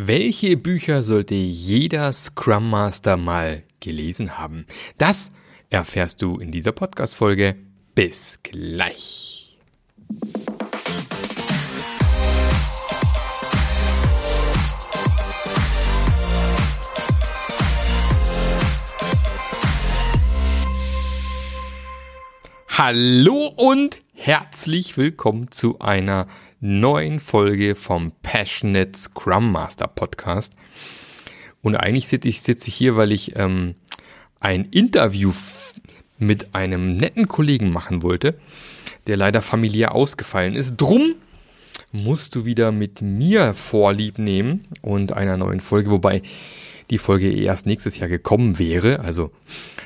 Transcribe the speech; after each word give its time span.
Welche 0.00 0.56
Bücher 0.56 1.02
sollte 1.02 1.34
jeder 1.34 2.12
Scrum 2.12 2.70
Master 2.70 3.16
mal 3.16 3.64
gelesen 3.80 4.38
haben? 4.38 4.64
Das 4.96 5.32
erfährst 5.70 6.22
du 6.22 6.38
in 6.38 6.52
dieser 6.52 6.70
Podcast-Folge. 6.70 7.56
Bis 7.96 8.38
gleich. 8.44 9.58
Hallo 22.68 23.52
und 23.56 24.00
herzlich 24.14 24.96
willkommen 24.96 25.50
zu 25.50 25.80
einer 25.80 26.28
neuen 26.60 27.20
Folge 27.20 27.74
vom 27.74 28.12
Passionate 28.22 28.96
Scrum 28.96 29.52
Master 29.52 29.86
Podcast. 29.86 30.54
Und 31.62 31.76
eigentlich 31.76 32.08
sitze 32.08 32.28
ich, 32.28 32.42
sitze 32.42 32.68
ich 32.68 32.74
hier, 32.74 32.96
weil 32.96 33.12
ich 33.12 33.36
ähm, 33.36 33.74
ein 34.40 34.64
Interview 34.66 35.32
mit 36.18 36.54
einem 36.54 36.96
netten 36.96 37.28
Kollegen 37.28 37.72
machen 37.72 38.02
wollte, 38.02 38.38
der 39.06 39.16
leider 39.16 39.42
familiär 39.42 39.94
ausgefallen 39.94 40.56
ist. 40.56 40.76
Drum 40.76 41.14
musst 41.92 42.34
du 42.34 42.44
wieder 42.44 42.72
mit 42.72 43.02
mir 43.02 43.54
Vorlieb 43.54 44.18
nehmen 44.18 44.66
und 44.82 45.12
einer 45.12 45.36
neuen 45.36 45.60
Folge, 45.60 45.90
wobei 45.90 46.22
die 46.90 46.98
Folge 46.98 47.30
erst 47.30 47.66
nächstes 47.66 47.98
Jahr 47.98 48.08
gekommen 48.08 48.58
wäre. 48.58 49.00
Also 49.00 49.30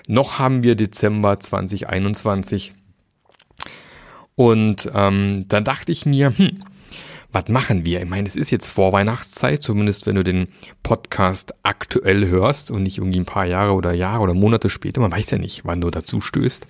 noch 0.07 0.39
haben 0.39 0.62
wir 0.62 0.75
Dezember 0.75 1.39
2021. 1.39 2.75
Und 4.35 4.91
ähm, 4.95 5.45
dann 5.49 5.65
dachte 5.65 5.93
ich 5.93 6.07
mir, 6.07 6.37
hm, 6.37 6.61
was 7.33 7.49
machen 7.49 7.85
wir? 7.85 8.03
Ich 8.03 8.09
meine, 8.09 8.29
es 8.29 8.37
ist 8.37 8.51
jetzt 8.51 8.69
Vorweihnachtszeit, 8.69 9.63
zumindest 9.63 10.07
wenn 10.07 10.17
du 10.17 10.23
den 10.23 10.49
Podcast 10.83 11.55
aktuell 11.63 12.29
hörst 12.29 12.71
und 12.71 12.83
nicht 12.83 12.99
irgendwie 12.99 13.21
ein 13.21 13.27
paar 13.27 13.47
Jahre 13.47 13.73
oder 13.73 13.93
Jahre 13.93 14.23
oder 14.23 14.34
Monate 14.34 14.69
später. 14.69 15.01
Man 15.01 15.12
weiß 15.12 15.31
ja 15.31 15.39
nicht, 15.39 15.65
wann 15.65 15.81
du 15.81 15.91
dazu 15.91 16.21
stößt. 16.21 16.67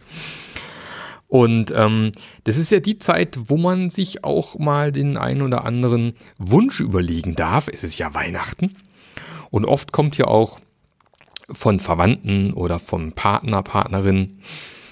Und 1.27 1.73
ähm, 1.75 2.13
das 2.45 2.59
ist 2.59 2.71
ja 2.71 2.79
die 2.79 2.99
Zeit, 2.99 3.39
wo 3.47 3.57
man 3.57 3.91
sich 3.91 4.23
auch 4.23 4.59
mal 4.59 4.93
den 4.93 5.17
einen 5.17 5.43
oder 5.43 5.65
anderen 5.65 6.13
Wunsch 6.39 6.81
überlegen 6.81 7.35
darf. 7.35 7.69
Es 7.69 7.83
ist 7.83 7.99
ja 7.99 8.15
Weihnachten. 8.15 8.75
Und 9.51 9.65
oft 9.65 9.93
kommt 9.93 10.17
ja 10.19 10.27
auch 10.27 10.61
von 11.51 11.81
Verwandten 11.81 12.53
oder 12.53 12.79
vom 12.79 13.13
Partner, 13.13 13.63
Partnerin 13.63 14.41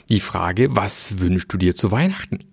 die 0.08 0.20
Frage, 0.20 0.74
was 0.74 1.20
wünschst 1.20 1.52
du 1.52 1.56
dir 1.58 1.76
zu 1.76 1.92
Weihnachten? 1.92 2.49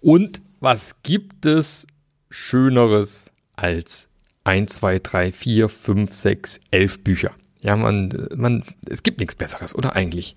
Und 0.00 0.40
was 0.60 0.96
gibt 1.02 1.46
es 1.46 1.86
Schöneres 2.30 3.30
als 3.56 4.08
1, 4.44 4.76
2, 4.76 4.98
3, 5.00 5.32
4, 5.32 5.68
5, 5.68 6.12
6, 6.12 6.60
11 6.70 7.04
Bücher? 7.04 7.30
Ja, 7.60 7.76
man, 7.76 8.28
man, 8.36 8.64
es 8.88 9.02
gibt 9.02 9.18
nichts 9.18 9.34
Besseres, 9.34 9.74
oder 9.74 9.96
eigentlich? 9.96 10.36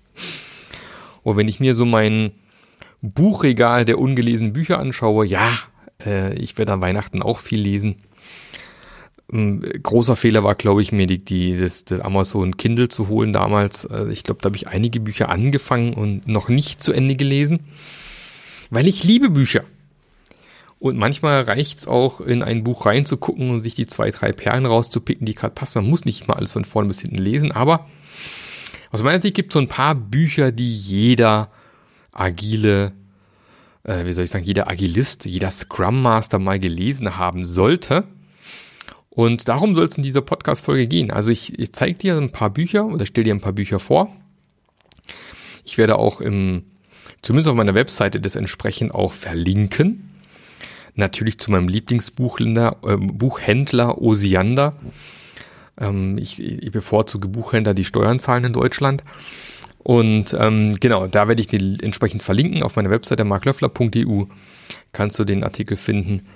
Und 1.22 1.36
wenn 1.36 1.48
ich 1.48 1.60
mir 1.60 1.76
so 1.76 1.86
mein 1.86 2.32
Buchregal 3.00 3.84
der 3.84 3.98
ungelesenen 3.98 4.52
Bücher 4.52 4.78
anschaue, 4.78 5.26
ja, 5.26 5.56
äh, 6.04 6.34
ich 6.34 6.58
werde 6.58 6.72
an 6.72 6.80
Weihnachten 6.80 7.22
auch 7.22 7.38
viel 7.38 7.60
lesen. 7.60 7.96
Ein 9.32 9.60
großer 9.60 10.16
Fehler 10.16 10.44
war, 10.44 10.56
glaube 10.56 10.82
ich, 10.82 10.92
mir 10.92 11.06
die, 11.06 11.24
die, 11.24 11.56
das, 11.56 11.84
das 11.84 12.00
Amazon 12.00 12.56
Kindle 12.56 12.88
zu 12.88 13.08
holen 13.08 13.32
damals. 13.32 13.86
Also 13.86 14.10
ich 14.10 14.24
glaube, 14.24 14.40
da 14.42 14.46
habe 14.46 14.56
ich 14.56 14.68
einige 14.68 15.00
Bücher 15.00 15.28
angefangen 15.28 15.94
und 15.94 16.28
noch 16.28 16.48
nicht 16.48 16.82
zu 16.82 16.92
Ende 16.92 17.16
gelesen. 17.16 17.60
Weil 18.72 18.88
ich 18.88 19.04
liebe 19.04 19.28
Bücher. 19.28 19.64
Und 20.78 20.96
manchmal 20.96 21.42
reicht's 21.42 21.86
auch, 21.86 22.22
in 22.22 22.42
ein 22.42 22.64
Buch 22.64 22.86
reinzugucken 22.86 23.50
und 23.50 23.60
sich 23.60 23.74
die 23.74 23.86
zwei, 23.86 24.10
drei 24.10 24.32
Perlen 24.32 24.64
rauszupicken, 24.64 25.26
die 25.26 25.34
gerade 25.34 25.52
passen. 25.52 25.82
Man 25.82 25.90
muss 25.90 26.06
nicht 26.06 26.26
mal 26.26 26.38
alles 26.38 26.52
von 26.52 26.64
vorne 26.64 26.88
bis 26.88 27.00
hinten 27.00 27.18
lesen, 27.18 27.52
aber 27.52 27.86
aus 28.90 29.02
meiner 29.02 29.20
Sicht 29.20 29.34
gibt 29.34 29.52
es 29.52 29.54
so 29.54 29.60
ein 29.60 29.68
paar 29.68 29.94
Bücher, 29.94 30.52
die 30.52 30.72
jeder 30.72 31.50
agile, 32.12 32.92
äh, 33.84 34.06
wie 34.06 34.14
soll 34.14 34.24
ich 34.24 34.30
sagen, 34.30 34.46
jeder 34.46 34.68
Agilist, 34.68 35.26
jeder 35.26 35.50
Scrum 35.50 36.00
Master 36.00 36.38
mal 36.38 36.58
gelesen 36.58 37.18
haben 37.18 37.44
sollte. 37.44 38.04
Und 39.10 39.48
darum 39.48 39.74
soll 39.74 39.84
es 39.84 39.98
in 39.98 40.02
dieser 40.02 40.22
Podcast-Folge 40.22 40.86
gehen. 40.86 41.10
Also 41.10 41.30
ich, 41.30 41.58
ich 41.58 41.74
zeige 41.74 41.98
dir 41.98 42.16
ein 42.16 42.32
paar 42.32 42.48
Bücher 42.48 42.86
oder 42.86 43.04
stelle 43.04 43.24
dir 43.24 43.34
ein 43.34 43.42
paar 43.42 43.52
Bücher 43.52 43.80
vor. 43.80 44.16
Ich 45.62 45.76
werde 45.76 45.98
auch 45.98 46.22
im, 46.22 46.64
zumindest 47.22 47.48
auf 47.48 47.56
meiner 47.56 47.74
Webseite 47.74 48.20
das 48.20 48.36
entsprechend 48.36 48.94
auch 48.94 49.12
verlinken. 49.12 50.10
Natürlich 50.94 51.38
zu 51.38 51.50
meinem 51.50 51.68
Lieblingsbuchhändler 51.68 52.76
äh, 52.84 52.96
Buchhändler 52.96 54.00
Osiander. 54.02 54.74
Ähm, 55.80 56.18
ich, 56.18 56.42
ich 56.42 56.70
bevorzuge 56.70 57.28
Buchhändler, 57.28 57.72
die 57.72 57.84
Steuern 57.84 58.18
zahlen 58.18 58.44
in 58.44 58.52
Deutschland. 58.52 59.02
Und 59.78 60.36
ähm, 60.38 60.76
genau, 60.78 61.06
da 61.06 61.26
werde 61.28 61.40
ich 61.40 61.48
die 61.48 61.78
entsprechend 61.82 62.22
verlinken 62.22 62.62
auf 62.62 62.76
meiner 62.76 62.90
Webseite 62.90 63.24
marklöffler.eu. 63.24 64.24
Kannst 64.92 65.18
du 65.18 65.24
den 65.24 65.42
Artikel 65.42 65.76
finden 65.76 66.26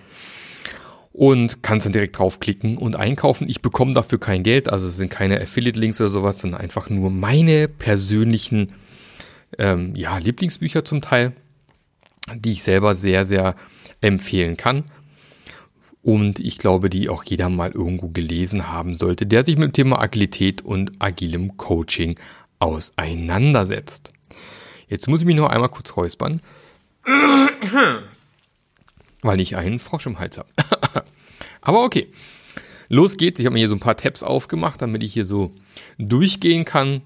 und 1.13 1.63
kannst 1.63 1.87
dann 1.87 1.93
direkt 1.93 2.19
draufklicken 2.19 2.77
und 2.77 2.97
einkaufen. 2.97 3.49
Ich 3.49 3.63
bekomme 3.63 3.95
dafür 3.95 4.19
kein 4.19 4.43
Geld, 4.43 4.69
also 4.69 4.87
es 4.89 4.97
sind 4.97 5.11
keine 5.11 5.41
Affiliate-Links 5.41 6.01
oder 6.01 6.11
sowas, 6.11 6.41
sondern 6.41 6.61
einfach 6.61 6.91
nur 6.91 7.11
meine 7.11 7.69
persönlichen 7.69 8.73
ähm, 9.59 9.95
ja, 9.95 10.19
Lieblingsbücher 10.19 10.85
zum 10.85 11.01
Teil, 11.01 11.33
die 12.35 12.53
ich 12.53 12.63
selber 12.63 12.95
sehr, 12.95 13.25
sehr 13.25 13.55
empfehlen 14.01 14.57
kann. 14.57 14.85
Und 16.03 16.39
ich 16.39 16.59
glaube, 16.59 16.89
die 16.89 17.09
auch 17.09 17.25
jeder 17.25 17.49
mal 17.49 17.73
irgendwo 17.73 18.09
gelesen 18.09 18.69
haben 18.69 18.95
sollte, 18.95 19.27
der 19.27 19.43
sich 19.43 19.57
mit 19.57 19.69
dem 19.69 19.73
Thema 19.73 20.01
Agilität 20.01 20.63
und 20.63 20.93
agilem 21.01 21.57
Coaching 21.57 22.19
auseinandersetzt. 22.61 24.13
Jetzt 24.89 25.09
muss 25.09 25.21
ich 25.21 25.27
mich 25.27 25.35
noch 25.35 25.51
einmal 25.51 25.69
kurz 25.69 25.97
räuspern, 25.97 26.41
weil 29.23 29.41
ich 29.41 29.57
einen 29.57 29.81
Frosch 29.81 30.07
im 30.07 30.21
Hals 30.21 30.39
habe. 30.39 30.49
Aber 31.61 31.83
okay, 31.83 32.07
los 32.89 33.17
geht's. 33.17 33.41
Ich 33.41 33.47
habe 33.47 33.55
mir 33.55 33.61
hier 33.61 33.69
so 33.69 33.75
ein 33.75 33.81
paar 33.81 33.97
Tabs 33.97 34.23
aufgemacht, 34.23 34.81
damit 34.81 35.03
ich 35.03 35.13
hier 35.13 35.25
so 35.25 35.53
durchgehen 35.99 36.65
kann 36.65 37.03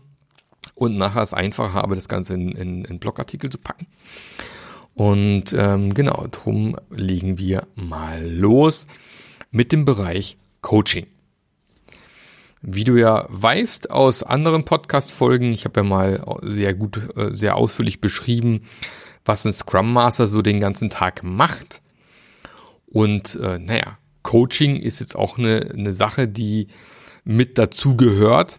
und 0.80 0.96
nachher 0.96 1.20
es 1.20 1.34
einfach 1.34 1.74
habe, 1.74 1.94
das 1.94 2.08
Ganze 2.08 2.32
in, 2.32 2.52
in, 2.52 2.84
in 2.86 2.98
Blogartikel 2.98 3.50
zu 3.50 3.58
packen. 3.58 3.86
Und 4.94 5.52
ähm, 5.52 5.92
genau, 5.92 6.26
drum 6.30 6.74
legen 6.88 7.36
wir 7.36 7.66
mal 7.74 8.26
los 8.26 8.86
mit 9.50 9.72
dem 9.72 9.84
Bereich 9.84 10.38
Coaching. 10.62 11.06
Wie 12.62 12.84
du 12.84 12.96
ja 12.96 13.26
weißt 13.28 13.90
aus 13.90 14.22
anderen 14.22 14.64
Podcast-Folgen, 14.64 15.52
ich 15.52 15.66
habe 15.66 15.80
ja 15.80 15.84
mal 15.84 16.24
sehr 16.42 16.72
gut, 16.72 16.98
äh, 17.14 17.36
sehr 17.36 17.56
ausführlich 17.56 18.00
beschrieben, 18.00 18.62
was 19.26 19.44
ein 19.44 19.52
Scrum 19.52 19.92
Master 19.92 20.26
so 20.26 20.40
den 20.40 20.60
ganzen 20.60 20.88
Tag 20.88 21.22
macht. 21.22 21.82
Und 22.86 23.34
äh, 23.34 23.58
naja, 23.58 23.98
Coaching 24.22 24.76
ist 24.76 24.98
jetzt 24.98 25.14
auch 25.14 25.36
eine, 25.36 25.72
eine 25.74 25.92
Sache, 25.92 26.26
die 26.26 26.68
mit 27.24 27.58
dazu 27.58 27.98
gehört. 27.98 28.56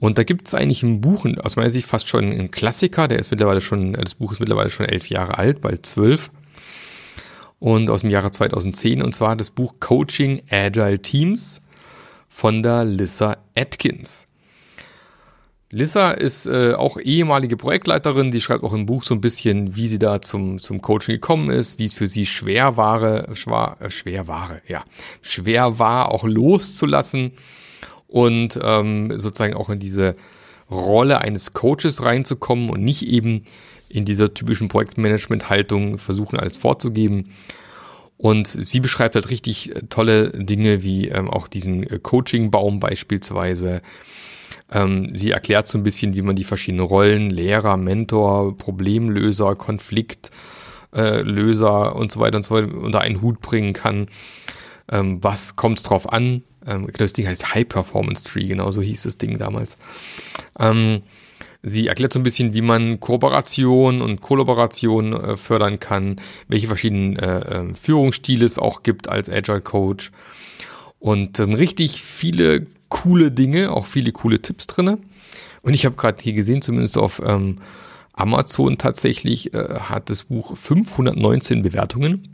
Und 0.00 0.18
da 0.18 0.24
gibt 0.24 0.46
es 0.46 0.54
eigentlich 0.54 0.82
ein 0.82 1.00
Buch, 1.00 1.24
aus 1.42 1.56
meiner 1.56 1.70
Sicht 1.70 1.86
fast 1.86 2.08
schon 2.08 2.24
ein 2.24 2.50
Klassiker, 2.50 3.08
der 3.08 3.18
ist 3.18 3.30
mittlerweile 3.30 3.60
schon, 3.60 3.94
das 3.94 4.16
Buch 4.16 4.32
ist 4.32 4.40
mittlerweile 4.40 4.70
schon 4.70 4.86
elf 4.86 5.08
Jahre 5.08 5.38
alt, 5.38 5.60
bald 5.60 5.86
zwölf. 5.86 6.30
Und 7.58 7.88
aus 7.88 8.02
dem 8.02 8.10
Jahre 8.10 8.30
2010, 8.30 9.02
und 9.02 9.14
zwar 9.14 9.36
das 9.36 9.50
Buch 9.50 9.76
Coaching 9.80 10.42
Agile 10.50 11.00
Teams 11.00 11.62
von 12.28 12.62
der 12.62 12.84
Lissa 12.84 13.36
Atkins. 13.56 14.26
Lissa 15.70 16.12
ist 16.12 16.46
äh, 16.46 16.74
auch 16.74 16.98
ehemalige 16.98 17.56
Projektleiterin, 17.56 18.30
die 18.30 18.40
schreibt 18.40 18.62
auch 18.62 18.74
im 18.74 18.86
Buch 18.86 19.02
so 19.02 19.14
ein 19.14 19.20
bisschen, 19.20 19.74
wie 19.74 19.88
sie 19.88 19.98
da 19.98 20.20
zum, 20.20 20.60
zum 20.60 20.82
Coaching 20.82 21.14
gekommen 21.14 21.50
ist, 21.50 21.78
wie 21.78 21.86
es 21.86 21.94
für 21.94 22.06
sie 22.06 22.26
schwer 22.26 22.76
war, 22.76 23.34
schwer, 23.34 23.76
äh, 23.80 23.90
schwer 23.90 24.28
war, 24.28 24.60
ja, 24.68 24.84
schwer 25.22 25.78
war, 25.78 26.12
auch 26.12 26.24
loszulassen 26.24 27.32
und 28.14 28.58
ähm, 28.62 29.18
sozusagen 29.18 29.54
auch 29.54 29.70
in 29.70 29.80
diese 29.80 30.14
Rolle 30.70 31.20
eines 31.20 31.52
Coaches 31.52 32.04
reinzukommen 32.04 32.70
und 32.70 32.80
nicht 32.80 33.04
eben 33.04 33.42
in 33.88 34.04
dieser 34.04 34.32
typischen 34.32 34.68
Projektmanagement-Haltung 34.68 35.98
versuchen, 35.98 36.38
alles 36.38 36.56
vorzugeben. 36.56 37.32
Und 38.16 38.46
sie 38.46 38.78
beschreibt 38.78 39.16
halt 39.16 39.30
richtig 39.30 39.72
tolle 39.88 40.30
Dinge 40.30 40.84
wie 40.84 41.08
ähm, 41.08 41.28
auch 41.28 41.48
diesen 41.48 41.82
äh, 41.82 41.98
Coaching-Baum 41.98 42.78
beispielsweise. 42.78 43.82
Ähm, 44.72 45.10
sie 45.16 45.32
erklärt 45.32 45.66
so 45.66 45.76
ein 45.76 45.82
bisschen, 45.82 46.14
wie 46.14 46.22
man 46.22 46.36
die 46.36 46.44
verschiedenen 46.44 46.86
Rollen, 46.86 47.30
Lehrer, 47.30 47.76
Mentor, 47.76 48.56
Problemlöser, 48.56 49.56
Konfliktlöser 49.56 50.30
äh, 50.92 51.98
und 51.98 52.12
so 52.12 52.20
weiter 52.20 52.36
und 52.36 52.44
so 52.44 52.54
weiter 52.54 52.72
unter 52.72 53.00
einen 53.00 53.22
Hut 53.22 53.40
bringen 53.40 53.72
kann. 53.72 54.06
Ähm, 54.88 55.18
was 55.20 55.56
kommt 55.56 55.78
es 55.78 55.82
drauf 55.82 56.12
an? 56.12 56.44
Ähm, 56.66 56.88
das 56.96 57.12
Ding 57.12 57.26
heißt 57.26 57.54
High 57.54 57.68
Performance 57.68 58.24
Tree, 58.24 58.46
genau 58.46 58.70
so 58.70 58.82
hieß 58.82 59.02
das 59.02 59.18
Ding 59.18 59.38
damals. 59.38 59.76
Ähm, 60.58 61.02
sie 61.62 61.88
erklärt 61.88 62.12
so 62.12 62.18
ein 62.18 62.24
bisschen, 62.24 62.54
wie 62.54 62.62
man 62.62 63.00
Kooperation 63.00 64.02
und 64.02 64.20
Kollaboration 64.20 65.12
äh, 65.12 65.36
fördern 65.36 65.80
kann, 65.80 66.16
welche 66.48 66.66
verschiedenen 66.66 67.16
äh, 67.16 67.38
äh, 67.38 67.74
Führungsstile 67.74 68.44
es 68.44 68.58
auch 68.58 68.82
gibt 68.82 69.08
als 69.08 69.30
Agile 69.30 69.60
Coach. 69.60 70.10
Und 70.98 71.38
da 71.38 71.44
sind 71.44 71.54
richtig 71.54 72.02
viele 72.02 72.66
coole 72.88 73.30
Dinge, 73.30 73.72
auch 73.72 73.86
viele 73.86 74.12
coole 74.12 74.40
Tipps 74.40 74.66
drinne. 74.66 74.98
Und 75.62 75.74
ich 75.74 75.84
habe 75.86 75.96
gerade 75.96 76.22
hier 76.22 76.34
gesehen, 76.34 76.62
zumindest 76.62 76.96
auf 76.98 77.22
ähm, 77.24 77.58
Amazon 78.12 78.78
tatsächlich, 78.78 79.54
äh, 79.54 79.80
hat 79.80 80.10
das 80.10 80.24
Buch 80.24 80.56
519 80.56 81.62
Bewertungen. 81.62 82.28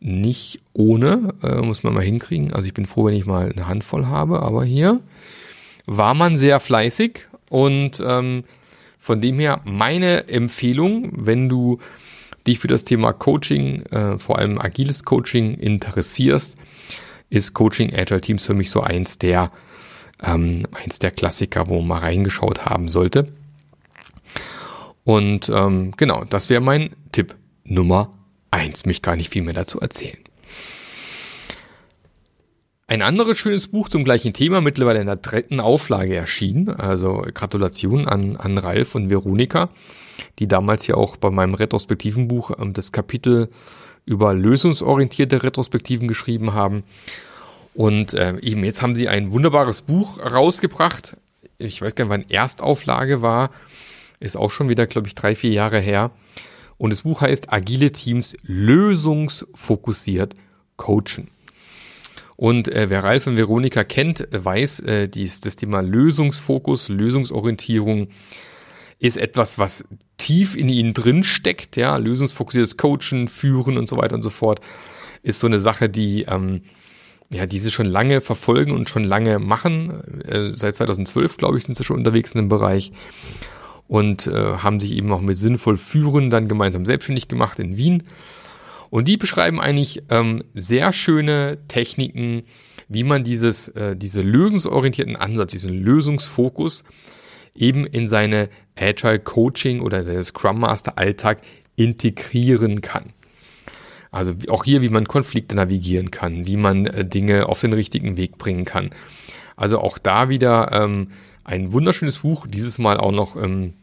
Nicht 0.00 0.60
ohne, 0.72 1.34
äh, 1.42 1.62
muss 1.62 1.82
man 1.82 1.94
mal 1.94 2.02
hinkriegen. 2.02 2.52
Also 2.52 2.66
ich 2.66 2.74
bin 2.74 2.86
froh, 2.86 3.06
wenn 3.06 3.14
ich 3.14 3.26
mal 3.26 3.50
eine 3.50 3.66
Handvoll 3.66 4.06
habe, 4.06 4.42
aber 4.42 4.64
hier 4.64 5.00
war 5.86 6.14
man 6.14 6.36
sehr 6.36 6.60
fleißig 6.60 7.26
und 7.48 8.02
ähm, 8.04 8.44
von 8.98 9.20
dem 9.20 9.38
her 9.38 9.60
meine 9.64 10.28
Empfehlung, 10.28 11.12
wenn 11.14 11.48
du 11.48 11.78
dich 12.46 12.58
für 12.58 12.68
das 12.68 12.84
Thema 12.84 13.12
Coaching, 13.12 13.82
äh, 13.86 14.18
vor 14.18 14.38
allem 14.38 14.58
agiles 14.58 15.04
Coaching 15.04 15.54
interessierst, 15.54 16.56
ist 17.30 17.54
Coaching 17.54 17.94
Agile 17.94 18.20
Teams 18.20 18.44
für 18.44 18.54
mich 18.54 18.70
so 18.70 18.80
eins 18.80 19.18
der, 19.18 19.50
ähm, 20.22 20.64
eins 20.72 20.98
der 20.98 21.10
Klassiker, 21.10 21.68
wo 21.68 21.78
man 21.78 21.88
mal 21.88 21.98
reingeschaut 21.98 22.66
haben 22.66 22.88
sollte. 22.88 23.28
Und 25.04 25.48
ähm, 25.48 25.92
genau, 25.96 26.24
das 26.24 26.50
wäre 26.50 26.60
mein 26.60 26.90
Tipp 27.12 27.34
Nummer 27.64 28.15
eins. 28.56 28.86
Mich 28.86 29.02
gar 29.02 29.16
nicht 29.16 29.32
viel 29.32 29.42
mehr 29.42 29.54
dazu 29.54 29.78
erzählen. 29.80 30.18
Ein 32.88 33.02
anderes 33.02 33.36
schönes 33.36 33.66
Buch 33.66 33.88
zum 33.88 34.04
gleichen 34.04 34.32
Thema, 34.32 34.60
mittlerweile 34.60 35.00
in 35.00 35.06
der 35.06 35.16
dritten 35.16 35.58
Auflage 35.58 36.14
erschienen. 36.14 36.70
Also 36.70 37.24
Gratulation 37.34 38.06
an, 38.06 38.36
an 38.36 38.58
Ralf 38.58 38.94
und 38.94 39.10
Veronika, 39.10 39.70
die 40.38 40.46
damals 40.46 40.86
ja 40.86 40.94
auch 40.94 41.16
bei 41.16 41.30
meinem 41.30 41.54
retrospektiven 41.54 42.28
Buch 42.28 42.52
ähm, 42.58 42.74
das 42.74 42.92
Kapitel 42.92 43.48
über 44.04 44.34
lösungsorientierte 44.34 45.42
Retrospektiven 45.42 46.06
geschrieben 46.06 46.54
haben. 46.54 46.84
Und 47.74 48.14
äh, 48.14 48.38
eben 48.38 48.64
jetzt 48.64 48.82
haben 48.82 48.94
sie 48.94 49.08
ein 49.08 49.32
wunderbares 49.32 49.82
Buch 49.82 50.20
rausgebracht. 50.20 51.16
Ich 51.58 51.82
weiß 51.82 51.96
gar 51.96 52.04
nicht, 52.04 52.12
wann 52.12 52.30
Erstauflage 52.30 53.20
war. 53.20 53.50
Ist 54.20 54.36
auch 54.36 54.52
schon 54.52 54.68
wieder, 54.68 54.86
glaube 54.86 55.08
ich, 55.08 55.16
drei, 55.16 55.34
vier 55.34 55.50
Jahre 55.50 55.80
her. 55.80 56.12
Und 56.78 56.90
das 56.90 57.02
Buch 57.02 57.20
heißt 57.20 57.52
Agile 57.52 57.92
Teams 57.92 58.34
lösungsfokussiert 58.42 60.34
coachen. 60.76 61.28
Und 62.36 62.68
äh, 62.68 62.90
wer 62.90 63.02
Ralf 63.02 63.26
und 63.26 63.36
Veronika 63.38 63.82
kennt, 63.82 64.28
weiß, 64.30 64.80
äh, 64.80 65.08
dies, 65.08 65.40
das 65.40 65.56
Thema 65.56 65.80
Lösungsfokus, 65.80 66.90
Lösungsorientierung 66.90 68.08
ist 68.98 69.16
etwas, 69.16 69.58
was 69.58 69.84
tief 70.18 70.54
in 70.54 70.68
ihnen 70.68 70.92
drin 70.92 71.22
steckt. 71.24 71.76
Ja, 71.76 71.96
lösungsfokussiertes 71.96 72.76
Coachen, 72.76 73.28
Führen 73.28 73.78
und 73.78 73.88
so 73.88 73.96
weiter 73.96 74.14
und 74.14 74.22
so 74.22 74.30
fort 74.30 74.60
ist 75.22 75.40
so 75.40 75.46
eine 75.46 75.60
Sache, 75.60 75.88
die 75.88 76.24
ähm, 76.24 76.62
ja, 77.32 77.46
die 77.46 77.58
sie 77.58 77.70
schon 77.70 77.86
lange 77.86 78.20
verfolgen 78.20 78.72
und 78.72 78.88
schon 78.88 79.04
lange 79.04 79.38
machen. 79.38 80.22
Äh, 80.22 80.56
seit 80.56 80.76
2012, 80.76 81.36
glaube 81.36 81.58
ich, 81.58 81.64
sind 81.64 81.76
sie 81.76 81.84
schon 81.84 81.96
unterwegs 81.96 82.34
in 82.34 82.42
dem 82.42 82.48
Bereich 82.48 82.92
und 83.88 84.26
äh, 84.26 84.32
haben 84.32 84.80
sich 84.80 84.92
eben 84.92 85.12
auch 85.12 85.20
mit 85.20 85.36
sinnvoll 85.36 85.76
Führen 85.76 86.30
dann 86.30 86.48
gemeinsam 86.48 86.84
selbstständig 86.84 87.28
gemacht 87.28 87.58
in 87.58 87.76
Wien 87.76 88.02
und 88.90 89.08
die 89.08 89.16
beschreiben 89.16 89.60
eigentlich 89.60 90.02
ähm, 90.10 90.42
sehr 90.54 90.92
schöne 90.92 91.58
Techniken, 91.68 92.42
wie 92.88 93.04
man 93.04 93.24
dieses, 93.24 93.68
äh, 93.68 93.96
diese 93.96 94.22
lösungsorientierten 94.22 95.16
Ansatz, 95.16 95.52
diesen 95.52 95.82
Lösungsfokus 95.82 96.84
eben 97.54 97.86
in 97.86 98.06
seine 98.06 98.48
Agile 98.78 99.18
Coaching 99.18 99.80
oder 99.80 100.02
der 100.02 100.22
Scrum 100.22 100.60
Master 100.60 100.98
Alltag 100.98 101.40
integrieren 101.74 102.80
kann. 102.80 103.12
Also 104.10 104.34
auch 104.48 104.64
hier, 104.64 104.82
wie 104.82 104.88
man 104.88 105.08
Konflikte 105.08 105.56
navigieren 105.56 106.10
kann, 106.10 106.46
wie 106.46 106.56
man 106.56 106.86
äh, 106.86 107.04
Dinge 107.04 107.48
auf 107.48 107.60
den 107.60 107.72
richtigen 107.72 108.16
Weg 108.16 108.38
bringen 108.38 108.64
kann. 108.64 108.90
Also 109.56 109.80
auch 109.80 109.98
da 109.98 110.28
wieder 110.28 110.70
ähm, 110.72 111.08
ein 111.46 111.72
wunderschönes 111.72 112.18
Buch, 112.18 112.46
dieses 112.48 112.78
Mal 112.78 112.98
auch 112.98 113.12
noch 113.12 113.36
ähm, 113.36 113.74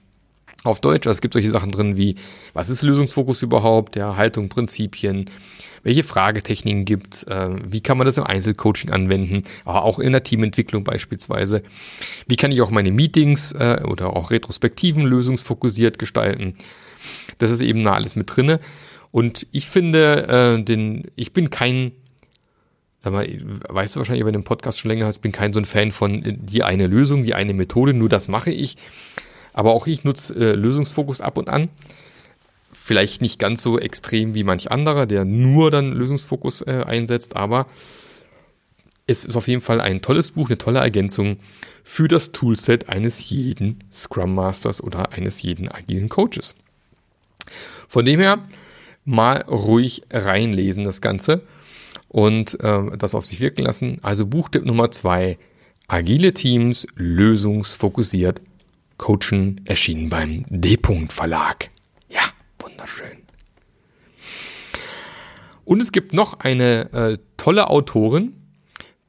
auf 0.63 0.81
Deutsch. 0.81 1.07
Also 1.07 1.17
es 1.17 1.21
gibt 1.21 1.33
solche 1.33 1.49
Sachen 1.49 1.71
drin 1.71 1.97
wie, 1.97 2.15
was 2.53 2.69
ist 2.69 2.81
Lösungsfokus 2.83 3.41
überhaupt, 3.41 3.95
ja, 3.95 4.17
Haltung, 4.17 4.49
Prinzipien, 4.49 5.29
welche 5.81 6.03
Fragetechniken 6.03 6.83
gibt's, 6.83 7.23
äh, 7.23 7.49
wie 7.65 7.81
kann 7.81 7.97
man 7.97 8.05
das 8.05 8.17
im 8.17 8.25
Einzelcoaching 8.25 8.91
anwenden, 8.91 9.43
aber 9.63 9.83
auch 9.83 9.99
in 9.99 10.11
der 10.11 10.23
Teamentwicklung 10.23 10.83
beispielsweise. 10.83 11.63
Wie 12.27 12.35
kann 12.35 12.51
ich 12.51 12.61
auch 12.61 12.69
meine 12.69 12.91
Meetings 12.91 13.53
äh, 13.53 13.81
oder 13.85 14.15
auch 14.15 14.31
Retrospektiven 14.31 15.03
lösungsfokussiert 15.03 15.99
gestalten. 15.99 16.55
Das 17.37 17.49
ist 17.49 17.61
eben 17.61 17.83
da 17.83 17.93
alles 17.93 18.15
mit 18.15 18.35
drinne. 18.35 18.59
Und 19.11 19.47
ich 19.51 19.67
finde, 19.67 20.57
äh, 20.59 20.63
den, 20.63 21.05
ich 21.15 21.33
bin 21.33 21.49
kein 21.49 21.93
sag 23.03 23.11
mal, 23.11 23.27
weißt 23.69 23.95
du 23.95 23.99
wahrscheinlich, 23.99 24.25
wenn 24.25 24.31
du 24.31 24.39
den 24.39 24.45
Podcast 24.45 24.79
schon 24.79 24.89
länger 24.89 25.05
hast, 25.05 25.19
bin 25.19 25.33
kein 25.33 25.51
so 25.51 25.59
ein 25.59 25.65
Fan 25.65 25.91
von 25.91 26.23
äh, 26.23 26.37
die 26.39 26.63
eine 26.63 26.87
Lösung, 26.87 27.25
die 27.25 27.33
eine 27.33 27.53
Methode, 27.53 27.93
nur 27.93 28.07
das 28.07 28.29
mache 28.29 28.51
ich. 28.51 28.77
Aber 29.51 29.73
auch 29.73 29.87
ich 29.87 30.05
nutze 30.05 30.33
äh, 30.35 30.53
Lösungsfokus 30.53 31.19
ab 31.19 31.37
und 31.37 31.49
an. 31.49 31.67
Vielleicht 32.71 33.21
nicht 33.21 33.39
ganz 33.39 33.61
so 33.61 33.77
extrem 33.77 34.35
wie 34.35 34.43
manch 34.43 34.71
anderer, 34.71 35.05
der 35.05 35.25
nur 35.25 35.69
dann 35.69 35.91
Lösungsfokus 35.91 36.61
äh, 36.61 36.83
einsetzt, 36.87 37.35
aber 37.35 37.67
es 39.05 39.25
ist 39.25 39.35
auf 39.35 39.49
jeden 39.49 39.61
Fall 39.61 39.81
ein 39.81 40.01
tolles 40.01 40.31
Buch, 40.31 40.47
eine 40.47 40.57
tolle 40.57 40.79
Ergänzung 40.79 41.37
für 41.83 42.07
das 42.07 42.31
Toolset 42.31 42.87
eines 42.87 43.29
jeden 43.29 43.79
Scrum 43.91 44.33
Masters 44.33 44.81
oder 44.81 45.11
eines 45.11 45.41
jeden 45.41 45.67
agilen 45.67 46.07
Coaches. 46.07 46.55
Von 47.89 48.05
dem 48.05 48.21
her 48.21 48.47
mal 49.03 49.41
ruhig 49.41 50.03
reinlesen 50.09 50.85
das 50.85 51.01
Ganze 51.01 51.41
und 52.13 52.59
äh, 52.63 52.95
das 52.97 53.15
auf 53.15 53.25
sich 53.25 53.41
wirken 53.41 53.63
lassen. 53.63 53.97
Also 54.03 54.25
Buchtipp 54.27 54.63
Nummer 54.63 54.91
zwei: 54.91 55.37
Agile 55.87 56.33
Teams 56.33 56.87
lösungsfokussiert 56.95 58.39
Coachen 58.97 59.59
erschienen 59.65 60.09
beim 60.09 60.45
D-Punkt 60.47 61.11
Verlag. 61.11 61.71
Ja, 62.07 62.21
wunderschön. 62.59 63.17
Und 65.65 65.81
es 65.81 65.91
gibt 65.91 66.13
noch 66.13 66.39
eine 66.39 66.93
äh, 66.93 67.17
tolle 67.35 67.69
Autorin, 67.69 68.33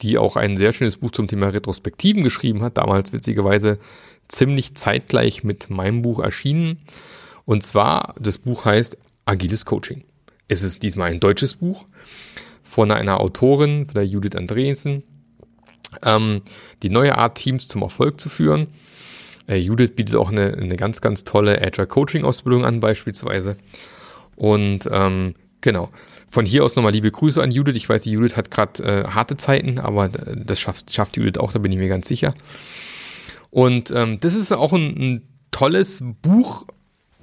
die 0.01 0.17
auch 0.17 0.37
ein 0.37 0.57
sehr 0.57 0.73
schönes 0.73 0.97
Buch 0.97 1.11
zum 1.11 1.29
Thema 1.29 1.49
Retrospektiven 1.49 2.25
geschrieben 2.25 2.63
hat, 2.63 2.79
damals 2.79 3.13
witzigerweise 3.13 3.79
ziemlich 4.29 4.75
zeitgleich 4.75 5.45
mit 5.45 5.69
meinem 5.69 6.01
Buch 6.01 6.21
erschienen. 6.21 6.79
Und 7.45 7.63
zwar, 7.63 8.15
das 8.19 8.39
Buch 8.39 8.65
heißt 8.65 8.97
Agiles 9.27 9.67
Coaching. 9.67 10.05
Es 10.49 10.63
ist 10.63 10.83
diesmal 10.83 11.11
ein 11.11 11.21
deutsches 11.21 11.55
Buch 11.57 11.85
von 12.65 12.91
einer 12.91 13.21
Autorin, 13.21 13.87
von 13.87 13.95
der 13.95 14.07
Judith 14.07 14.35
Andresen, 14.35 15.05
ähm, 16.03 16.43
die 16.83 16.91
neue 16.91 17.17
Art, 17.17 17.37
Teams 17.37 17.69
zum 17.69 17.83
Erfolg 17.83 18.21
zu 18.21 18.29
führen. 18.29 18.69
Äh, 19.47 19.57
Judith 19.57 19.93
bietet 19.95 20.17
auch 20.17 20.31
eine, 20.31 20.55
eine 20.55 20.77
ganz, 20.77 21.01
ganz 21.01 21.23
tolle 21.23 21.63
Agile 21.63 21.87
Coaching 21.87 22.25
Ausbildung 22.25 22.65
an, 22.65 22.81
beispielsweise. 22.81 23.57
Und 24.35 24.89
ähm, 24.91 25.35
genau. 25.61 25.91
Von 26.29 26.47
hier 26.47 26.65
aus 26.65 26.75
nochmal 26.75 26.93
liebe 26.93 27.13
Grüße 27.13 27.41
an 27.41 27.53
Judith. 27.53 27.77
Ich 27.77 27.89
weiß, 27.89 28.03
die 28.03 28.11
Judith 28.11 28.35
hat 28.35 28.51
gerade 28.51 28.83
äh, 28.83 29.05
harte 29.09 29.37
Zeiten, 29.37 29.79
aber 29.79 30.09
das 30.09 30.59
schafft, 30.59 30.93
schafft 30.93 31.17
Judith 31.17 31.39
auch, 31.39 31.53
da 31.53 31.61
bin 31.61 31.71
ich 31.71 31.79
mir 31.79 31.89
ganz 31.89 32.09
sicher. 32.09 32.35
Und 33.53 33.93
ähm, 33.93 34.19
das 34.19 34.35
ist 34.35 34.51
auch 34.51 34.73
ein, 34.73 34.97
ein 34.97 35.29
tolles 35.53 36.03
Buch, 36.23 36.67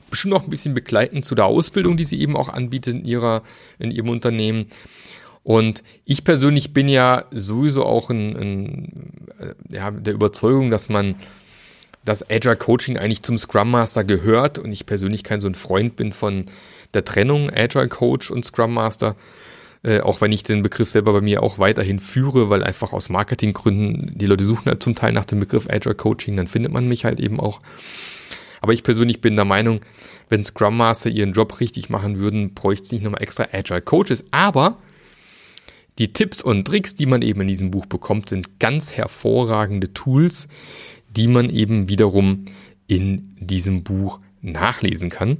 bestimmt 0.09 0.33
auch 0.33 0.43
ein 0.43 0.49
bisschen 0.49 0.73
begleitend 0.73 1.25
zu 1.25 1.35
der 1.35 1.45
Ausbildung, 1.45 1.97
die 1.97 2.05
sie 2.05 2.21
eben 2.21 2.37
auch 2.37 2.47
anbietet 2.47 2.95
in 2.95 3.05
ihrer, 3.05 3.43
in 3.79 3.91
ihrem 3.91 4.07
Unternehmen. 4.07 4.67
Und 5.43 5.83
ich 6.05 6.23
persönlich 6.23 6.73
bin 6.73 6.87
ja 6.87 7.25
sowieso 7.31 7.85
auch 7.85 8.09
ein, 8.09 8.35
ein, 8.35 9.27
äh, 9.39 9.75
ja, 9.75 9.91
der 9.91 10.13
Überzeugung, 10.13 10.69
dass 10.69 10.89
man 10.89 11.15
dass 12.03 12.27
Agile 12.29 12.57
Coaching 12.57 12.97
eigentlich 12.97 13.23
zum 13.23 13.37
Scrum 13.37 13.71
Master 13.71 14.03
gehört 14.03 14.57
und 14.57 14.71
ich 14.71 14.85
persönlich 14.85 15.23
kein 15.23 15.41
so 15.41 15.47
ein 15.47 15.55
Freund 15.55 15.95
bin 15.95 16.13
von 16.13 16.45
der 16.93 17.05
Trennung 17.05 17.51
Agile 17.53 17.89
Coach 17.89 18.31
und 18.31 18.43
Scrum 18.43 18.73
Master, 18.73 19.15
äh, 19.83 20.01
auch 20.01 20.19
wenn 20.21 20.31
ich 20.31 20.43
den 20.43 20.63
Begriff 20.63 20.89
selber 20.89 21.13
bei 21.13 21.21
mir 21.21 21.43
auch 21.43 21.59
weiterhin 21.59 21.99
führe, 21.99 22.49
weil 22.49 22.63
einfach 22.63 22.93
aus 22.93 23.09
Marketinggründen 23.09 24.17
die 24.17 24.25
Leute 24.25 24.43
suchen 24.43 24.65
halt 24.65 24.81
zum 24.81 24.95
Teil 24.95 25.13
nach 25.13 25.25
dem 25.25 25.39
Begriff 25.39 25.69
Agile 25.69 25.95
Coaching, 25.95 26.35
dann 26.37 26.47
findet 26.47 26.71
man 26.71 26.87
mich 26.87 27.05
halt 27.05 27.19
eben 27.19 27.39
auch. 27.39 27.61
Aber 28.61 28.73
ich 28.73 28.83
persönlich 28.83 29.21
bin 29.21 29.35
der 29.35 29.45
Meinung, 29.45 29.79
wenn 30.29 30.43
Scrum 30.43 30.77
Master 30.77 31.09
ihren 31.09 31.33
Job 31.33 31.59
richtig 31.59 31.89
machen 31.89 32.17
würden, 32.17 32.53
bräuchte 32.53 32.83
es 32.83 32.91
nicht 32.91 33.03
nochmal 33.03 33.23
extra 33.23 33.47
Agile 33.51 33.81
Coaches. 33.81 34.23
Aber 34.31 34.77
die 35.99 36.13
Tipps 36.13 36.41
und 36.41 36.65
Tricks, 36.65 36.93
die 36.93 37.05
man 37.05 37.21
eben 37.21 37.41
in 37.41 37.47
diesem 37.47 37.71
Buch 37.71 37.85
bekommt, 37.85 38.29
sind 38.29 38.59
ganz 38.59 38.93
hervorragende 38.93 39.93
Tools, 39.93 40.47
die 41.09 41.27
man 41.27 41.49
eben 41.49 41.89
wiederum 41.89 42.45
in 42.87 43.35
diesem 43.39 43.83
Buch 43.83 44.19
nachlesen 44.41 45.09
kann. 45.09 45.37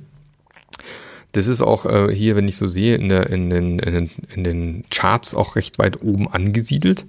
Das 1.32 1.48
ist 1.48 1.62
auch 1.62 1.86
äh, 1.86 2.14
hier, 2.14 2.36
wenn 2.36 2.48
ich 2.48 2.58
so 2.58 2.68
sehe, 2.68 2.96
in, 2.96 3.08
der, 3.08 3.30
in, 3.30 3.50
den, 3.50 3.80
in, 3.80 3.94
den, 3.94 4.10
in 4.36 4.44
den 4.44 4.84
Charts 4.90 5.34
auch 5.34 5.56
recht 5.56 5.80
weit 5.80 6.02
oben 6.04 6.28
angesiedelt. 6.28 7.06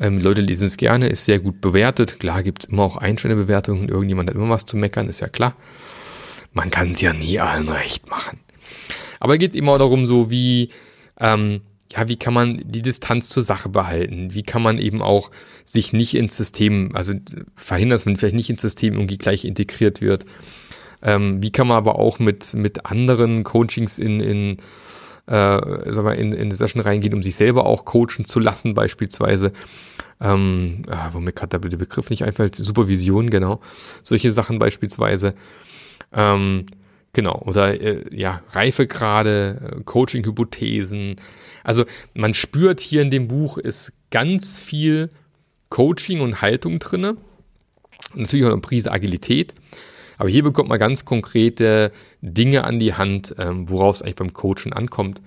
Ähm, 0.00 0.20
Leute 0.20 0.40
lesen 0.40 0.66
es 0.66 0.76
gerne, 0.76 1.08
ist 1.08 1.24
sehr 1.24 1.40
gut 1.40 1.60
bewertet. 1.60 2.20
Klar 2.20 2.44
gibt 2.44 2.64
es 2.64 2.70
immer 2.70 2.84
auch 2.84 2.96
Einstellbewertungen. 2.96 3.88
Irgendjemand 3.88 4.30
hat 4.30 4.36
immer 4.36 4.50
was 4.50 4.66
zu 4.66 4.76
meckern, 4.76 5.08
ist 5.08 5.20
ja 5.20 5.28
klar. 5.28 5.56
Man 6.52 6.70
kann 6.70 6.92
es 6.92 7.00
ja 7.00 7.12
nie 7.12 7.40
allen 7.40 7.68
recht 7.68 8.08
machen. 8.08 8.38
Aber 9.18 9.36
geht 9.36 9.50
es 9.50 9.56
immer 9.56 9.76
darum, 9.78 10.06
so 10.06 10.30
wie, 10.30 10.70
ähm, 11.18 11.62
ja, 11.92 12.08
wie 12.08 12.16
kann 12.16 12.34
man 12.34 12.58
die 12.64 12.82
Distanz 12.82 13.30
zur 13.30 13.42
Sache 13.42 13.68
behalten? 13.68 14.34
Wie 14.34 14.42
kann 14.42 14.62
man 14.62 14.78
eben 14.78 15.00
auch 15.00 15.30
sich 15.64 15.92
nicht 15.92 16.14
ins 16.14 16.36
System, 16.36 16.90
also 16.94 17.14
verhindern, 17.56 17.96
dass 17.96 18.04
man 18.04 18.16
vielleicht 18.16 18.36
nicht 18.36 18.50
ins 18.50 18.62
System 18.62 18.94
irgendwie 18.94 19.18
gleich 19.18 19.44
integriert 19.44 20.00
wird? 20.00 20.26
Ähm, 21.02 21.42
wie 21.42 21.50
kann 21.50 21.66
man 21.66 21.76
aber 21.76 21.98
auch 21.98 22.18
mit, 22.18 22.54
mit 22.54 22.86
anderen 22.86 23.44
Coachings 23.44 23.98
in, 23.98 24.20
in, 24.20 24.56
äh, 25.26 25.92
sag 25.92 26.04
mal, 26.04 26.12
in, 26.12 26.32
in 26.32 26.40
eine 26.40 26.54
Session 26.54 26.82
reingehen, 26.82 27.14
um 27.14 27.22
sich 27.22 27.36
selber 27.36 27.66
auch 27.66 27.84
coachen 27.84 28.24
zu 28.24 28.38
lassen, 28.38 28.74
beispielsweise? 28.74 29.52
Ähm, 30.20 30.82
ah, 30.88 31.10
wo 31.12 31.20
mir 31.20 31.32
gerade 31.32 31.60
der 31.60 31.76
Begriff 31.76 32.10
nicht 32.10 32.24
einfällt, 32.24 32.56
Supervision, 32.56 33.30
genau. 33.30 33.60
Solche 34.02 34.32
Sachen 34.32 34.58
beispielsweise. 34.58 35.34
Ähm, 36.12 36.66
genau, 37.12 37.40
oder 37.46 37.80
äh, 37.80 38.04
ja, 38.10 38.42
Reifegrade, 38.50 39.76
äh, 39.78 39.84
Coaching-Hypothesen. 39.84 41.16
Also 41.68 41.84
man 42.14 42.32
spürt 42.32 42.80
hier 42.80 43.02
in 43.02 43.10
dem 43.10 43.28
Buch 43.28 43.58
ist 43.58 43.92
ganz 44.10 44.58
viel 44.58 45.10
Coaching 45.68 46.22
und 46.22 46.40
Haltung 46.40 46.78
drinne. 46.78 47.18
Natürlich 48.14 48.46
auch 48.46 48.52
eine 48.52 48.62
Prise 48.62 48.90
Agilität. 48.90 49.52
Aber 50.16 50.30
hier 50.30 50.42
bekommt 50.42 50.70
man 50.70 50.78
ganz 50.78 51.04
konkrete 51.04 51.92
Dinge 52.22 52.64
an 52.64 52.78
die 52.78 52.94
Hand, 52.94 53.34
ähm, 53.38 53.68
worauf 53.68 53.96
es 53.96 54.02
eigentlich 54.02 54.16
beim 54.16 54.32
Coachen 54.32 54.72
ankommt. 54.72 55.20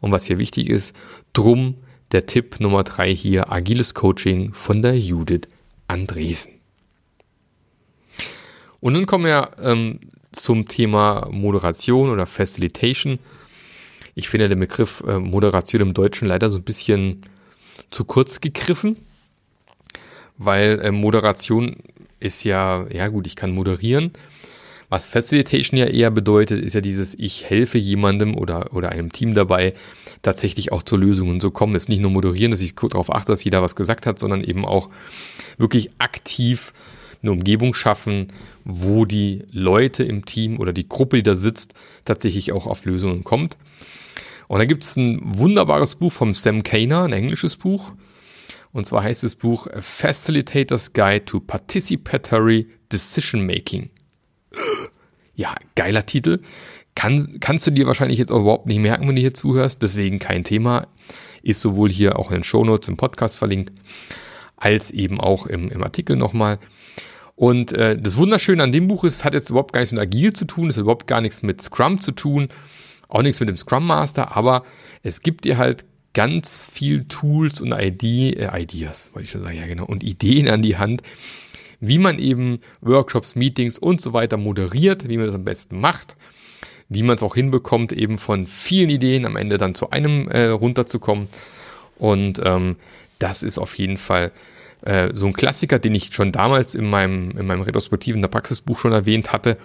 Und 0.00 0.12
was 0.12 0.26
hier 0.26 0.36
wichtig 0.36 0.68
ist, 0.68 0.94
drum 1.32 1.76
der 2.12 2.26
Tipp 2.26 2.60
Nummer 2.60 2.84
drei 2.84 3.14
hier, 3.14 3.50
agiles 3.50 3.94
Coaching 3.94 4.52
von 4.52 4.82
der 4.82 4.98
Judith 4.98 5.48
Andresen. 5.88 6.52
Und 8.80 8.92
dann 8.92 9.06
kommen 9.06 9.24
wir 9.24 9.52
ähm, 9.62 10.00
zum 10.32 10.68
Thema 10.68 11.26
Moderation 11.30 12.10
oder 12.10 12.26
Facilitation. 12.26 13.18
Ich 14.20 14.28
finde 14.28 14.50
den 14.50 14.60
Begriff 14.60 15.02
äh, 15.08 15.18
Moderation 15.18 15.80
im 15.80 15.94
Deutschen 15.94 16.28
leider 16.28 16.50
so 16.50 16.58
ein 16.58 16.62
bisschen 16.62 17.22
zu 17.88 18.04
kurz 18.04 18.42
gegriffen, 18.42 18.96
weil 20.36 20.78
äh, 20.82 20.92
Moderation 20.92 21.76
ist 22.20 22.44
ja, 22.44 22.86
ja 22.92 23.08
gut, 23.08 23.26
ich 23.26 23.34
kann 23.34 23.50
moderieren. 23.50 24.12
Was 24.90 25.08
Facilitation 25.08 25.78
ja 25.78 25.86
eher 25.86 26.10
bedeutet, 26.10 26.62
ist 26.62 26.74
ja 26.74 26.82
dieses, 26.82 27.14
ich 27.14 27.48
helfe 27.48 27.78
jemandem 27.78 28.36
oder, 28.36 28.74
oder 28.74 28.90
einem 28.90 29.10
Team 29.10 29.34
dabei, 29.34 29.72
tatsächlich 30.20 30.70
auch 30.70 30.82
zu 30.82 30.98
Lösungen 30.98 31.40
zu 31.40 31.50
kommen. 31.50 31.74
Es 31.74 31.84
ist 31.84 31.88
nicht 31.88 32.02
nur 32.02 32.10
moderieren, 32.10 32.50
dass 32.50 32.60
ich 32.60 32.74
darauf 32.74 33.10
achte, 33.10 33.32
dass 33.32 33.42
jeder 33.42 33.62
was 33.62 33.74
gesagt 33.74 34.04
hat, 34.04 34.18
sondern 34.18 34.44
eben 34.44 34.66
auch 34.66 34.90
wirklich 35.56 35.92
aktiv 35.96 36.74
eine 37.22 37.32
Umgebung 37.32 37.72
schaffen, 37.72 38.28
wo 38.66 39.06
die 39.06 39.46
Leute 39.50 40.04
im 40.04 40.26
Team 40.26 40.60
oder 40.60 40.74
die 40.74 40.88
Gruppe, 40.88 41.16
die 41.16 41.22
da 41.22 41.36
sitzt, 41.36 41.72
tatsächlich 42.04 42.52
auch 42.52 42.66
auf 42.66 42.84
Lösungen 42.84 43.24
kommt. 43.24 43.56
Und 44.50 44.58
da 44.58 44.64
gibt 44.64 44.82
es 44.82 44.96
ein 44.96 45.20
wunderbares 45.22 45.94
Buch 45.94 46.10
vom 46.10 46.34
Sam 46.34 46.64
Kainer, 46.64 47.04
ein 47.04 47.12
englisches 47.12 47.56
Buch. 47.56 47.92
Und 48.72 48.84
zwar 48.84 49.04
heißt 49.04 49.22
das 49.22 49.36
Buch 49.36 49.68
Facilitators 49.78 50.92
Guide 50.92 51.24
to 51.24 51.38
Participatory 51.38 52.66
Decision 52.90 53.46
Making. 53.46 53.90
Ja, 55.36 55.54
geiler 55.76 56.04
Titel. 56.04 56.40
Kann, 56.96 57.36
kannst 57.38 57.68
du 57.68 57.70
dir 57.70 57.86
wahrscheinlich 57.86 58.18
jetzt 58.18 58.32
auch 58.32 58.40
überhaupt 58.40 58.66
nicht 58.66 58.80
merken, 58.80 59.06
wenn 59.06 59.14
du 59.14 59.20
hier 59.20 59.34
zuhörst. 59.34 59.82
Deswegen 59.82 60.18
kein 60.18 60.42
Thema. 60.42 60.88
Ist 61.44 61.60
sowohl 61.60 61.88
hier 61.88 62.18
auch 62.18 62.32
in 62.32 62.38
den 62.38 62.42
Shownotes 62.42 62.88
im 62.88 62.96
Podcast 62.96 63.38
verlinkt, 63.38 63.72
als 64.56 64.90
eben 64.90 65.20
auch 65.20 65.46
im, 65.46 65.68
im 65.68 65.84
Artikel 65.84 66.16
nochmal. 66.16 66.58
Und 67.36 67.70
äh, 67.70 67.96
das 67.96 68.16
Wunderschöne 68.16 68.64
an 68.64 68.72
dem 68.72 68.88
Buch 68.88 69.04
ist, 69.04 69.22
hat 69.22 69.32
jetzt 69.32 69.50
überhaupt 69.50 69.72
gar 69.72 69.78
nichts 69.78 69.92
mit 69.92 70.02
Agil 70.02 70.32
zu 70.32 70.44
tun, 70.44 70.70
es 70.70 70.76
hat 70.76 70.82
überhaupt 70.82 71.06
gar 71.06 71.20
nichts 71.20 71.44
mit 71.44 71.62
Scrum 71.62 72.00
zu 72.00 72.10
tun, 72.10 72.48
auch 73.10 73.22
nichts 73.22 73.40
mit 73.40 73.48
dem 73.48 73.56
Scrum 73.56 73.86
Master, 73.86 74.36
aber 74.36 74.64
es 75.02 75.20
gibt 75.20 75.44
dir 75.44 75.58
halt 75.58 75.84
ganz 76.12 76.68
viel 76.70 77.04
Tools 77.04 77.60
und 77.60 77.72
ID, 77.72 78.02
äh, 78.38 78.60
Ideas, 78.60 79.10
wollte 79.12 79.24
ich 79.24 79.30
schon 79.30 79.42
sagen, 79.42 79.56
ja 79.56 79.66
genau, 79.66 79.84
und 79.84 80.02
Ideen 80.02 80.48
an 80.48 80.62
die 80.62 80.76
Hand, 80.76 81.02
wie 81.80 81.98
man 81.98 82.18
eben 82.18 82.60
Workshops, 82.80 83.34
Meetings 83.34 83.78
und 83.78 84.00
so 84.00 84.12
weiter 84.12 84.36
moderiert, 84.36 85.08
wie 85.08 85.16
man 85.16 85.26
das 85.26 85.34
am 85.34 85.44
besten 85.44 85.80
macht, 85.80 86.16
wie 86.88 87.02
man 87.02 87.14
es 87.14 87.22
auch 87.22 87.34
hinbekommt, 87.34 87.92
eben 87.92 88.18
von 88.18 88.46
vielen 88.46 88.90
Ideen 88.90 89.24
am 89.24 89.36
Ende 89.36 89.56
dann 89.56 89.74
zu 89.74 89.90
einem 89.90 90.28
äh, 90.28 90.48
runterzukommen. 90.48 91.28
Und 91.96 92.40
ähm, 92.44 92.76
das 93.18 93.42
ist 93.42 93.58
auf 93.58 93.78
jeden 93.78 93.96
Fall 93.96 94.32
äh, 94.82 95.10
so 95.12 95.26
ein 95.26 95.32
Klassiker, 95.32 95.78
den 95.78 95.94
ich 95.94 96.12
schon 96.12 96.32
damals 96.32 96.74
in 96.74 96.88
meinem, 96.88 97.30
in 97.32 97.46
meinem 97.46 97.62
retrospektiven 97.62 98.20
Praxisbuch 98.22 98.78
schon 98.78 98.92
erwähnt 98.92 99.32
hatte, 99.32 99.56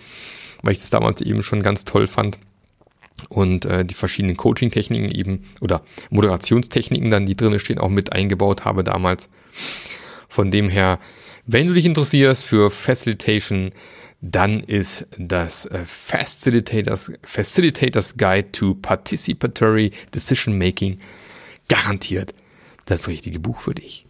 weil 0.62 0.74
ich 0.74 0.80
das 0.80 0.90
damals 0.90 1.22
eben 1.22 1.44
schon 1.44 1.64
ganz 1.64 1.86
toll 1.86 2.08
fand. 2.08 2.38
Und 3.30 3.66
äh, 3.66 3.86
die 3.86 3.94
verschiedenen 3.94 4.36
Coaching-Techniken 4.36 5.10
eben 5.10 5.46
oder 5.62 5.84
Moderationstechniken 6.10 7.10
dann, 7.10 7.26
die 7.26 7.36
drinnen 7.36 7.60
stehen, 7.60 7.80
auch 7.80 7.90
mit 7.90 8.12
eingebaut 8.12 8.66
habe 8.66 8.84
damals. 8.84 9.30
Von 10.28 10.52
dem 10.52 10.70
her, 10.70 11.00
wenn 11.46 11.68
du 11.68 11.74
dich 11.74 11.86
interessierst 11.86 12.44
für 12.44 12.70
Facilitation, 12.70 13.72
dann 14.22 14.62
ist 14.62 15.06
das 15.18 15.66
äh, 15.68 15.84
Facilitators, 15.86 17.12
Facilitators 17.24 18.18
Guide 18.18 18.52
to 18.52 18.76
Participatory 18.76 19.92
Decision 20.14 20.58
Making 20.58 21.00
garantiert 21.68 22.34
das 22.86 23.08
richtige 23.08 23.40
Buch 23.40 23.60
für 23.60 23.76
dich. 23.76 24.06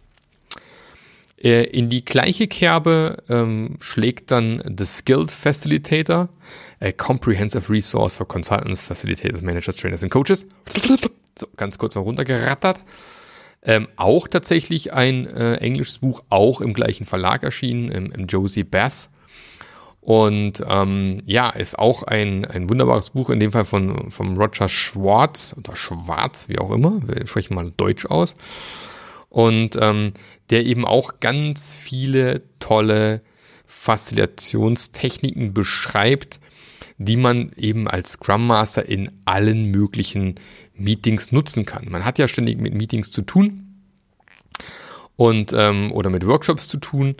Äh, 1.42 1.64
in 1.64 1.88
die 1.88 2.04
gleiche 2.04 2.46
Kerbe 2.46 3.22
ähm, 3.28 3.76
schlägt 3.80 4.30
dann 4.30 4.62
The 4.76 4.84
Skilled 4.84 5.30
Facilitator, 5.30 6.28
a 6.80 6.92
Comprehensive 6.92 7.70
Resource 7.70 8.16
for 8.16 8.26
Consultants, 8.26 8.82
Facilitators, 8.82 9.42
Managers, 9.42 9.76
Trainers 9.76 10.02
and 10.02 10.10
Coaches. 10.10 10.46
So, 11.38 11.46
ganz 11.56 11.76
kurz 11.78 11.94
mal 11.94 12.00
runtergerattert. 12.02 12.80
Ähm, 13.62 13.88
auch 13.96 14.28
tatsächlich 14.28 14.92
ein 14.92 15.26
äh, 15.26 15.56
englisches 15.56 15.98
Buch, 15.98 16.22
auch 16.30 16.60
im 16.60 16.72
gleichen 16.72 17.04
Verlag 17.04 17.42
erschienen, 17.42 17.90
im, 17.90 18.12
im 18.12 18.26
Josie 18.26 18.64
Bass. 18.64 19.10
Und 20.00 20.62
ähm, 20.68 21.20
ja, 21.26 21.50
ist 21.50 21.78
auch 21.78 22.04
ein, 22.04 22.44
ein 22.44 22.70
wunderbares 22.70 23.10
Buch, 23.10 23.28
in 23.28 23.40
dem 23.40 23.50
Fall 23.50 23.64
von, 23.64 24.12
von 24.12 24.36
Roger 24.36 24.68
Schwartz 24.68 25.54
oder 25.58 25.74
Schwarz, 25.74 26.48
wie 26.48 26.58
auch 26.58 26.70
immer. 26.70 27.00
Wir 27.06 27.26
sprechen 27.26 27.56
mal 27.56 27.72
Deutsch 27.76 28.06
aus. 28.06 28.36
Und 29.28 29.76
ähm, 29.80 30.12
der 30.50 30.64
eben 30.64 30.84
auch 30.86 31.18
ganz 31.18 31.76
viele 31.76 32.44
tolle 32.60 33.20
Facilitationstechniken 33.66 35.52
beschreibt, 35.52 36.38
die 36.98 37.16
man 37.16 37.52
eben 37.56 37.88
als 37.88 38.12
Scrum 38.12 38.46
Master 38.46 38.86
in 38.86 39.10
allen 39.24 39.66
möglichen 39.66 40.36
Meetings 40.74 41.32
nutzen 41.32 41.66
kann. 41.66 41.86
Man 41.90 42.04
hat 42.04 42.18
ja 42.18 42.28
ständig 42.28 42.58
mit 42.60 42.74
Meetings 42.74 43.10
zu 43.10 43.22
tun 43.22 43.82
und 45.16 45.52
ähm, 45.54 45.92
oder 45.92 46.10
mit 46.10 46.26
Workshops 46.26 46.68
zu 46.68 46.78
tun 46.78 47.16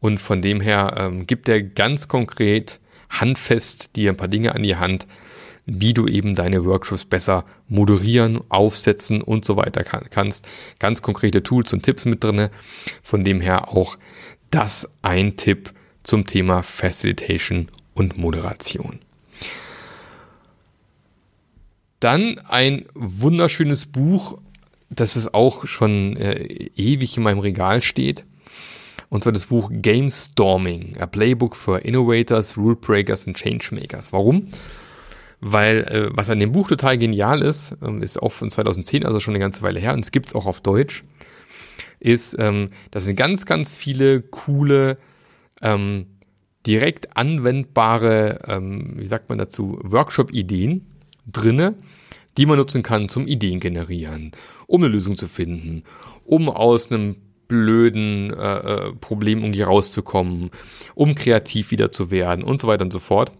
und 0.00 0.18
von 0.18 0.42
dem 0.42 0.60
her 0.60 0.94
ähm, 0.96 1.26
gibt 1.26 1.48
er 1.48 1.62
ganz 1.62 2.08
konkret 2.08 2.80
handfest 3.10 3.96
dir 3.96 4.10
ein 4.10 4.16
paar 4.16 4.28
Dinge 4.28 4.54
an 4.54 4.62
die 4.62 4.76
Hand, 4.76 5.06
wie 5.64 5.92
du 5.92 6.06
eben 6.06 6.34
deine 6.34 6.64
Workshops 6.64 7.04
besser 7.04 7.44
moderieren, 7.68 8.40
aufsetzen 8.48 9.20
und 9.20 9.44
so 9.44 9.56
weiter 9.56 9.84
kann, 9.84 10.04
kannst. 10.10 10.46
Ganz 10.78 11.02
konkrete 11.02 11.42
Tools 11.42 11.72
und 11.72 11.82
Tipps 11.82 12.04
mit 12.04 12.24
drinne. 12.24 12.50
Von 13.02 13.24
dem 13.24 13.40
her 13.40 13.68
auch 13.68 13.98
das 14.50 14.88
ein 15.02 15.36
Tipp 15.36 15.72
zum 16.04 16.26
Thema 16.26 16.62
Facilitation 16.62 17.68
und 17.98 18.16
Moderation. 18.16 19.00
Dann 22.00 22.38
ein 22.48 22.86
wunderschönes 22.94 23.86
Buch, 23.86 24.38
das 24.88 25.16
es 25.16 25.32
auch 25.34 25.66
schon 25.66 26.16
äh, 26.16 26.70
ewig 26.76 27.16
in 27.16 27.22
meinem 27.24 27.40
Regal 27.40 27.82
steht. 27.82 28.24
Und 29.10 29.22
zwar 29.22 29.32
das 29.32 29.46
Buch 29.46 29.70
Game 29.72 30.10
Storming, 30.10 30.96
a 30.98 31.06
Playbook 31.06 31.56
for 31.56 31.84
Innovators, 31.84 32.56
Rule 32.56 32.76
Breakers 32.76 33.26
and 33.26 33.36
Changemakers. 33.36 34.12
Warum? 34.12 34.46
weil 35.40 35.80
äh, 35.84 36.08
was 36.10 36.30
an 36.30 36.40
dem 36.40 36.52
Buch 36.52 36.68
total 36.68 36.98
genial 36.98 37.42
ist, 37.42 37.76
ähm, 37.82 38.02
ist 38.02 38.20
auch 38.20 38.32
von 38.32 38.50
2010, 38.50 39.04
also 39.04 39.20
schon 39.20 39.34
eine 39.34 39.40
ganze 39.40 39.62
Weile 39.62 39.80
her, 39.80 39.94
und 39.94 40.00
es 40.00 40.10
gibt's 40.10 40.34
auch 40.34 40.46
auf 40.46 40.60
Deutsch, 40.60 41.04
ist, 42.00 42.36
ähm, 42.38 42.70
da 42.90 43.00
sind 43.00 43.16
ganz, 43.16 43.46
ganz 43.46 43.76
viele 43.76 44.22
coole, 44.22 44.98
ähm, 45.62 46.06
direkt 46.68 47.16
anwendbare, 47.16 48.40
ähm, 48.46 48.92
wie 48.96 49.06
sagt 49.06 49.30
man 49.30 49.38
dazu, 49.38 49.80
Workshop-Ideen 49.82 50.86
drinne, 51.26 51.74
die 52.36 52.44
man 52.44 52.58
nutzen 52.58 52.82
kann 52.82 53.08
zum 53.08 53.26
Ideen 53.26 53.58
generieren, 53.58 54.32
um 54.66 54.82
eine 54.82 54.92
Lösung 54.92 55.16
zu 55.16 55.28
finden, 55.28 55.82
um 56.26 56.50
aus 56.50 56.92
einem 56.92 57.16
blöden 57.48 58.34
äh, 58.34 58.58
äh 58.58 58.92
Problem 58.92 59.38
irgendwie 59.38 59.62
rauszukommen, 59.62 60.50
um 60.94 61.14
kreativ 61.14 61.70
wieder 61.70 61.90
zu 61.90 62.10
werden 62.10 62.44
und 62.44 62.60
so 62.60 62.68
weiter 62.68 62.84
und 62.84 62.92
so 62.92 62.98
fort. 62.98 63.32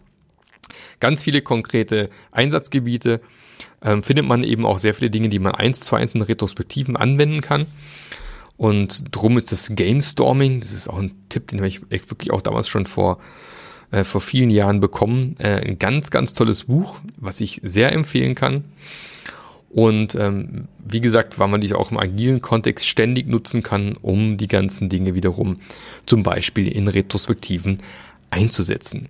Ganz 0.98 1.22
viele 1.22 1.42
konkrete 1.42 2.08
Einsatzgebiete. 2.32 3.20
Ähm, 3.84 4.02
findet 4.02 4.26
man 4.26 4.42
eben 4.42 4.64
auch 4.64 4.78
sehr 4.78 4.94
viele 4.94 5.10
Dinge, 5.10 5.28
die 5.28 5.38
man 5.38 5.54
eins 5.54 5.80
zu 5.80 5.94
eins 5.94 6.14
in 6.14 6.22
Retrospektiven 6.22 6.96
anwenden 6.96 7.42
kann. 7.42 7.66
Und 8.58 9.04
drum 9.12 9.38
ist 9.38 9.52
das 9.52 9.74
Game 9.74 10.02
Storming, 10.02 10.60
das 10.60 10.72
ist 10.72 10.88
auch 10.88 10.98
ein 10.98 11.12
Tipp, 11.28 11.48
den 11.48 11.60
habe 11.60 11.68
ich 11.68 11.90
wirklich 11.90 12.32
auch 12.32 12.42
damals 12.42 12.68
schon 12.68 12.86
vor, 12.86 13.18
äh, 13.92 14.02
vor 14.02 14.20
vielen 14.20 14.50
Jahren 14.50 14.80
bekommen. 14.80 15.36
Äh, 15.38 15.66
ein 15.66 15.78
ganz, 15.78 16.10
ganz 16.10 16.34
tolles 16.34 16.64
Buch, 16.64 16.98
was 17.16 17.40
ich 17.40 17.60
sehr 17.62 17.92
empfehlen 17.92 18.34
kann. 18.34 18.64
Und 19.70 20.16
ähm, 20.16 20.66
wie 20.78 21.00
gesagt, 21.00 21.38
weil 21.38 21.48
man 21.48 21.60
die 21.60 21.72
auch 21.72 21.92
im 21.92 21.98
agilen 21.98 22.42
Kontext 22.42 22.86
ständig 22.86 23.28
nutzen 23.28 23.62
kann, 23.62 23.96
um 24.00 24.36
die 24.36 24.48
ganzen 24.48 24.88
Dinge 24.88 25.14
wiederum 25.14 25.58
zum 26.04 26.24
Beispiel 26.24 26.66
in 26.66 26.88
Retrospektiven 26.88 27.78
einzusetzen. 28.30 29.08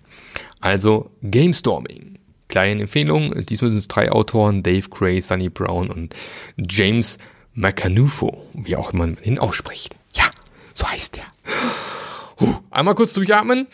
Also 0.60 1.10
Gamestorming. 1.22 2.18
Kleine 2.48 2.82
Empfehlung, 2.82 3.46
diesmal 3.46 3.70
sind 3.70 3.78
es 3.78 3.88
drei 3.88 4.10
Autoren, 4.10 4.62
Dave 4.62 4.88
Gray, 4.88 5.20
Sunny 5.20 5.48
Brown 5.48 5.90
und 5.90 6.14
James 6.56 7.18
Macanufo, 7.58 8.46
wie 8.54 8.76
auch 8.76 8.92
immer 8.92 9.06
man 9.06 9.18
ihn 9.24 9.38
ausspricht. 9.38 9.96
Ja, 10.12 10.30
so 10.74 10.88
heißt 10.88 11.16
der. 11.16 11.24
Einmal 12.70 12.94
kurz 12.94 13.12
durchatmen. 13.14 13.66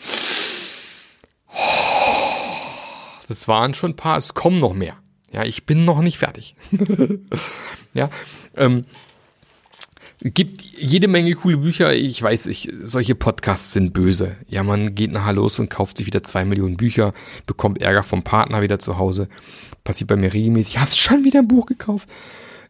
Das 3.27 3.47
waren 3.47 3.75
schon 3.75 3.91
ein 3.91 3.95
paar, 3.95 4.17
es 4.17 4.33
kommen 4.33 4.59
noch 4.59 4.73
mehr. 4.73 4.97
Ja, 5.31 5.43
ich 5.43 5.67
bin 5.67 5.85
noch 5.85 6.01
nicht 6.01 6.17
fertig. 6.17 6.55
ja, 7.93 8.09
ähm, 8.55 8.85
gibt 10.19 10.61
jede 10.61 11.07
Menge 11.07 11.35
coole 11.35 11.57
Bücher. 11.57 11.93
Ich 11.93 12.19
weiß, 12.19 12.47
ich, 12.47 12.71
solche 12.81 13.13
Podcasts 13.13 13.73
sind 13.73 13.93
böse. 13.93 14.35
Ja, 14.47 14.63
man 14.63 14.95
geht 14.95 15.11
nachher 15.11 15.33
los 15.33 15.59
und 15.59 15.69
kauft 15.69 15.97
sich 15.97 16.07
wieder 16.07 16.23
zwei 16.23 16.43
Millionen 16.43 16.77
Bücher, 16.77 17.13
bekommt 17.45 17.83
Ärger 17.83 18.01
vom 18.01 18.23
Partner 18.23 18.63
wieder 18.63 18.79
zu 18.79 18.97
Hause. 18.97 19.27
Passiert 19.83 20.07
bei 20.07 20.15
mir 20.15 20.33
regelmäßig. 20.33 20.79
Hast 20.79 20.93
du 20.93 20.97
schon 20.97 21.23
wieder 21.23 21.39
ein 21.39 21.47
Buch 21.47 21.67
gekauft? 21.67 22.09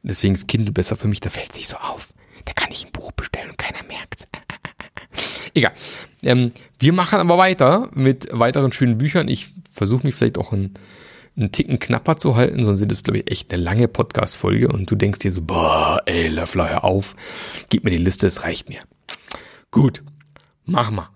Deswegen 0.07 0.35
ist 0.35 0.47
Kindle 0.47 0.71
besser 0.71 0.95
für 0.95 1.07
mich, 1.07 1.19
da 1.19 1.31
fällt 1.31 1.51
es 1.51 1.57
nicht 1.57 1.67
so 1.67 1.77
auf. 1.77 2.13
Da 2.45 2.53
kann 2.53 2.71
ich 2.71 2.85
ein 2.85 2.91
Buch 2.91 3.11
bestellen 3.11 3.49
und 3.49 3.57
keiner 3.57 3.83
merkt's. 3.87 4.27
Egal. 5.55 5.73
Ähm, 6.21 6.51
wir 6.77 6.93
machen 6.93 7.19
aber 7.19 7.39
weiter 7.39 7.89
mit 7.93 8.27
weiteren 8.31 8.71
schönen 8.71 8.99
Büchern. 8.99 9.27
Ich 9.27 9.47
versuche 9.71 10.05
mich 10.05 10.13
vielleicht 10.13 10.37
auch 10.37 10.53
einen, 10.53 10.75
einen 11.35 11.51
Ticken 11.51 11.79
knapper 11.79 12.17
zu 12.17 12.35
halten, 12.35 12.63
sonst 12.63 12.81
ist 12.81 12.91
es, 12.91 13.03
glaube 13.03 13.19
ich, 13.19 13.31
echt 13.31 13.51
eine 13.51 13.63
lange 13.63 13.87
Podcast-Folge 13.87 14.67
und 14.67 14.89
du 14.91 14.95
denkst 14.95 15.19
dir 15.19 15.31
so, 15.31 15.41
boah, 15.41 16.01
ey, 16.05 16.27
Löffler, 16.27 16.69
hör 16.69 16.83
auf. 16.83 17.15
Gib 17.69 17.83
mir 17.83 17.91
die 17.91 17.97
Liste, 17.97 18.27
es 18.27 18.43
reicht 18.43 18.69
mir. 18.69 18.81
Gut, 19.71 20.03
mach 20.65 20.91
mal. 20.91 21.09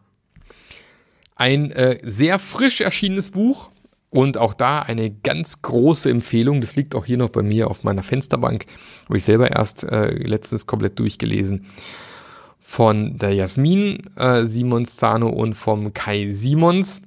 Ein 1.35 1.71
äh, 1.71 1.99
sehr 2.01 2.39
frisch 2.39 2.81
erschienenes 2.81 3.29
Buch 3.29 3.69
und 4.09 4.37
auch 4.37 4.53
da 4.53 4.79
eine 4.79 5.11
ganz 5.11 5.61
große 5.61 6.09
Empfehlung. 6.09 6.61
Das 6.61 6.75
liegt 6.75 6.95
auch 6.95 7.05
hier 7.05 7.17
noch 7.17 7.29
bei 7.29 7.43
mir 7.43 7.69
auf 7.69 7.83
meiner 7.83 8.03
Fensterbank. 8.03 8.65
Habe 9.05 9.17
ich 9.17 9.23
selber 9.23 9.51
erst 9.51 9.83
äh, 9.83 10.11
letztens 10.15 10.65
komplett 10.65 10.97
durchgelesen. 10.99 11.65
Von 12.59 13.17
der 13.17 13.33
Jasmin 13.33 14.09
äh, 14.15 14.45
Simons 14.45 14.97
Zano 14.97 15.29
und 15.29 15.53
vom 15.53 15.93
Kai 15.93 16.29
Simons, 16.31 17.01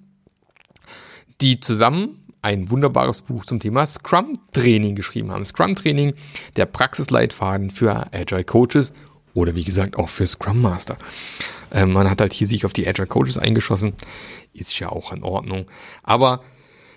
die 1.41 1.61
zusammen 1.61 2.19
ein 2.41 2.71
wunderbares 2.71 3.23
Buch 3.23 3.45
zum 3.45 3.61
Thema 3.61 3.87
Scrum 3.87 4.39
Training 4.53 4.97
geschrieben 4.97 5.31
haben. 5.31 5.45
Scrum 5.45 5.77
Training, 5.77 6.15
der 6.57 6.67
Praxisleitfaden 6.67 7.71
für 7.71 8.13
Agile 8.13 8.45
Coaches 8.45 8.93
oder 9.35 9.55
wie 9.55 9.65
gesagt 9.65 9.97
auch 9.97 10.09
für 10.09 10.27
Scrum 10.27 10.61
Master. 10.61 10.97
Äh, 11.71 11.87
man 11.87 12.11
hat 12.11 12.21
halt 12.21 12.33
hier 12.33 12.47
sich 12.47 12.65
auf 12.65 12.73
die 12.73 12.87
Agile 12.87 13.07
Coaches 13.07 13.39
eingeschossen. 13.39 13.95
Ist 14.53 14.79
ja 14.79 14.89
auch 14.89 15.13
in 15.13 15.23
Ordnung. 15.23 15.67
Aber 16.03 16.43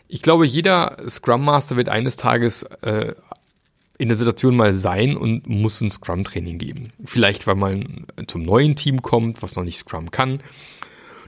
ich 0.07 0.21
glaube, 0.21 0.45
jeder 0.45 0.97
Scrum 1.09 1.43
Master 1.43 1.77
wird 1.77 1.89
eines 1.89 2.17
Tages 2.17 2.63
äh, 2.81 3.13
in 3.97 4.09
der 4.09 4.17
Situation 4.17 4.55
mal 4.55 4.74
sein 4.74 5.15
und 5.15 5.47
muss 5.47 5.81
ein 5.81 5.91
Scrum-Training 5.91 6.57
geben. 6.57 6.91
Vielleicht, 7.03 7.47
weil 7.47 7.55
man 7.55 8.07
zum 8.27 8.43
neuen 8.43 8.75
Team 8.75 9.01
kommt, 9.01 9.41
was 9.41 9.55
noch 9.55 9.63
nicht 9.63 9.79
Scrum 9.79 10.12
kann. 10.12 10.41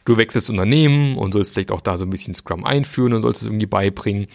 Du 0.06 0.18
wechselst 0.18 0.50
Unternehmen 0.50 1.18
und 1.18 1.34
sollst 1.34 1.54
vielleicht 1.54 1.72
auch 1.72 1.82
da 1.82 1.98
so 1.98 2.06
ein 2.06 2.10
bisschen 2.10 2.34
Scrum 2.34 2.66
einführen 2.66 3.14
und 3.14 3.22
sollst 3.22 3.42
es 3.42 3.48
irgendwie 3.48 3.66
beibringen. 3.66 4.28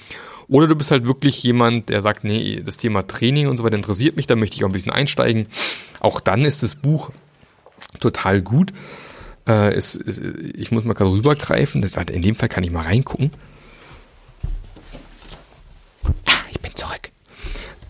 Oder 0.49 0.67
du 0.67 0.77
bist 0.77 0.91
halt 0.91 1.07
wirklich 1.07 1.43
jemand, 1.43 1.89
der 1.89 2.03
sagt, 2.03 2.25
nee, 2.25 2.63
das 2.65 2.77
Thema 2.77 3.07
Training 3.07 3.49
und 3.49 3.57
so 3.57 3.65
weiter 3.65 3.77
interessiert 3.77 4.17
mich, 4.17 4.27
da 4.27 4.37
möchte 4.37 4.57
ich 4.57 4.65
auch 4.65 4.69
ein 4.69 4.73
bisschen 4.73 4.93
einsteigen. 4.93 5.47
Auch 6.01 6.21
dann 6.21 6.45
ist 6.45 6.63
das 6.63 6.75
Buch 6.75 7.11
total 8.01 8.43
gut. 8.43 8.73
Äh, 9.47 9.73
es, 9.73 9.95
es, 9.95 10.19
ich 10.19 10.71
muss 10.73 10.85
mal 10.85 10.95
gerade 10.95 11.11
rübergreifen. 11.11 11.83
in 11.83 12.23
dem 12.23 12.35
Fall 12.35 12.49
kann 12.49 12.65
ich 12.65 12.71
mal 12.71 12.85
reingucken. 12.85 13.31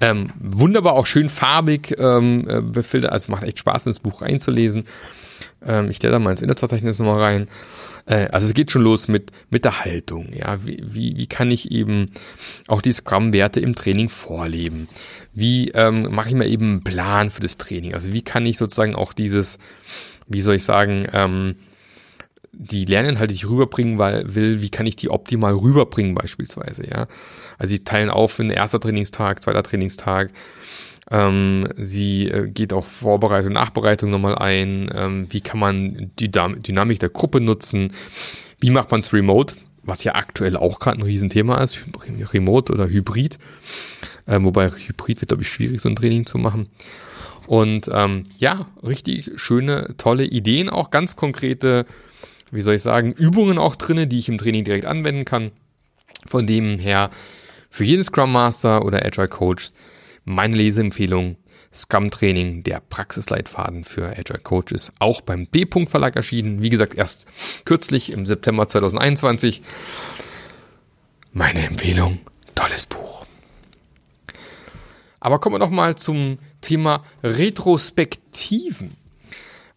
Ähm, 0.03 0.27
wunderbar, 0.39 0.95
auch 0.95 1.07
schön 1.07 1.29
farbig 1.29 1.95
ähm, 1.97 2.45
äh, 2.49 2.61
befiltert. 2.61 3.13
Also 3.13 3.31
macht 3.31 3.45
echt 3.45 3.61
Spaß, 3.61 3.87
in 3.87 3.91
das 3.91 4.01
Buch 4.01 4.21
reinzulesen. 4.21 4.85
Ähm, 5.65 5.91
ich 5.91 5.97
stelle 5.97 6.13
da 6.13 6.19
mal 6.19 6.33
ins 6.33 6.43
Inhaltsverzeichnis 6.43 6.99
nochmal 6.99 7.21
rein. 7.21 7.49
Äh, 8.07 8.27
also 8.33 8.49
es 8.49 8.55
geht 8.55 8.73
schon 8.73 8.83
los 8.83 9.07
mit, 9.07 9.31
mit 9.49 9.65
der 9.65 9.85
Haltung. 9.85 10.33
Ja, 10.33 10.59
wie, 10.67 10.83
wie, 10.85 11.17
wie 11.17 11.27
kann 11.29 11.53
ich 11.53 11.71
eben 11.71 12.11
auch 12.67 12.83
die 12.83 12.93
Scrum-Werte 12.93 13.61
im 13.61 13.77
Training 13.77 14.09
vorleben? 14.09 14.89
Wie 15.35 15.71
ähm, 15.71 16.09
mache 16.13 16.31
ich 16.31 16.35
mir 16.35 16.49
eben 16.49 16.65
einen 16.65 16.85
Plan 16.85 17.31
für 17.31 17.41
das 17.41 17.57
Training? 17.57 17.95
Also 17.95 18.13
wie 18.13 18.23
kann 18.23 18.45
ich 18.45 18.59
sozusagen 18.59 18.97
auch 18.97 19.13
dieses, 19.13 19.59
wie 20.27 20.43
soll 20.43 20.57
ich 20.57 20.65
sagen, 20.65 21.07
ähm, 21.13 21.55
die 22.53 22.85
Lerninhalte, 22.85 23.29
die 23.29 23.39
ich 23.39 23.49
rüberbringen 23.49 23.99
will, 23.99 24.61
wie 24.61 24.71
kann 24.71 24.87
ich 24.87 24.97
die 24.97 25.11
optimal 25.11 25.55
rüberbringen 25.55 26.15
beispielsweise, 26.15 26.89
ja. 26.89 27.07
Also 27.59 27.71
sie 27.71 27.85
teilen 27.85 28.11
auf 28.11 28.39
in 28.39 28.51
erster 28.51 28.81
Trainingstag, 28.81 29.43
zweiter 29.43 29.63
Trainingstag. 29.63 30.31
Ähm, 31.11 31.69
sie 31.77 32.29
äh, 32.29 32.49
geht 32.49 32.73
auch 32.73 32.85
Vorbereitung, 32.85 33.53
Nachbereitung 33.53 34.11
nochmal 34.11 34.37
ein. 34.37 34.91
Ähm, 34.95 35.27
wie 35.31 35.41
kann 35.41 35.61
man 35.61 36.11
die 36.19 36.31
Dynamik 36.31 37.01
der 37.01 37.09
Gruppe 37.09 37.41
nutzen? 37.41 37.93
Wie 38.61 38.71
macht 38.71 38.91
man 38.91 39.01
es 39.01 39.13
remote? 39.13 39.55
Was 39.83 40.05
ja 40.05 40.15
aktuell 40.15 40.57
auch 40.57 40.79
gerade 40.79 40.99
ein 40.99 41.03
Riesenthema 41.03 41.63
ist, 41.63 41.79
remote 42.33 42.73
oder 42.73 42.89
hybrid. 42.89 43.39
Äh, 44.27 44.39
wobei 44.43 44.71
hybrid 44.71 45.21
wird, 45.21 45.29
glaube 45.29 45.43
ich, 45.43 45.49
schwierig, 45.49 45.81
so 45.81 45.89
ein 45.89 45.97
Training 45.97 46.27
zu 46.27 46.39
machen. 46.39 46.69
Und 47.47 47.91
ähm, 47.93 48.25
ja, 48.39 48.67
richtig 48.83 49.33
schöne, 49.37 49.95
tolle 49.99 50.25
Ideen, 50.25 50.71
auch 50.71 50.91
ganz 50.91 51.17
konkrete 51.17 51.87
wie 52.53 52.61
soll 52.61 52.75
ich 52.75 52.83
sagen, 52.83 53.13
Übungen 53.13 53.59
auch 53.59 53.75
drinne, 53.75 54.07
die 54.07 54.19
ich 54.19 54.29
im 54.29 54.39
Training 54.39 54.65
direkt 54.65 54.85
anwenden 54.85 55.25
kann. 55.25 55.51
Von 56.27 56.47
dem 56.47 56.79
her 56.79 57.11
für 57.71 57.85
jeden 57.85 58.05
Scrum 58.05 58.31
Master 58.31 58.85
oder 58.85 59.05
Agile 59.05 59.29
Coach 59.29 59.71
meine 60.25 60.57
Leseempfehlung 60.57 61.37
Scrum 61.75 62.11
Training, 62.11 62.63
der 62.63 62.81
Praxisleitfaden 62.81 63.85
für 63.85 64.11
Agile 64.17 64.39
Coaches, 64.39 64.93
auch 64.99 65.23
beim 65.23 65.47
B. 65.47 65.67
Verlag 65.87 66.17
erschienen. 66.17 66.61
Wie 66.61 66.69
gesagt, 66.69 66.95
erst 66.95 67.25
kürzlich 67.65 68.13
im 68.13 68.27
September 68.27 68.69
2021. 68.69 69.63
Meine 71.33 71.67
Empfehlung, 71.67 72.21
tolles 72.55 72.85
Buch. 72.85 73.25
Aber 75.19 75.39
kommen 75.39 75.55
wir 75.55 75.59
noch 75.59 75.71
mal 75.71 75.97
zum 75.97 76.39
Thema 76.61 77.05
Retrospektiven 77.23 79.02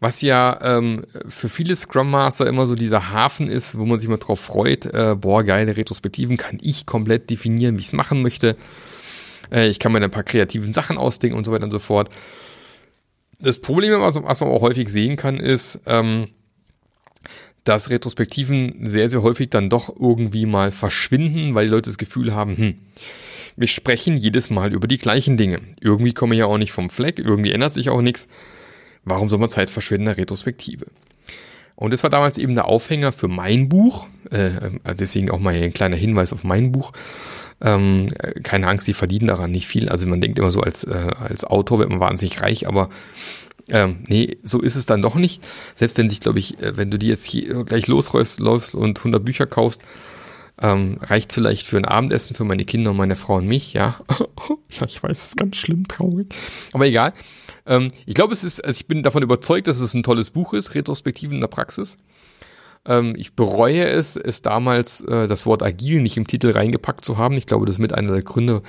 was 0.05 0.21
ja 0.21 0.59
ähm, 0.61 1.03
für 1.27 1.49
viele 1.49 1.75
Scrum 1.75 2.11
Master 2.11 2.45
immer 2.45 2.67
so 2.67 2.75
dieser 2.75 3.09
Hafen 3.09 3.49
ist, 3.49 3.79
wo 3.79 3.85
man 3.87 3.99
sich 3.99 4.07
mal 4.07 4.17
drauf 4.17 4.39
freut, 4.39 4.85
äh, 4.85 5.15
boah, 5.19 5.43
geile 5.43 5.75
Retrospektiven, 5.75 6.37
kann 6.37 6.59
ich 6.61 6.85
komplett 6.85 7.31
definieren, 7.31 7.77
wie 7.77 7.81
ich 7.81 7.87
es 7.87 7.93
machen 7.93 8.21
möchte. 8.21 8.55
Äh, 9.51 9.67
ich 9.67 9.79
kann 9.79 9.91
mir 9.91 10.03
ein 10.03 10.11
paar 10.11 10.21
kreativen 10.21 10.73
Sachen 10.73 10.99
ausdenken 10.99 11.35
und 11.35 11.43
so 11.43 11.51
weiter 11.51 11.63
und 11.63 11.71
so 11.71 11.79
fort. 11.79 12.11
Das 13.39 13.57
Problem, 13.57 13.99
was, 13.99 14.21
was 14.21 14.41
man 14.41 14.49
auch 14.49 14.61
häufig 14.61 14.89
sehen 14.89 15.17
kann, 15.17 15.37
ist, 15.37 15.79
ähm, 15.87 16.27
dass 17.63 17.89
Retrospektiven 17.89 18.85
sehr, 18.87 19.09
sehr 19.09 19.23
häufig 19.23 19.49
dann 19.49 19.71
doch 19.71 19.89
irgendwie 19.89 20.45
mal 20.45 20.71
verschwinden, 20.71 21.55
weil 21.55 21.65
die 21.65 21.71
Leute 21.71 21.89
das 21.89 21.97
Gefühl 21.97 22.35
haben, 22.35 22.55
hm, 22.55 22.75
wir 23.55 23.67
sprechen 23.67 24.17
jedes 24.17 24.51
Mal 24.51 24.71
über 24.71 24.87
die 24.87 24.99
gleichen 24.99 25.35
Dinge. 25.35 25.61
Irgendwie 25.81 26.13
kommen 26.13 26.33
wir 26.33 26.37
ja 26.37 26.45
auch 26.45 26.59
nicht 26.59 26.73
vom 26.73 26.91
Fleck, 26.91 27.17
irgendwie 27.17 27.53
ändert 27.53 27.73
sich 27.73 27.89
auch 27.89 28.01
nichts. 28.01 28.27
Warum 29.05 29.29
soll 29.29 29.39
man 29.39 29.49
Zeit 29.49 29.69
verschwenden 29.69 30.03
in 30.03 30.15
der 30.15 30.17
Retrospektive? 30.17 30.87
Und 31.75 31.93
das 31.93 32.03
war 32.03 32.09
damals 32.09 32.37
eben 32.37 32.55
der 32.55 32.65
Aufhänger 32.65 33.11
für 33.11 33.27
mein 33.27 33.69
Buch. 33.69 34.07
Äh, 34.31 34.71
deswegen 34.97 35.29
auch 35.29 35.39
mal 35.39 35.53
ein 35.53 35.73
kleiner 35.73 35.97
Hinweis 35.97 36.33
auf 36.33 36.43
mein 36.43 36.71
Buch. 36.71 36.93
Ähm, 37.61 38.09
keine 38.43 38.67
Angst, 38.67 38.87
die 38.87 38.93
verdienen 38.93 39.27
daran 39.27 39.51
nicht 39.51 39.67
viel. 39.67 39.89
Also 39.89 40.07
man 40.07 40.21
denkt 40.21 40.39
immer 40.39 40.51
so, 40.51 40.61
als, 40.61 40.83
äh, 40.83 41.11
als 41.19 41.43
Autor 41.43 41.79
wird 41.79 41.89
man 41.89 41.99
wahnsinnig 41.99 42.41
reich, 42.41 42.67
aber 42.67 42.89
ähm, 43.67 44.03
nee, 44.07 44.37
so 44.43 44.61
ist 44.61 44.75
es 44.75 44.85
dann 44.85 45.01
doch 45.01 45.15
nicht. 45.15 45.43
Selbst 45.73 45.97
wenn 45.97 46.09
sich, 46.09 46.19
glaube 46.19 46.39
ich, 46.39 46.59
äh, 46.61 46.77
wenn 46.77 46.91
du 46.91 46.97
die 46.99 47.07
jetzt 47.07 47.23
hier 47.23 47.63
gleich 47.63 47.87
losläufst 47.87 48.39
und 48.75 48.97
100 48.99 49.23
Bücher 49.23 49.45
kaufst, 49.45 49.81
ähm, 50.61 50.97
reicht 51.01 51.33
vielleicht 51.33 51.65
für 51.65 51.77
ein 51.77 51.85
Abendessen 51.85 52.35
für 52.35 52.45
meine 52.45 52.65
Kinder 52.65 52.91
und 52.91 52.97
meine 52.97 53.15
Frau 53.15 53.35
und 53.35 53.47
mich, 53.47 53.73
ja. 53.73 53.99
ja, 54.69 54.85
ich 54.87 55.01
weiß, 55.01 55.11
es 55.17 55.25
ist 55.27 55.37
ganz 55.37 55.57
schlimm, 55.57 55.87
traurig. 55.87 56.33
Aber 56.73 56.85
egal. 56.85 57.13
Ähm, 57.65 57.91
ich 58.05 58.15
glaube, 58.15 58.33
es 58.33 58.43
ist, 58.43 58.63
also 58.63 58.77
ich 58.77 58.87
bin 58.87 59.03
davon 59.03 59.23
überzeugt, 59.23 59.67
dass 59.67 59.79
es 59.79 59.93
ein 59.93 60.03
tolles 60.03 60.29
Buch 60.29 60.53
ist, 60.53 60.75
Retrospektiven 60.75 61.35
in 61.35 61.41
der 61.41 61.47
Praxis. 61.47 61.97
Ähm, 62.85 63.13
ich 63.17 63.33
bereue 63.33 63.85
es, 63.85 64.15
es 64.15 64.41
damals 64.41 65.01
äh, 65.01 65.27
das 65.27 65.45
Wort 65.45 65.63
agil 65.63 66.01
nicht 66.01 66.17
im 66.17 66.27
Titel 66.27 66.51
reingepackt 66.51 67.03
zu 67.03 67.17
haben. 67.17 67.35
Ich 67.35 67.47
glaube, 67.47 67.65
das 67.65 67.75
ist 67.75 67.79
mit 67.79 67.93
einer 67.93 68.13
der 68.13 68.21
Gründe, 68.21 68.61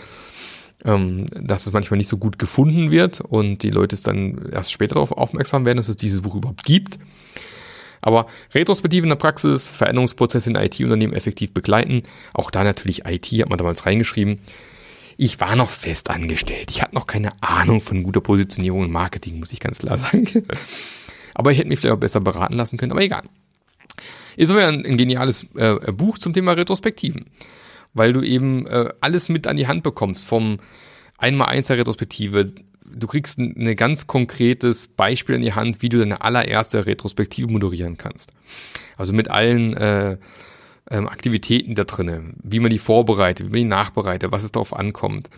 ähm, 0.85 1.27
dass 1.33 1.67
es 1.67 1.73
manchmal 1.73 1.99
nicht 1.99 2.09
so 2.09 2.17
gut 2.17 2.39
gefunden 2.39 2.91
wird 2.91 3.21
und 3.21 3.63
die 3.63 3.71
Leute 3.71 3.95
es 3.95 4.03
dann 4.03 4.49
erst 4.53 4.73
später 4.73 4.95
darauf 4.95 5.13
aufmerksam 5.13 5.65
werden, 5.65 5.79
dass 5.79 5.89
es 5.89 5.97
dieses 5.97 6.23
Buch 6.23 6.35
überhaupt 6.35 6.65
gibt. 6.65 6.99
Aber 8.03 8.27
Retrospektive 8.55 9.05
in 9.05 9.09
der 9.09 9.17
Praxis, 9.17 9.71
Veränderungsprozesse 9.71 10.51
in 10.51 10.57
IT-Unternehmen 10.57 11.13
effektiv 11.13 11.53
begleiten, 11.53 12.03
auch 12.35 12.51
da 12.51 12.63
natürlich 12.63 13.05
IT 13.05 13.27
hat 13.27 13.49
man 13.49 13.59
damals 13.59 13.85
reingeschrieben, 13.85 14.39
ich 15.17 15.41
war 15.41 15.57
noch 15.57 15.71
fest 15.71 16.11
angestellt. 16.11 16.71
Ich 16.71 16.83
hatte 16.83 16.95
noch 16.95 17.07
keine 17.07 17.31
Ahnung 17.43 17.81
von 17.81 18.03
guter 18.03 18.21
Positionierung 18.21 18.83
und 18.83 18.91
Marketing, 18.91 19.39
muss 19.39 19.53
ich 19.53 19.61
ganz 19.61 19.79
klar 19.79 19.99
sagen. 19.99 20.45
Aber 21.35 21.53
ich 21.53 21.59
hätte 21.59 21.69
mich 21.69 21.81
vielleicht 21.81 21.95
auch 21.95 22.01
besser 22.01 22.21
beraten 22.21 22.55
lassen 22.55 22.77
können, 22.77 22.93
aber 22.93 23.03
egal. 23.03 23.23
Insofern 24.37 24.75
ein, 24.75 24.87
ein 24.87 24.97
geniales 24.97 25.47
äh, 25.55 25.93
Buch 25.93 26.19
zum 26.19 26.35
Thema 26.35 26.53
Retrospektiven, 26.53 27.27
weil 27.95 28.13
du 28.13 28.23
eben 28.23 28.67
äh, 28.67 28.91
alles 29.01 29.29
mit 29.29 29.47
an 29.47 29.57
die 29.57 29.67
Hand 29.67 29.83
bekommst, 29.83 30.27
vom 30.27 30.59
einmal 31.19 31.49
eins 31.49 31.69
der 31.69 31.79
Retrospektive. 31.79 32.53
Du 32.85 33.07
kriegst 33.07 33.39
ein 33.39 33.55
ne 33.57 33.75
ganz 33.75 34.07
konkretes 34.07 34.87
Beispiel 34.87 35.35
in 35.35 35.43
die 35.43 35.55
Hand, 35.55 35.83
wie 35.83 35.89
du 35.89 35.99
deine 35.99 36.21
allererste 36.21 36.87
Retrospektive 36.87 37.51
moderieren 37.51 37.97
kannst. 37.97 38.33
Also 38.97 39.13
mit 39.13 39.29
allen 39.29 39.75
äh, 39.77 40.19
ähm, 40.91 41.09
Aktivitäten 41.09 41.75
da 41.75 41.85
drinnen, 41.85 42.35
wie 42.43 42.61
man 42.61 42.71
die 42.71 42.79
vorbereitet, 42.79 43.47
wie 43.47 43.51
man 43.51 43.59
die 43.59 43.65
nachbereitet, 43.65 44.33
was 44.33 44.45
es 44.45 44.53
darauf 44.53 44.75
ankommt, 44.75 45.31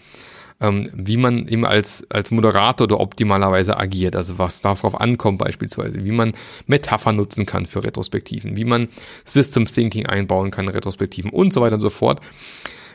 ähm, 0.60 0.90
wie 0.92 1.16
man 1.16 1.46
eben 1.48 1.64
als, 1.64 2.06
als 2.10 2.30
Moderator 2.30 2.88
da 2.88 2.96
optimalerweise 2.96 3.76
agiert, 3.76 4.16
also 4.16 4.38
was 4.38 4.60
darauf 4.60 5.00
ankommt 5.00 5.38
beispielsweise, 5.38 6.04
wie 6.04 6.12
man 6.12 6.34
Metapher 6.66 7.12
nutzen 7.12 7.46
kann 7.46 7.66
für 7.66 7.84
Retrospektiven, 7.84 8.56
wie 8.56 8.64
man 8.64 8.88
System 9.24 9.64
Thinking 9.64 10.06
einbauen 10.06 10.50
kann 10.50 10.66
in 10.66 10.72
Retrospektiven 10.72 11.30
und 11.30 11.52
so 11.52 11.60
weiter 11.60 11.74
und 11.76 11.80
so 11.80 11.90
fort. 11.90 12.20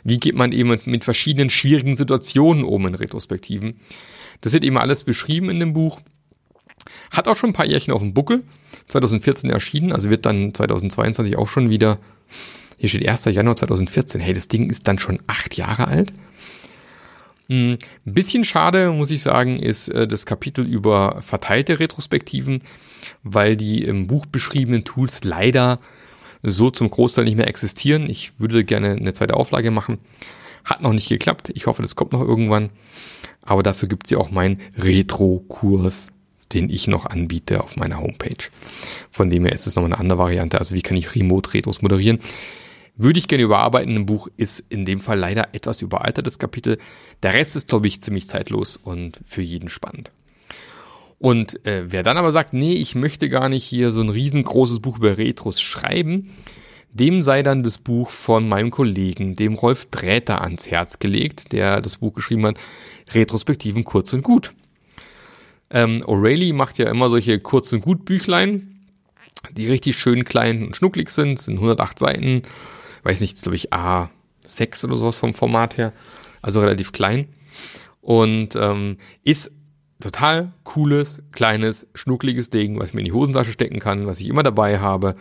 Wie 0.03 0.19
geht 0.19 0.35
man 0.35 0.51
eben 0.51 0.77
mit 0.85 1.03
verschiedenen 1.05 1.49
schwierigen 1.49 1.95
Situationen 1.95 2.65
um 2.65 2.85
in 2.85 2.95
Retrospektiven? 2.95 3.79
Das 4.41 4.51
wird 4.51 4.65
eben 4.65 4.77
alles 4.77 5.05
beschrieben 5.05 5.49
in 5.49 5.61
dem 5.61 5.71
Buch. 5.71 6.01
Hat 7.11 7.27
auch 7.27 7.37
schon 7.37 7.51
ein 7.51 7.53
paar 7.53 7.65
Jährchen 7.65 7.93
auf 7.93 8.01
dem 8.01 8.13
Buckel. 8.13 8.43
2014 8.87 9.49
erschienen, 9.49 9.93
also 9.93 10.09
wird 10.09 10.25
dann 10.25 10.53
2022 10.53 11.37
auch 11.37 11.47
schon 11.47 11.69
wieder 11.69 11.99
hier 12.83 12.89
steht 12.89 13.07
1. 13.07 13.25
Januar 13.25 13.55
2014. 13.55 14.19
Hey, 14.19 14.33
das 14.33 14.49
Ding 14.49 14.69
ist 14.69 14.89
dann 14.89 14.99
schon 14.99 15.19
acht 15.25 15.55
Jahre 15.55 15.87
alt. 15.87 16.11
Ein 17.49 17.77
hm, 18.05 18.13
bisschen 18.13 18.43
schade, 18.43 18.91
muss 18.91 19.09
ich 19.09 19.21
sagen, 19.21 19.57
ist 19.57 19.87
äh, 19.87 20.05
das 20.05 20.25
Kapitel 20.25 20.65
über 20.65 21.21
verteilte 21.21 21.79
Retrospektiven, 21.79 22.59
weil 23.23 23.55
die 23.55 23.85
im 23.85 24.07
Buch 24.07 24.25
beschriebenen 24.25 24.83
Tools 24.83 25.23
leider 25.23 25.79
so 26.41 26.71
zum 26.71 26.89
Großteil 26.89 27.23
nicht 27.23 27.37
mehr 27.37 27.47
existieren. 27.47 28.09
Ich 28.09 28.41
würde 28.41 28.65
gerne 28.65 28.91
eine 28.91 29.13
zweite 29.13 29.35
Auflage 29.35 29.71
machen. 29.71 29.99
Hat 30.65 30.81
noch 30.81 30.91
nicht 30.91 31.07
geklappt. 31.07 31.51
Ich 31.53 31.67
hoffe, 31.67 31.81
das 31.81 31.95
kommt 31.95 32.11
noch 32.11 32.21
irgendwann. 32.21 32.69
Aber 33.41 33.63
dafür 33.63 33.87
gibt 33.87 34.07
es 34.07 34.11
ja 34.11 34.17
auch 34.17 34.29
meinen 34.29 34.59
Retro-Kurs, 34.77 36.11
den 36.53 36.69
ich 36.69 36.87
noch 36.87 37.05
anbiete 37.05 37.63
auf 37.63 37.75
meiner 37.75 37.99
Homepage. 37.99 38.49
Von 39.09 39.29
dem 39.29 39.45
her 39.45 39.53
ist 39.53 39.67
es 39.67 39.75
nochmal 39.75 39.91
eine 39.93 39.99
andere 39.99 40.19
Variante. 40.19 40.57
Also 40.57 40.75
wie 40.75 40.81
kann 40.81 40.97
ich 40.97 41.15
Remote-Retros 41.15 41.81
moderieren? 41.81 42.19
Würde 42.95 43.19
ich 43.19 43.27
gerne 43.27 43.43
überarbeiten. 43.43 43.95
Ein 43.95 44.05
Buch 44.05 44.27
ist 44.37 44.63
in 44.69 44.85
dem 44.85 44.99
Fall 44.99 45.17
leider 45.17 45.49
etwas 45.53 45.81
überaltertes 45.81 46.37
Kapitel. 46.37 46.77
Der 47.23 47.33
Rest 47.33 47.55
ist, 47.55 47.67
glaube 47.67 47.87
ich, 47.87 48.01
ziemlich 48.01 48.27
zeitlos 48.27 48.77
und 48.77 49.19
für 49.23 49.41
jeden 49.41 49.69
spannend. 49.69 50.11
Und 51.17 51.65
äh, 51.65 51.85
wer 51.91 52.03
dann 52.03 52.17
aber 52.17 52.31
sagt, 52.31 52.53
nee, 52.53 52.73
ich 52.73 52.95
möchte 52.95 53.29
gar 53.29 53.49
nicht 53.49 53.63
hier 53.63 53.91
so 53.91 54.01
ein 54.01 54.09
riesengroßes 54.09 54.81
Buch 54.81 54.97
über 54.97 55.17
Retros 55.17 55.61
schreiben, 55.61 56.31
dem 56.91 57.21
sei 57.21 57.43
dann 57.43 57.63
das 57.63 57.77
Buch 57.77 58.09
von 58.09 58.47
meinem 58.47 58.71
Kollegen, 58.71 59.35
dem 59.35 59.53
Rolf 59.53 59.85
Dräter, 59.89 60.41
ans 60.41 60.67
Herz 60.69 60.99
gelegt, 60.99 61.51
der 61.51 61.81
das 61.81 61.97
Buch 61.97 62.13
geschrieben 62.13 62.45
hat, 62.45 62.57
Retrospektiven 63.11 63.83
kurz 63.83 64.13
und 64.13 64.21
gut. 64.21 64.53
Ähm, 65.73 66.03
O'Reilly 66.03 66.53
macht 66.53 66.77
ja 66.77 66.89
immer 66.89 67.09
solche 67.09 67.39
kurz 67.39 67.73
und 67.73 67.81
gut 67.81 68.05
Büchlein, 68.05 68.85
die 69.51 69.67
richtig 69.67 69.97
schön 69.97 70.23
klein 70.23 70.63
und 70.67 70.75
schnucklig 70.75 71.09
sind, 71.09 71.39
sind 71.39 71.55
108 71.55 71.97
Seiten, 71.97 72.43
weiß 73.01 73.21
nicht, 73.21 73.41
glaube 73.41 73.55
ich, 73.55 73.73
A6 73.73 74.85
oder 74.85 74.95
sowas 74.95 75.17
vom 75.17 75.33
Format 75.33 75.77
her, 75.77 75.91
also 76.43 76.61
relativ 76.61 76.91
klein. 76.91 77.27
Und 78.01 78.55
ähm, 78.55 78.97
ist 79.23 79.51
total 79.99 80.53
cooles, 80.63 81.23
kleines, 81.31 81.87
schnuckliges 81.95 82.51
Ding, 82.51 82.79
was 82.79 82.89
ich 82.89 82.93
mir 82.93 83.01
in 83.01 83.05
die 83.05 83.13
Hosentasche 83.13 83.51
stecken 83.51 83.79
kann, 83.79 84.05
was 84.05 84.19
ich 84.19 84.27
immer 84.27 84.43
dabei 84.43 84.79
habe, 84.79 85.15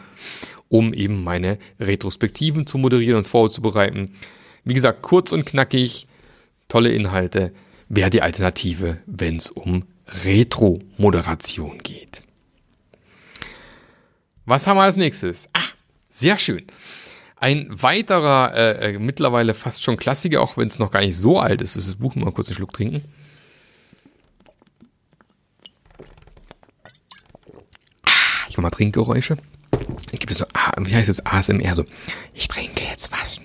um 0.69 0.93
eben 0.93 1.25
meine 1.25 1.59
Retrospektiven 1.81 2.67
zu 2.67 2.77
moderieren 2.77 3.19
und 3.19 3.29
vorzubereiten. 3.29 4.17
Wie 4.65 4.75
gesagt, 4.75 5.01
kurz 5.03 5.33
und 5.33 5.47
knackig, 5.47 6.09
tolle 6.69 6.91
Inhalte. 6.91 7.53
Wäre 7.89 8.11
die 8.11 8.23
Alternative, 8.23 8.99
wenn 9.07 9.37
es 9.37 9.51
um 9.51 9.85
Retro-Moderation 10.25 11.79
geht. 11.79 12.23
Was 14.45 14.67
haben 14.67 14.77
wir 14.77 14.83
als 14.83 14.97
nächstes? 14.97 15.49
Ah, 15.53 15.61
sehr 16.11 16.37
schön. 16.39 16.67
Ein 17.37 17.67
weiterer, 17.71 18.55
äh, 18.55 18.95
äh, 18.95 18.99
mittlerweile 18.99 19.55
fast 19.55 19.83
schon 19.83 19.97
Klassiker, 19.97 20.41
auch 20.41 20.57
wenn 20.57 20.69
es 20.69 20.79
noch 20.79 20.91
gar 20.91 21.01
nicht 21.01 21.17
so 21.17 21.41
alt 21.41 21.61
ist, 21.61 21.77
ist 21.77 21.89
das 21.89 21.97
Buch 21.97 22.15
mal 22.15 22.31
kurz 22.33 22.49
einen 22.49 22.57
Schluck 22.57 22.73
trinken. 22.73 23.03
Ah, 28.05 28.11
ich 28.49 28.57
mache 28.57 28.63
mal 28.63 28.71
Trinkgeräusche. 28.71 29.37
Ich 30.13 30.21
gibt 30.21 30.31
es 30.31 30.39
so, 30.39 30.45
ah, 30.55 30.73
wie 30.79 30.95
heißt 30.95 31.09
es 31.09 31.25
ASMR 31.25 31.75
so. 31.75 31.85
Ich 32.35 32.47
trinke 32.47 32.85
jetzt 32.85 33.11
was. 33.11 33.41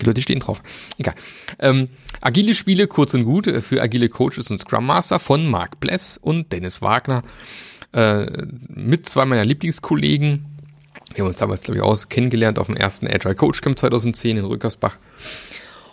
Die 0.00 0.06
Leute 0.06 0.22
stehen 0.22 0.40
drauf. 0.40 0.62
Egal. 0.98 1.14
Ähm, 1.60 1.88
agile 2.22 2.54
Spiele, 2.54 2.86
kurz 2.86 3.12
und 3.14 3.24
gut, 3.24 3.46
äh, 3.46 3.60
für 3.60 3.82
agile 3.82 4.08
Coaches 4.08 4.50
und 4.50 4.58
Scrum 4.58 4.86
Master 4.86 5.20
von 5.20 5.46
Mark 5.46 5.80
Bless 5.80 6.16
und 6.16 6.52
Dennis 6.52 6.80
Wagner. 6.80 7.22
Äh, 7.92 8.26
mit 8.68 9.06
zwei 9.06 9.26
meiner 9.26 9.44
Lieblingskollegen 9.44 10.46
wir 11.14 11.24
haben 11.24 11.30
uns 11.30 11.38
damals, 11.38 11.62
glaube 11.62 11.78
ich, 11.78 11.82
auch 11.82 12.08
kennengelernt 12.08 12.58
auf 12.58 12.66
dem 12.66 12.76
ersten 12.76 13.06
Agile 13.06 13.34
Coach 13.34 13.60
Camp 13.60 13.78
2010 13.78 14.38
in 14.38 14.44
Rückersbach. 14.44 14.98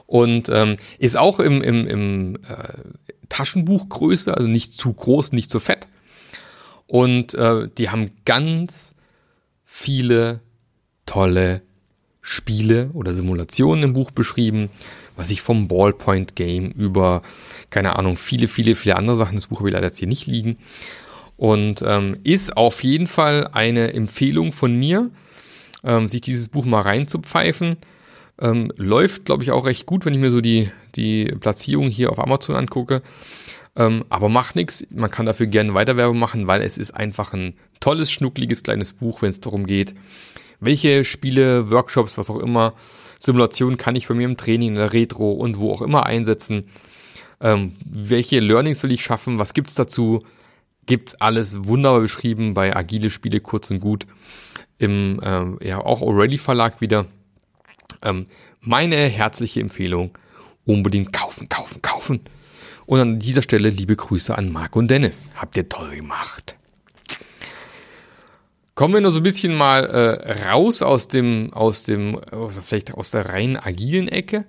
Und 0.05 0.49
ähm, 0.49 0.75
ist 0.97 1.17
auch 1.17 1.39
im, 1.39 1.61
im, 1.61 1.87
im 1.87 2.35
äh, 2.35 2.73
Taschenbuchgröße, 3.29 4.35
also 4.35 4.47
nicht 4.47 4.73
zu 4.73 4.91
groß, 4.93 5.33
nicht 5.33 5.51
zu 5.51 5.59
fett. 5.59 5.87
Und 6.87 7.35
äh, 7.35 7.67
die 7.77 7.89
haben 7.89 8.09
ganz 8.25 8.95
viele 9.65 10.39
tolle 11.05 11.61
Spiele 12.21 12.89
oder 12.93 13.13
Simulationen 13.13 13.83
im 13.83 13.93
Buch 13.93 14.11
beschrieben, 14.11 14.69
was 15.19 15.29
ich 15.29 15.41
vom 15.41 15.67
Ballpoint 15.67 16.35
Game 16.35 16.71
über, 16.71 17.21
keine 17.69 17.97
Ahnung, 17.97 18.15
viele, 18.15 18.47
viele, 18.47 18.75
viele 18.75 18.95
andere 18.95 19.17
Sachen, 19.17 19.35
das 19.35 19.47
Buch 19.47 19.59
habe 19.59 19.69
ich 19.69 19.73
leider 19.73 19.87
jetzt 19.87 19.97
hier 19.97 20.07
nicht 20.07 20.27
liegen, 20.27 20.57
und 21.35 21.81
ähm, 21.85 22.17
ist 22.23 22.57
auf 22.57 22.83
jeden 22.83 23.07
Fall 23.07 23.49
eine 23.53 23.93
Empfehlung 23.93 24.51
von 24.51 24.75
mir, 24.75 25.09
ähm, 25.83 26.09
sich 26.09 26.21
dieses 26.21 26.47
Buch 26.49 26.65
mal 26.65 26.81
reinzupfeifen. 26.81 27.77
Ähm, 28.41 28.71
läuft, 28.75 29.25
glaube 29.25 29.43
ich, 29.43 29.51
auch 29.51 29.65
recht 29.65 29.85
gut, 29.85 30.05
wenn 30.05 30.13
ich 30.13 30.19
mir 30.19 30.31
so 30.31 30.41
die, 30.41 30.71
die 30.95 31.25
Platzierung 31.25 31.89
hier 31.89 32.11
auf 32.11 32.19
Amazon 32.19 32.55
angucke. 32.55 33.01
Ähm, 33.75 34.03
aber 34.09 34.27
macht 34.27 34.55
nichts. 34.55 34.85
Man 34.89 35.11
kann 35.11 35.25
dafür 35.25 35.47
gerne 35.47 35.73
Weiterwerbung 35.73 36.19
machen, 36.19 36.47
weil 36.47 36.61
es 36.61 36.77
ist 36.77 36.91
einfach 36.91 37.33
ein 37.33 37.53
tolles, 37.79 38.11
schnuckliges 38.11 38.63
kleines 38.63 38.93
Buch, 38.93 39.21
wenn 39.21 39.31
es 39.31 39.39
darum 39.39 39.65
geht, 39.65 39.93
welche 40.59 41.05
Spiele, 41.05 41.71
Workshops, 41.71 42.17
was 42.17 42.29
auch 42.29 42.39
immer, 42.39 42.73
Simulationen 43.19 43.77
kann 43.77 43.95
ich 43.95 44.07
bei 44.07 44.13
mir 44.13 44.25
im 44.25 44.37
Training, 44.37 44.69
in 44.69 44.75
der 44.75 44.93
Retro 44.93 45.31
und 45.31 45.59
wo 45.59 45.71
auch 45.73 45.81
immer 45.81 46.05
einsetzen. 46.05 46.65
Ähm, 47.41 47.73
welche 47.85 48.39
Learnings 48.39 48.83
will 48.83 48.91
ich 48.91 49.03
schaffen? 49.03 49.39
Was 49.39 49.53
gibt's 49.53 49.75
dazu? 49.75 50.23
gibt's 50.89 51.13
alles 51.21 51.67
wunderbar 51.67 52.01
beschrieben 52.01 52.55
bei 52.55 52.75
Agile 52.75 53.11
Spiele 53.11 53.39
kurz 53.39 53.69
und 53.69 53.79
gut 53.79 54.07
im 54.79 55.19
ähm, 55.23 55.59
ja 55.61 55.79
auch 55.79 56.01
Already 56.01 56.39
Verlag 56.39 56.81
wieder. 56.81 57.05
Ähm, 58.01 58.25
meine 58.59 58.95
herzliche 58.95 59.61
Empfehlung: 59.61 60.17
unbedingt 60.65 61.13
kaufen, 61.13 61.47
kaufen, 61.47 61.81
kaufen. 61.83 62.21
Und 62.87 62.99
an 62.99 63.19
dieser 63.19 63.43
Stelle 63.43 63.69
liebe 63.69 63.95
Grüße 63.95 64.35
an 64.35 64.51
Marc 64.51 64.75
und 64.75 64.89
Dennis. 64.89 65.29
Habt 65.35 65.55
ihr 65.57 65.69
toll 65.69 65.95
gemacht. 65.95 66.55
Kommen 68.79 68.93
wir 68.93 69.01
noch 69.01 69.11
so 69.11 69.19
ein 69.19 69.23
bisschen 69.23 69.55
mal 69.55 69.87
äh, 69.87 70.47
raus 70.47 70.81
aus 70.81 71.09
dem, 71.09 71.51
aus 71.51 71.83
dem, 71.83 72.17
also 72.31 72.61
vielleicht 72.61 72.93
aus 72.93 73.11
der 73.11 73.27
rein 73.27 73.57
agilen 73.57 74.07
Ecke. 74.07 74.45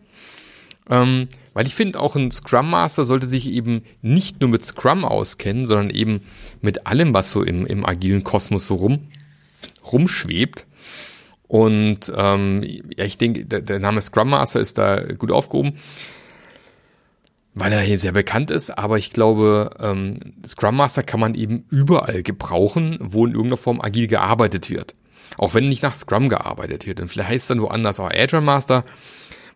Ähm, 0.88 1.26
weil 1.52 1.66
ich 1.66 1.74
finde, 1.74 1.98
auch 1.98 2.14
ein 2.14 2.30
Scrum 2.30 2.70
Master 2.70 3.04
sollte 3.04 3.26
sich 3.26 3.50
eben 3.50 3.82
nicht 4.02 4.40
nur 4.40 4.48
mit 4.48 4.64
Scrum 4.64 5.04
auskennen, 5.04 5.66
sondern 5.66 5.90
eben 5.90 6.22
mit 6.60 6.86
allem, 6.86 7.12
was 7.12 7.32
so 7.32 7.42
im, 7.42 7.66
im 7.66 7.84
agilen 7.84 8.22
Kosmos 8.22 8.66
so 8.66 8.76
rum, 8.76 9.08
rumschwebt. 9.90 10.64
Und 11.48 12.12
ähm, 12.16 12.62
ja, 12.96 13.06
ich 13.06 13.18
denke, 13.18 13.46
der, 13.46 13.62
der 13.62 13.80
Name 13.80 14.00
Scrum 14.00 14.30
Master 14.30 14.60
ist 14.60 14.78
da 14.78 15.12
gut 15.12 15.32
aufgehoben, 15.32 15.72
weil 17.54 17.72
er 17.72 17.80
hier 17.80 17.98
sehr 17.98 18.12
bekannt 18.12 18.50
ist. 18.50 18.70
Aber 18.70 18.98
ich 18.98 19.12
glaube, 19.12 19.70
ähm, 19.80 20.18
Scrum 20.46 20.76
Master 20.76 21.02
kann 21.02 21.20
man 21.20 21.34
eben 21.34 21.64
überall 21.70 22.22
gebrauchen, 22.22 22.98
wo 23.00 23.26
in 23.26 23.32
irgendeiner 23.32 23.56
Form 23.56 23.80
agil 23.80 24.06
gearbeitet 24.06 24.70
wird. 24.70 24.94
Auch 25.38 25.54
wenn 25.54 25.68
nicht 25.68 25.82
nach 25.82 25.94
Scrum 25.94 26.28
gearbeitet 26.28 26.86
wird. 26.86 27.00
Und 27.00 27.08
vielleicht 27.08 27.28
heißt 27.30 27.44
es 27.44 27.48
dann 27.48 27.62
woanders 27.62 28.00
auch 28.00 28.10
Agile 28.10 28.42
Master. 28.42 28.84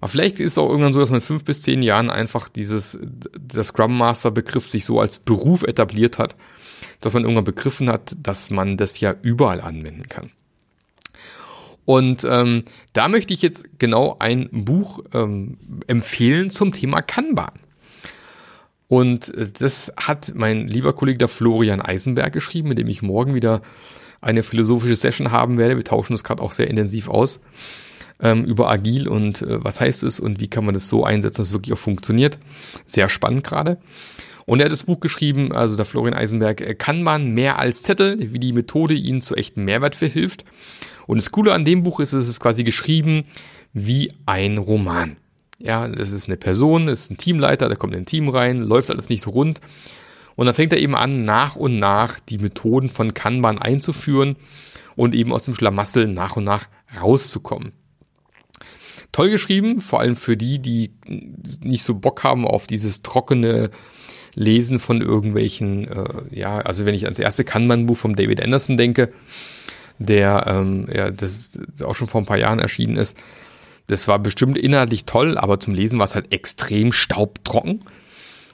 Aber 0.01 0.09
vielleicht 0.09 0.41
ist 0.41 0.53
es 0.53 0.59
auch 0.59 0.69
irgendwann 0.69 0.93
so, 0.93 1.01
dass 1.01 1.11
man 1.11 1.21
in 1.21 1.27
fünf 1.27 1.45
bis 1.45 1.63
zehn 1.63 1.83
Jahren 1.83 2.11
einfach 2.11 2.49
dieses, 2.49 2.99
der 3.03 3.65
Scrum 3.65 3.97
Master 3.97 4.31
Begriff 4.31 4.69
sich 4.69 4.85
so 4.85 5.01
als 5.01 5.19
Beruf 5.19 5.63
etabliert 5.63 6.19
hat, 6.19 6.37
dass 7.01 7.13
man 7.13 7.23
irgendwann 7.23 7.45
begriffen 7.45 7.89
hat, 7.89 8.15
dass 8.19 8.51
man 8.51 8.77
das 8.77 9.01
ja 9.01 9.15
überall 9.23 9.61
anwenden 9.61 10.09
kann. 10.09 10.31
Und 11.85 12.25
ähm, 12.25 12.65
da 12.93 13.09
möchte 13.09 13.35
ich 13.35 13.43
jetzt 13.43 13.79
genau 13.79 14.17
ein 14.19 14.49
Buch 14.51 15.01
ähm, 15.13 15.59
empfehlen 15.87 16.51
zum 16.51 16.73
Thema 16.73 17.03
Kanban. 17.03 17.53
Und 18.89 19.35
äh, 19.35 19.51
das 19.51 19.93
hat 19.97 20.33
mein 20.35 20.69
lieber 20.69 20.93
Kollege 20.93 21.19
der 21.19 21.29
Florian 21.29 21.81
Eisenberg 21.81 22.33
geschrieben, 22.33 22.69
mit 22.69 22.79
dem 22.79 22.89
ich 22.89 23.03
morgen 23.03 23.35
wieder 23.35 23.63
eine 24.21 24.43
philosophische 24.43 24.97
Session 24.97 25.31
haben 25.31 25.59
werde. 25.59 25.77
Wir 25.77 25.85
tauschen 25.85 26.13
uns 26.13 26.25
gerade 26.25 26.43
auch 26.43 26.53
sehr 26.53 26.69
intensiv 26.69 27.09
aus 27.09 27.41
ähm, 28.21 28.45
über 28.45 28.71
Agil 28.71 29.09
und 29.09 29.43
äh, 29.43 29.63
was 29.63 29.81
heißt 29.81 30.03
es 30.03 30.21
und 30.21 30.41
wie 30.41 30.49
kann 30.49 30.65
man 30.65 30.75
das 30.75 30.89
so 30.89 31.05
einsetzen, 31.05 31.39
dass 31.39 31.49
es 31.49 31.53
wirklich 31.53 31.73
auch 31.75 31.79
funktioniert. 31.79 32.39
Sehr 32.87 33.09
spannend 33.09 33.45
gerade. 33.45 33.79
Und 34.47 34.61
er 34.61 34.67
hat 34.67 34.73
das 34.73 34.83
Buch 34.83 35.01
geschrieben, 35.01 35.53
also 35.53 35.77
der 35.77 35.87
Florian 35.87 36.15
Eisenberg, 36.15 36.61
äh, 36.61 36.75
kann 36.75 37.03
man 37.03 37.33
mehr 37.33 37.59
als 37.59 37.83
Zettel, 37.83 38.33
wie 38.33 38.39
die 38.39 38.53
Methode 38.53 38.95
ihnen 38.95 39.21
zu 39.21 39.35
echten 39.35 39.65
Mehrwert 39.65 39.97
verhilft. 39.97 40.45
Und 41.07 41.21
das 41.21 41.31
Coole 41.33 41.53
an 41.53 41.65
dem 41.65 41.83
Buch 41.83 42.01
ist, 42.01 42.13
es 42.13 42.29
ist 42.29 42.41
quasi 42.41 42.65
geschrieben 42.65 43.25
wie 43.73 44.13
ein 44.27 44.59
Roman. 44.59 45.17
Ja, 45.59 45.87
das 45.89 46.11
ist 46.11 46.29
eine 46.29 46.37
Person, 46.37 46.87
das 46.87 47.03
ist 47.03 47.11
ein 47.13 47.17
Teamleiter, 47.17 47.69
der 47.69 47.77
kommt 47.77 47.95
in 47.95 48.01
ein 48.01 48.07
Team 48.07 48.29
rein, 48.29 48.63
läuft 48.63 48.91
alles 48.91 49.09
nicht 49.09 49.23
so 49.23 49.31
rund. 49.31 49.61
Und 50.37 50.47
dann 50.47 50.55
fängt 50.55 50.73
er 50.73 50.81
eben 50.81 50.97
an, 50.97 51.25
nach 51.25 51.55
und 51.57 51.79
nach 51.79 52.19
die 52.19 52.39
Methoden 52.39 52.89
von 52.89 53.15
Kanban 53.15 53.59
einzuführen 53.59 54.37
und 54.97 55.15
eben 55.15 55.33
aus 55.33 55.45
dem 55.45 55.55
Schlamassel 55.55 56.09
nach 56.09 56.37
und 56.37 56.45
nach 56.45 56.67
rauszukommen. 57.01 57.73
Toll 59.13 59.31
geschrieben, 59.31 59.81
vor 59.81 60.01
allem 60.01 60.17
für 60.17 60.37
die, 60.37 60.59
die 60.59 60.91
nicht 61.63 61.85
so 61.85 61.95
Bock 61.95 62.25
haben 62.25 62.47
auf 62.47 62.67
dieses 62.67 63.03
trockene 63.03 63.71
Lesen 64.35 64.81
von 64.81 65.01
irgendwelchen, 65.01 65.87
äh, 65.87 66.05
ja, 66.33 66.59
also 66.59 66.85
wenn 66.85 66.97
ich 66.97 67.05
ans 67.05 67.21
erste 67.21 67.45
Kanban-Buch 67.45 67.97
von 67.97 68.17
David 68.17 68.43
Anderson 68.43 68.77
denke, 68.77 69.13
der 70.01 70.47
ähm, 70.49 70.89
ja, 70.93 71.13
das 71.13 71.59
auch 71.85 71.95
schon 71.95 72.09
vor 72.09 72.21
ein 72.21 72.27
paar 72.27 72.39
Jahren 72.39 72.59
erschienen 72.59 72.97
ist, 72.97 73.17
das 73.87 74.09
war 74.09 74.19
bestimmt 74.19 74.57
inhaltlich 74.57 75.05
toll, 75.05 75.37
aber 75.37 75.61
zum 75.61 75.75
Lesen 75.75 75.99
war 75.99 76.07
es 76.07 76.15
halt 76.15 76.33
extrem 76.33 76.93
staubtrocken. 76.93 77.81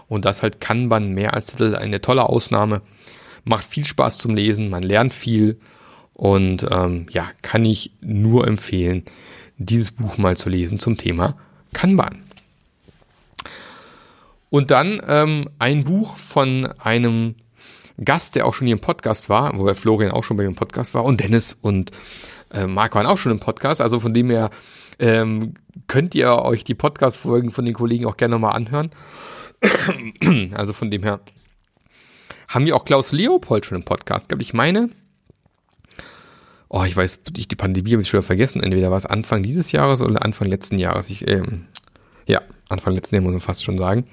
Und 0.08 0.24
das 0.24 0.42
halt 0.42 0.60
Kanban 0.60 1.12
mehr 1.12 1.34
als 1.34 1.46
Titel 1.46 1.76
eine 1.76 2.00
tolle 2.00 2.28
Ausnahme. 2.28 2.82
Macht 3.44 3.64
viel 3.64 3.84
Spaß 3.84 4.18
zum 4.18 4.34
Lesen, 4.34 4.68
man 4.68 4.82
lernt 4.82 5.14
viel 5.14 5.60
und 6.20 6.66
ähm, 6.70 7.06
ja, 7.10 7.30
kann 7.40 7.64
ich 7.64 7.92
nur 8.02 8.46
empfehlen, 8.46 9.04
dieses 9.56 9.90
Buch 9.90 10.18
mal 10.18 10.36
zu 10.36 10.50
lesen 10.50 10.78
zum 10.78 10.98
Thema 10.98 11.38
Kanban. 11.72 12.24
Und 14.50 14.70
dann 14.70 15.00
ähm, 15.08 15.48
ein 15.58 15.84
Buch 15.84 16.18
von 16.18 16.66
einem 16.78 17.36
Gast, 18.04 18.34
der 18.34 18.46
auch 18.46 18.52
schon 18.52 18.66
hier 18.66 18.76
im 18.76 18.82
Podcast 18.82 19.30
war, 19.30 19.56
wo 19.56 19.72
Florian 19.72 20.10
auch 20.10 20.24
schon 20.24 20.36
bei 20.36 20.44
im 20.44 20.56
Podcast 20.56 20.92
war 20.92 21.04
und 21.04 21.20
Dennis 21.20 21.56
und 21.60 21.90
äh, 22.52 22.66
Marc 22.66 22.94
waren 22.94 23.06
auch 23.06 23.18
schon 23.18 23.32
im 23.32 23.40
Podcast. 23.40 23.80
Also 23.80 24.00
von 24.00 24.12
dem 24.12 24.28
her 24.28 24.50
ähm, 25.00 25.54
könnt 25.88 26.14
ihr 26.14 26.30
euch 26.30 26.62
die 26.62 26.74
Podcast-Folgen 26.74 27.50
von 27.50 27.64
den 27.64 27.74
Kollegen 27.74 28.06
auch 28.06 28.16
gerne 28.16 28.34
nochmal 28.36 28.54
anhören. 28.54 28.90
also 30.54 30.72
von 30.72 30.90
dem 30.90 31.02
her 31.02 31.20
haben 32.48 32.66
wir 32.66 32.76
auch 32.76 32.84
Klaus 32.84 33.12
Leopold 33.12 33.66
schon 33.66 33.78
im 33.78 33.84
Podcast 33.84 34.28
gehabt. 34.28 34.42
Ich 34.42 34.54
meine, 34.54 34.90
oh, 36.68 36.84
ich 36.84 36.96
weiß, 36.96 37.20
die 37.30 37.56
Pandemie 37.56 37.92
habe 37.92 38.02
ich 38.02 38.08
schon 38.08 38.22
vergessen. 38.22 38.62
Entweder 38.62 38.90
war 38.90 38.98
es 38.98 39.06
Anfang 39.06 39.42
dieses 39.42 39.72
Jahres 39.72 40.00
oder 40.00 40.24
Anfang 40.24 40.48
letzten 40.48 40.78
Jahres. 40.78 41.10
Ich, 41.10 41.28
ähm, 41.28 41.66
ja, 42.26 42.40
Anfang 42.68 42.94
letzten 42.94 43.16
Jahres 43.16 43.24
muss 43.24 43.32
man 43.32 43.40
fast 43.40 43.64
schon 43.64 43.78
sagen. 43.78 44.06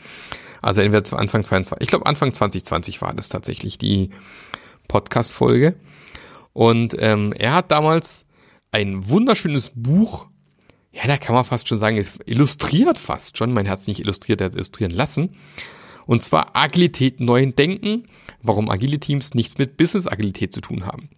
Also 0.61 0.81
entweder 0.81 1.03
zu 1.03 1.17
Anfang 1.17 1.43
22, 1.43 1.83
ich 1.83 1.89
glaube 1.89 2.05
Anfang 2.05 2.33
2020 2.33 3.01
war 3.01 3.13
das 3.13 3.29
tatsächlich 3.29 3.77
die 3.77 4.09
Podcast-Folge. 4.87 5.75
Und 6.53 6.95
ähm, 6.99 7.33
er 7.33 7.53
hat 7.53 7.71
damals 7.71 8.25
ein 8.71 9.09
wunderschönes 9.09 9.71
Buch 9.73 10.27
ja, 10.97 11.05
da 11.05 11.17
kann 11.17 11.35
man 11.35 11.45
fast 11.45 11.67
schon 11.67 11.77
sagen, 11.77 11.97
es 11.97 12.17
illustriert 12.25 12.97
fast 12.97 13.37
schon, 13.37 13.53
mein 13.53 13.67
Herz 13.67 13.85
nicht 13.85 13.99
illustriert, 13.99 14.41
er 14.41 14.45
hat 14.45 14.55
illustrieren 14.55 14.91
lassen. 14.91 15.35
Und 16.07 16.23
zwar 16.23 16.55
Agilität 16.55 17.19
neuen 17.19 17.55
Denken, 17.55 18.05
warum 18.41 18.69
agile 18.69 18.99
Teams 18.99 19.35
nichts 19.35 19.59
mit 19.59 19.77
Business-Agilität 19.77 20.53
zu 20.53 20.61
tun 20.61 20.85
haben. 20.85 21.09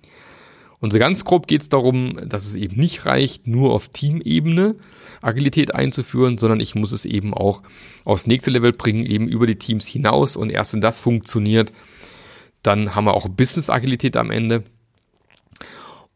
Und 0.79 0.91
so 0.91 0.99
ganz 0.99 1.23
grob 1.23 1.47
geht 1.47 1.61
es 1.61 1.69
darum, 1.69 2.19
dass 2.25 2.45
es 2.45 2.55
eben 2.55 2.77
nicht 2.77 3.05
reicht, 3.05 3.47
nur 3.47 3.73
auf 3.73 3.89
Teamebene 3.89 4.75
Agilität 5.21 5.75
einzuführen, 5.75 6.37
sondern 6.37 6.59
ich 6.59 6.75
muss 6.75 6.91
es 6.91 7.05
eben 7.05 7.33
auch 7.33 7.61
aufs 8.03 8.27
nächste 8.27 8.51
Level 8.51 8.73
bringen, 8.73 9.05
eben 9.05 9.27
über 9.27 9.47
die 9.47 9.57
Teams 9.57 9.85
hinaus. 9.85 10.35
Und 10.35 10.49
erst 10.49 10.73
wenn 10.73 10.81
das 10.81 10.99
funktioniert, 10.99 11.71
dann 12.63 12.95
haben 12.95 13.05
wir 13.05 13.13
auch 13.13 13.29
Business-Agilität 13.29 14.17
am 14.17 14.31
Ende. 14.31 14.63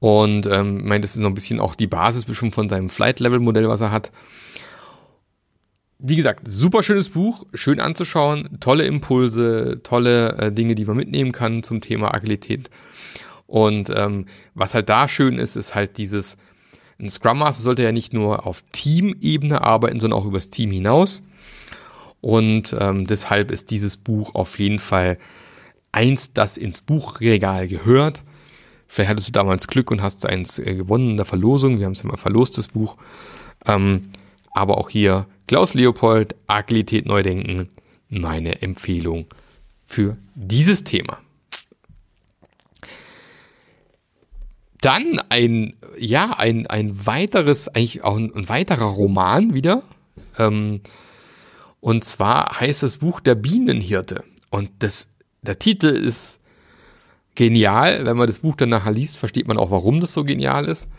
Und 0.03 0.47
ähm, 0.47 0.79
ich 0.79 0.83
meine, 0.83 0.99
das 0.99 1.15
ist 1.15 1.21
noch 1.21 1.29
ein 1.29 1.33
bisschen 1.33 1.61
auch 1.61 1.75
die 1.75 1.87
Basis 1.87 2.25
bestimmt 2.25 2.53
von 2.53 2.67
seinem 2.67 2.89
Flight-Level-Modell, 2.89 3.69
was 3.69 3.79
er 3.79 3.93
hat. 3.93 4.11
Wie 5.97 6.17
gesagt, 6.17 6.45
super 6.45 6.83
schönes 6.83 7.07
Buch, 7.07 7.45
schön 7.53 7.79
anzuschauen, 7.79 8.57
tolle 8.59 8.83
Impulse, 8.83 9.79
tolle 9.81 10.33
äh, 10.33 10.51
Dinge, 10.51 10.75
die 10.75 10.83
man 10.83 10.97
mitnehmen 10.97 11.31
kann 11.31 11.63
zum 11.63 11.79
Thema 11.79 12.13
Agilität. 12.13 12.69
Und 13.47 13.89
ähm, 13.95 14.25
was 14.55 14.73
halt 14.73 14.89
da 14.89 15.07
schön 15.07 15.39
ist, 15.39 15.55
ist 15.55 15.73
halt 15.73 15.97
dieses, 15.97 16.35
ein 16.99 17.07
Scrum 17.07 17.37
Master 17.37 17.63
sollte 17.63 17.83
ja 17.83 17.93
nicht 17.93 18.13
nur 18.13 18.45
auf 18.45 18.61
Teamebene 18.73 19.61
arbeiten, 19.61 20.01
sondern 20.01 20.19
auch 20.19 20.25
übers 20.25 20.49
Team 20.49 20.71
hinaus. 20.71 21.23
Und 22.19 22.75
ähm, 22.77 23.07
deshalb 23.07 23.51
ist 23.51 23.71
dieses 23.71 23.95
Buch 23.95 24.35
auf 24.35 24.59
jeden 24.59 24.79
Fall 24.79 25.17
eins, 25.93 26.33
das 26.33 26.57
ins 26.57 26.81
Buchregal 26.81 27.69
gehört 27.69 28.21
Vielleicht 28.93 29.09
hattest 29.09 29.29
du 29.29 29.31
damals 29.31 29.67
Glück 29.67 29.89
und 29.89 30.03
hast 30.03 30.23
eins 30.23 30.59
äh, 30.59 30.75
gewonnen 30.75 31.09
in 31.09 31.17
der 31.17 31.25
Verlosung. 31.25 31.79
Wir 31.79 31.87
haben 31.87 31.93
es 31.93 32.03
ja 32.03 32.07
mal 32.07 32.17
verlost, 32.17 32.59
das 32.59 32.67
Buch. 32.67 32.95
Ähm, 33.65 34.11
aber 34.51 34.77
auch 34.77 34.87
hier 34.87 35.25
Klaus 35.47 35.73
Leopold, 35.73 36.35
Agilität 36.45 37.07
Neudenken, 37.07 37.69
meine 38.09 38.61
Empfehlung 38.61 39.25
für 39.83 40.15
dieses 40.35 40.83
Thema. 40.83 41.17
Dann 44.79 45.19
ein, 45.29 45.73
ja, 45.97 46.37
ein, 46.37 46.67
ein 46.67 47.07
weiteres, 47.07 47.69
eigentlich 47.69 48.03
auch 48.03 48.15
ein, 48.15 48.31
ein 48.35 48.47
weiterer 48.47 48.85
Roman 48.85 49.55
wieder. 49.55 49.81
Ähm, 50.37 50.81
und 51.79 52.03
zwar 52.03 52.59
heißt 52.59 52.83
das 52.83 52.97
Buch 52.97 53.21
Der 53.21 53.33
Bienenhirte. 53.33 54.23
Und 54.51 54.69
das, 54.77 55.07
der 55.41 55.57
Titel 55.57 55.87
ist 55.87 56.42
genial. 57.35 58.05
Wenn 58.05 58.17
man 58.17 58.27
das 58.27 58.39
Buch 58.39 58.55
dann 58.55 58.69
nachher 58.69 58.91
liest, 58.91 59.17
versteht 59.17 59.47
man 59.47 59.57
auch, 59.57 59.71
warum 59.71 60.01
das 60.01 60.13
so 60.13 60.23
genial 60.23 60.67
ist. 60.67 60.89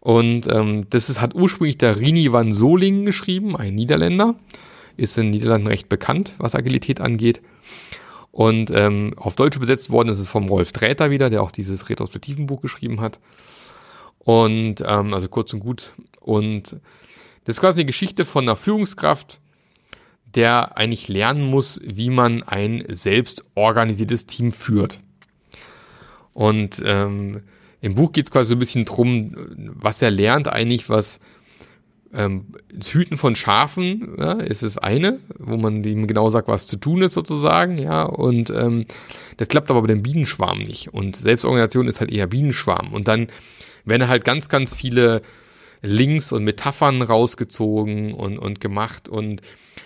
Und 0.00 0.50
ähm, 0.50 0.86
das 0.90 1.10
ist, 1.10 1.20
hat 1.20 1.34
ursprünglich 1.34 1.78
der 1.78 1.98
Rini 1.98 2.32
van 2.32 2.52
Solingen 2.52 3.04
geschrieben, 3.04 3.56
ein 3.56 3.74
Niederländer. 3.74 4.34
Ist 4.96 5.16
in 5.16 5.24
den 5.24 5.30
Niederlanden 5.30 5.68
recht 5.68 5.88
bekannt, 5.88 6.34
was 6.38 6.54
Agilität 6.54 7.00
angeht. 7.00 7.40
Und 8.32 8.70
ähm, 8.70 9.14
auf 9.16 9.34
Deutsch 9.34 9.56
übersetzt 9.56 9.90
worden 9.90 10.08
ist 10.08 10.18
es 10.18 10.28
vom 10.28 10.48
Rolf 10.48 10.72
Dräter 10.72 11.10
wieder, 11.10 11.30
der 11.30 11.42
auch 11.42 11.50
dieses 11.50 11.88
Retrospektivenbuch 11.88 12.60
geschrieben 12.60 13.00
hat. 13.00 13.18
Und 14.18 14.82
ähm, 14.86 15.14
also 15.14 15.28
kurz 15.28 15.52
und 15.52 15.60
gut. 15.60 15.94
Und 16.20 16.76
das 17.44 17.56
ist 17.56 17.60
quasi 17.60 17.80
eine 17.80 17.86
Geschichte 17.86 18.24
von 18.24 18.44
einer 18.44 18.56
Führungskraft, 18.56 19.40
der 20.34 20.76
eigentlich 20.76 21.08
lernen 21.08 21.44
muss, 21.44 21.80
wie 21.84 22.10
man 22.10 22.42
ein 22.42 22.84
selbst 22.88 23.44
organisiertes 23.54 24.26
Team 24.26 24.52
führt. 24.52 25.00
Und 26.32 26.82
ähm, 26.84 27.42
im 27.80 27.94
Buch 27.94 28.12
geht 28.12 28.26
es 28.26 28.30
quasi 28.30 28.48
so 28.50 28.56
ein 28.56 28.58
bisschen 28.58 28.84
drum, 28.84 29.34
was 29.74 30.02
er 30.02 30.10
lernt 30.10 30.48
eigentlich, 30.48 30.88
was 30.88 31.20
ähm, 32.12 32.54
das 32.72 32.92
Hüten 32.92 33.16
von 33.16 33.36
Schafen 33.36 34.16
ja, 34.18 34.32
ist 34.32 34.62
das 34.62 34.78
eine, 34.78 35.20
wo 35.38 35.56
man 35.56 35.84
ihm 35.84 36.06
genau 36.06 36.30
sagt, 36.30 36.48
was 36.48 36.66
zu 36.66 36.76
tun 36.76 37.02
ist 37.02 37.14
sozusagen, 37.14 37.78
ja, 37.78 38.02
und 38.02 38.50
ähm, 38.50 38.84
das 39.36 39.48
klappt 39.48 39.70
aber 39.70 39.82
bei 39.82 39.88
dem 39.88 40.02
Bienenschwarm 40.02 40.58
nicht. 40.58 40.92
Und 40.92 41.16
Selbstorganisation 41.16 41.88
ist 41.88 42.00
halt 42.00 42.10
eher 42.10 42.26
Bienenschwarm. 42.26 42.92
Und 42.92 43.08
dann 43.08 43.28
werden 43.84 44.08
halt 44.08 44.24
ganz, 44.24 44.48
ganz 44.48 44.76
viele 44.76 45.22
Links 45.82 46.32
und 46.32 46.44
Metaphern 46.44 47.00
rausgezogen 47.00 48.12
und, 48.12 48.38
und 48.38 48.60
gemacht 48.60 49.08
und 49.08 49.40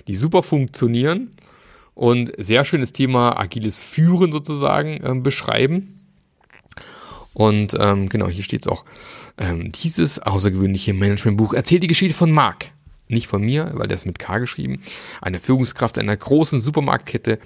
die 0.08 0.14
super 0.14 0.42
funktionieren 0.42 1.30
und 1.94 2.32
sehr 2.36 2.64
schönes 2.64 2.92
Thema 2.92 3.38
agiles 3.38 3.82
Führen 3.82 4.32
sozusagen 4.32 4.96
äh, 5.04 5.14
beschreiben. 5.14 6.00
Und 7.34 7.76
ähm, 7.78 8.08
genau, 8.08 8.28
hier 8.28 8.44
steht 8.44 8.62
es 8.62 8.68
auch. 8.68 8.84
Ähm, 9.36 9.72
dieses 9.72 10.20
außergewöhnliche 10.20 10.94
Managementbuch 10.94 11.52
erzählt 11.52 11.82
die 11.82 11.88
Geschichte 11.88 12.16
von 12.16 12.30
Mark. 12.30 12.70
Nicht 13.08 13.26
von 13.26 13.42
mir, 13.42 13.70
weil 13.74 13.86
der 13.86 13.96
ist 13.96 14.06
mit 14.06 14.18
K 14.18 14.38
geschrieben. 14.38 14.80
Eine 15.20 15.38
Führungskraft 15.38 15.98
einer 15.98 16.16
großen 16.16 16.60
Supermarktkette, 16.62 17.38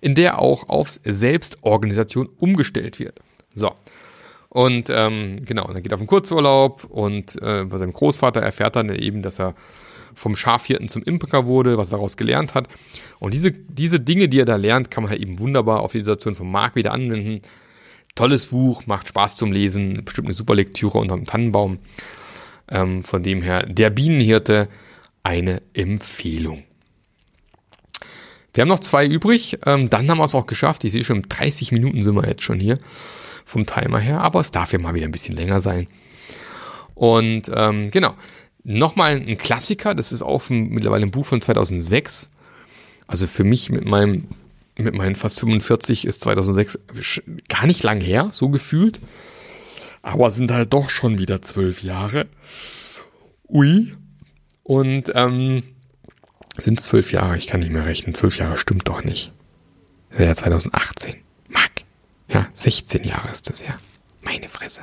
in 0.00 0.14
der 0.14 0.38
auch 0.38 0.68
auf 0.68 1.00
Selbstorganisation 1.02 2.28
umgestellt 2.38 3.00
wird. 3.00 3.18
So. 3.54 3.72
Und 4.50 4.88
ähm, 4.90 5.44
genau, 5.44 5.66
dann 5.66 5.82
geht 5.82 5.92
er 5.92 5.94
auf 5.94 6.00
einen 6.00 6.08
Kurzurlaub 6.08 6.84
und 6.84 7.40
äh, 7.40 7.64
bei 7.64 7.78
seinem 7.78 7.92
Großvater 7.92 8.40
erfährt 8.40 8.76
dann 8.76 8.94
eben, 8.94 9.22
dass 9.22 9.40
er 9.40 9.54
vom 10.14 10.36
Schafhirten 10.36 10.88
zum 10.88 11.02
Imker 11.04 11.46
wurde, 11.46 11.78
was 11.78 11.88
er 11.88 11.92
daraus 11.92 12.16
gelernt 12.16 12.54
hat. 12.54 12.68
Und 13.20 13.32
diese, 13.32 13.52
diese 13.52 14.00
Dinge, 14.00 14.28
die 14.28 14.40
er 14.40 14.44
da 14.44 14.56
lernt, 14.56 14.90
kann 14.90 15.04
man 15.04 15.10
halt 15.10 15.22
eben 15.22 15.38
wunderbar 15.38 15.80
auf 15.80 15.92
die 15.92 15.98
Situation 15.98 16.34
von 16.34 16.50
Mark 16.50 16.74
wieder 16.74 16.92
anwenden. 16.92 17.42
Tolles 18.14 18.46
Buch, 18.46 18.86
macht 18.86 19.08
Spaß 19.08 19.36
zum 19.36 19.52
Lesen, 19.52 20.04
bestimmt 20.04 20.28
eine 20.28 20.34
super 20.34 20.54
Lektüre 20.54 20.98
unter 20.98 21.16
dem 21.16 21.26
Tannenbaum. 21.26 21.78
Ähm, 22.68 23.02
von 23.02 23.22
dem 23.22 23.42
her, 23.42 23.64
der 23.66 23.90
Bienenhirte, 23.90 24.68
eine 25.22 25.62
Empfehlung. 25.74 26.64
Wir 28.52 28.62
haben 28.62 28.68
noch 28.68 28.80
zwei 28.80 29.06
übrig, 29.06 29.58
ähm, 29.64 29.90
dann 29.90 30.10
haben 30.10 30.18
wir 30.18 30.24
es 30.24 30.34
auch 30.34 30.46
geschafft. 30.46 30.84
Ich 30.84 30.92
sehe 30.92 31.04
schon, 31.04 31.22
30 31.22 31.72
Minuten 31.72 32.02
sind 32.02 32.14
wir 32.16 32.26
jetzt 32.26 32.42
schon 32.42 32.58
hier 32.58 32.78
vom 33.44 33.66
Timer 33.66 33.98
her, 33.98 34.20
aber 34.20 34.40
es 34.40 34.50
darf 34.50 34.72
ja 34.72 34.78
mal 34.78 34.94
wieder 34.94 35.06
ein 35.06 35.12
bisschen 35.12 35.36
länger 35.36 35.60
sein. 35.60 35.86
Und 36.94 37.50
ähm, 37.54 37.90
genau, 37.90 38.14
nochmal 38.64 39.16
ein 39.16 39.38
Klassiker, 39.38 39.94
das 39.94 40.12
ist 40.12 40.22
auch 40.22 40.50
ein, 40.50 40.70
mittlerweile 40.70 41.04
ein 41.04 41.10
Buch 41.10 41.26
von 41.26 41.40
2006. 41.40 42.30
Also 43.06 43.26
für 43.26 43.44
mich 43.44 43.70
mit 43.70 43.84
meinem 43.86 44.28
mit 44.84 44.94
meinen 44.94 45.16
fast 45.16 45.40
45 45.40 46.06
ist 46.06 46.22
2006 46.22 46.78
gar 47.48 47.66
nicht 47.66 47.82
lang 47.82 48.00
her, 48.00 48.28
so 48.32 48.48
gefühlt. 48.48 48.98
Aber 50.02 50.30
sind 50.30 50.50
halt 50.50 50.72
doch 50.72 50.90
schon 50.90 51.18
wieder 51.18 51.42
zwölf 51.42 51.82
Jahre. 51.82 52.26
Ui. 53.48 53.92
Und 54.62 55.12
ähm, 55.14 55.62
sind 56.56 56.80
zwölf 56.80 57.12
Jahre, 57.12 57.36
ich 57.36 57.46
kann 57.46 57.60
nicht 57.60 57.72
mehr 57.72 57.86
rechnen. 57.86 58.14
Zwölf 58.14 58.38
Jahre 58.38 58.56
stimmt 58.56 58.88
doch 58.88 59.04
nicht. 59.04 59.32
Ja 60.18 60.34
2018. 60.34 61.16
Mag. 61.48 61.70
Ja, 62.28 62.48
16 62.54 63.04
Jahre 63.04 63.30
ist 63.30 63.48
das 63.48 63.60
ja. 63.60 63.78
Meine 64.22 64.48
Fresse. 64.48 64.82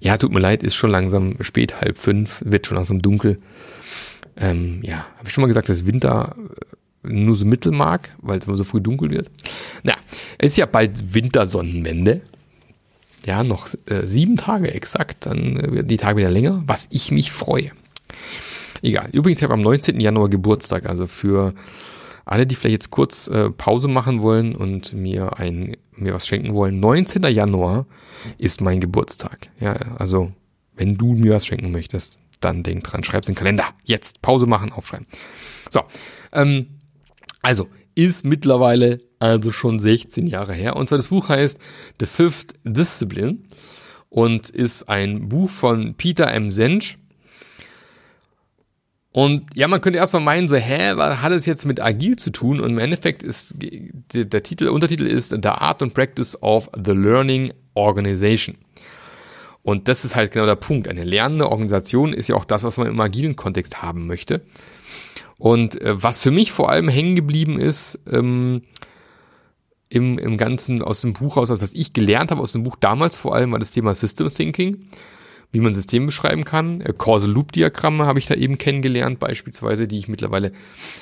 Ja, 0.00 0.18
tut 0.18 0.32
mir 0.32 0.40
leid, 0.40 0.62
ist 0.62 0.74
schon 0.74 0.90
langsam 0.90 1.36
spät, 1.42 1.80
halb 1.80 1.96
fünf, 1.96 2.42
wird 2.44 2.66
schon 2.66 2.76
langsam 2.76 3.00
dunkel. 3.00 3.40
Ähm, 4.36 4.80
ja, 4.82 5.06
habe 5.16 5.28
ich 5.28 5.32
schon 5.32 5.42
mal 5.42 5.48
gesagt, 5.48 5.68
dass 5.68 5.86
Winter 5.86 6.34
nur 7.02 7.36
so 7.36 7.44
mittel 7.44 7.72
mag, 7.72 8.14
weil 8.20 8.38
es 8.38 8.46
immer 8.46 8.56
so 8.56 8.64
früh 8.64 8.80
dunkel 8.80 9.10
wird. 9.10 9.30
Na, 9.82 9.94
es 10.38 10.52
ist 10.52 10.56
ja 10.56 10.66
bald 10.66 11.14
Wintersonnenwende. 11.14 12.22
Ja, 13.24 13.44
noch 13.44 13.68
äh, 13.86 14.06
sieben 14.06 14.36
Tage 14.36 14.72
exakt, 14.72 15.26
dann 15.26 15.56
äh, 15.56 15.72
werden 15.72 15.88
die 15.88 15.96
Tage 15.96 16.18
wieder 16.18 16.30
länger, 16.30 16.62
was 16.66 16.88
ich 16.90 17.12
mich 17.12 17.30
freue. 17.30 17.70
Egal. 18.82 19.08
Übrigens, 19.12 19.38
ich 19.38 19.44
habe 19.44 19.54
am 19.54 19.60
19. 19.60 20.00
Januar 20.00 20.28
Geburtstag, 20.28 20.88
also 20.88 21.06
für 21.06 21.54
alle, 22.24 22.46
die 22.46 22.54
vielleicht 22.54 22.72
jetzt 22.72 22.90
kurz 22.90 23.28
äh, 23.28 23.50
Pause 23.50 23.88
machen 23.88 24.22
wollen 24.22 24.54
und 24.56 24.92
mir 24.92 25.38
ein, 25.38 25.76
mir 25.92 26.14
was 26.14 26.26
schenken 26.26 26.52
wollen. 26.54 26.80
19. 26.80 27.22
Januar 27.24 27.86
ist 28.38 28.60
mein 28.60 28.80
Geburtstag. 28.80 29.50
Ja, 29.60 29.74
also, 29.98 30.32
wenn 30.76 30.98
du 30.98 31.14
mir 31.14 31.34
was 31.34 31.46
schenken 31.46 31.70
möchtest, 31.70 32.18
dann 32.40 32.62
denk 32.62 32.84
dran, 32.84 33.04
schreib's 33.04 33.28
in 33.28 33.34
den 33.34 33.38
Kalender. 33.38 33.66
Jetzt 33.84 34.22
Pause 34.22 34.46
machen, 34.46 34.72
aufschreiben. 34.72 35.06
So, 35.70 35.82
ähm, 36.32 36.66
also, 37.42 37.68
ist 37.94 38.24
mittlerweile 38.24 39.00
also 39.18 39.52
schon 39.52 39.78
16 39.78 40.26
Jahre 40.26 40.54
her. 40.54 40.76
Und 40.76 40.88
zwar 40.88 40.98
das 40.98 41.08
Buch 41.08 41.28
heißt 41.28 41.60
The 42.00 42.06
Fifth 42.06 42.54
Discipline 42.64 43.38
und 44.08 44.50
ist 44.50 44.88
ein 44.88 45.28
Buch 45.28 45.50
von 45.50 45.94
Peter 45.94 46.30
M. 46.32 46.50
Sensch. 46.50 46.98
Und 49.12 49.44
ja, 49.54 49.68
man 49.68 49.82
könnte 49.82 49.98
erstmal 49.98 50.22
meinen, 50.22 50.48
so, 50.48 50.56
hä, 50.56 50.92
was 50.96 51.20
hat 51.20 51.32
es 51.32 51.44
jetzt 51.44 51.66
mit 51.66 51.80
agil 51.80 52.16
zu 52.16 52.30
tun? 52.30 52.60
Und 52.60 52.70
im 52.70 52.78
Endeffekt 52.78 53.22
ist 53.22 53.56
der, 53.58 54.42
Titel, 54.42 54.68
Untertitel 54.68 55.06
ist 55.06 55.30
The 55.30 55.48
Art 55.48 55.82
and 55.82 55.92
Practice 55.92 56.40
of 56.42 56.70
the 56.74 56.92
Learning 56.92 57.52
Organization. 57.74 58.56
Und 59.62 59.86
das 59.86 60.04
ist 60.04 60.16
halt 60.16 60.32
genau 60.32 60.46
der 60.46 60.56
Punkt. 60.56 60.88
Eine 60.88 61.04
lernende 61.04 61.50
Organisation 61.50 62.14
ist 62.14 62.28
ja 62.28 62.36
auch 62.36 62.46
das, 62.46 62.64
was 62.64 62.78
man 62.78 62.88
im 62.88 63.00
agilen 63.00 63.36
Kontext 63.36 63.82
haben 63.82 64.06
möchte. 64.06 64.40
Und 65.42 65.80
äh, 65.80 66.00
was 66.00 66.22
für 66.22 66.30
mich 66.30 66.52
vor 66.52 66.70
allem 66.70 66.88
hängen 66.88 67.16
geblieben 67.16 67.58
ist, 67.58 67.98
ähm, 68.08 68.62
im, 69.88 70.16
im 70.18 70.36
Ganzen 70.36 70.82
aus 70.82 71.00
dem 71.00 71.14
Buch 71.14 71.36
aus, 71.36 71.50
also 71.50 71.60
was 71.60 71.74
ich 71.74 71.92
gelernt 71.92 72.30
habe 72.30 72.40
aus 72.40 72.52
dem 72.52 72.62
Buch 72.62 72.76
damals 72.76 73.16
vor 73.16 73.34
allem, 73.34 73.50
war 73.50 73.58
das 73.58 73.72
Thema 73.72 73.92
System 73.94 74.32
Thinking 74.32 74.86
wie 75.52 75.60
man 75.60 75.74
Systeme 75.74 76.06
beschreiben 76.06 76.44
kann. 76.44 76.80
Äh, 76.80 76.94
Causal 76.96 77.30
Loop 77.30 77.52
Diagramme 77.52 78.06
habe 78.06 78.18
ich 78.18 78.26
da 78.26 78.34
eben 78.34 78.58
kennengelernt, 78.58 79.18
beispielsweise, 79.18 79.86
die 79.86 79.98
ich 79.98 80.08
mittlerweile 80.08 80.52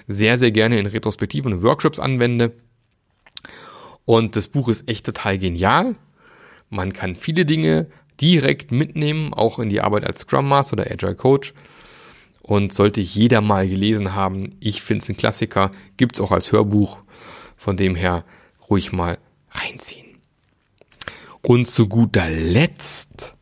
sehr, 0.09 0.39
sehr 0.39 0.51
gerne 0.51 0.79
in 0.79 0.87
Retrospektiven 0.87 1.53
und 1.53 1.63
Workshops 1.63 2.01
anwende. 2.01 2.53
Und 4.05 4.35
das 4.37 4.49
Buch 4.49 4.69
ist 4.69 4.89
echt 4.89 5.07
total 5.07 5.39
genial. 5.39 5.95
Man 6.69 6.93
kann 6.93 7.15
viele 7.15 7.45
Dinge 7.45 7.87
direkt 8.21 8.73
mitnehmen, 8.73 9.33
auch 9.33 9.59
in 9.59 9.69
die 9.69 9.81
Arbeit 9.81 10.05
als 10.05 10.21
Scrum 10.21 10.49
Master 10.49 10.75
oder 10.75 10.91
Agile 10.91 11.15
Coach. 11.15 11.55
Und 12.51 12.73
sollte 12.73 13.01
jeder 13.01 13.41
mal 13.41 13.69
gelesen 13.69 14.15
haben, 14.15 14.51
ich 14.59 14.83
finde 14.83 15.03
es 15.03 15.09
ein 15.09 15.17
Klassiker, 15.17 15.71
gibt 15.97 16.17
es 16.17 16.21
auch 16.21 16.33
als 16.33 16.51
Hörbuch. 16.51 16.99
Von 17.57 17.77
dem 17.77 17.95
her 17.95 18.25
ruhig 18.69 18.91
mal 18.91 19.19
reinziehen. 19.51 20.19
Und 21.43 21.69
zu 21.69 21.89
guter 21.89 22.29
Letzt 22.29 23.37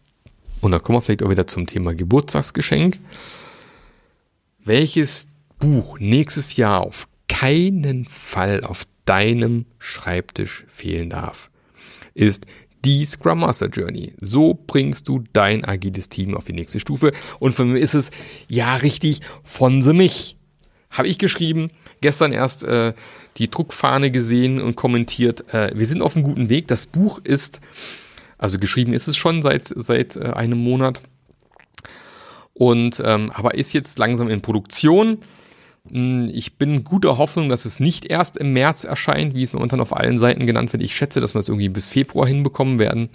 und 0.60 0.72
da 0.72 0.78
kommen 0.78 0.96
wir 0.96 1.02
vielleicht 1.02 1.22
auch 1.22 1.30
wieder 1.30 1.46
zum 1.46 1.66
Thema 1.66 1.94
Geburtstagsgeschenk. 1.94 2.98
Welches 4.64 5.28
Buch 5.58 5.98
nächstes 5.98 6.56
Jahr 6.56 6.80
auf 6.80 7.08
keinen 7.28 8.04
Fall 8.04 8.62
auf 8.64 8.86
deinem 9.04 9.66
Schreibtisch 9.78 10.64
fehlen 10.68 11.10
darf, 11.10 11.50
ist 12.14 12.46
die 12.84 13.04
Scrum 13.04 13.40
Master 13.40 13.68
Journey. 13.68 14.14
So 14.20 14.58
bringst 14.66 15.08
du 15.08 15.24
dein 15.32 15.64
agiles 15.64 16.08
Team 16.08 16.34
auf 16.34 16.44
die 16.44 16.52
nächste 16.52 16.80
Stufe. 16.80 17.12
Und 17.38 17.52
für 17.52 17.64
mich 17.64 17.82
ist 17.82 17.94
es 17.94 18.10
ja 18.48 18.76
richtig 18.76 19.20
von 19.44 19.82
the 19.82 19.92
mich. 19.92 20.36
Habe 20.90 21.08
ich 21.08 21.18
geschrieben, 21.18 21.70
gestern 22.00 22.32
erst 22.32 22.64
äh, 22.64 22.94
die 23.36 23.50
Druckfahne 23.50 24.10
gesehen 24.10 24.60
und 24.60 24.76
kommentiert. 24.76 25.52
Äh, 25.52 25.70
wir 25.74 25.86
sind 25.86 26.02
auf 26.02 26.16
einem 26.16 26.24
guten 26.24 26.48
Weg. 26.48 26.68
Das 26.68 26.86
Buch 26.86 27.20
ist 27.22 27.60
also 28.38 28.58
geschrieben 28.60 28.92
ist 28.92 29.08
es 29.08 29.16
schon 29.16 29.42
seit, 29.42 29.66
seit 29.66 30.16
äh, 30.16 30.30
einem 30.30 30.58
Monat. 30.58 31.02
Und 32.54 33.02
ähm, 33.04 33.30
aber 33.34 33.54
ist 33.54 33.72
jetzt 33.72 33.98
langsam 33.98 34.28
in 34.28 34.40
Produktion. 34.40 35.18
Hm, 35.90 36.30
ich 36.32 36.56
bin 36.56 36.84
guter 36.84 37.18
Hoffnung, 37.18 37.48
dass 37.48 37.64
es 37.64 37.80
nicht 37.80 38.04
erst 38.04 38.36
im 38.36 38.52
März 38.52 38.84
erscheint, 38.84 39.34
wie 39.34 39.42
es 39.42 39.52
momentan 39.52 39.80
auf 39.80 39.96
allen 39.96 40.18
Seiten 40.18 40.46
genannt 40.46 40.72
wird. 40.72 40.82
Ich 40.82 40.94
schätze, 40.94 41.20
dass 41.20 41.34
wir 41.34 41.40
es 41.40 41.48
irgendwie 41.48 41.68
bis 41.68 41.88
Februar 41.88 42.26
hinbekommen 42.26 42.78
werden. 42.78 43.08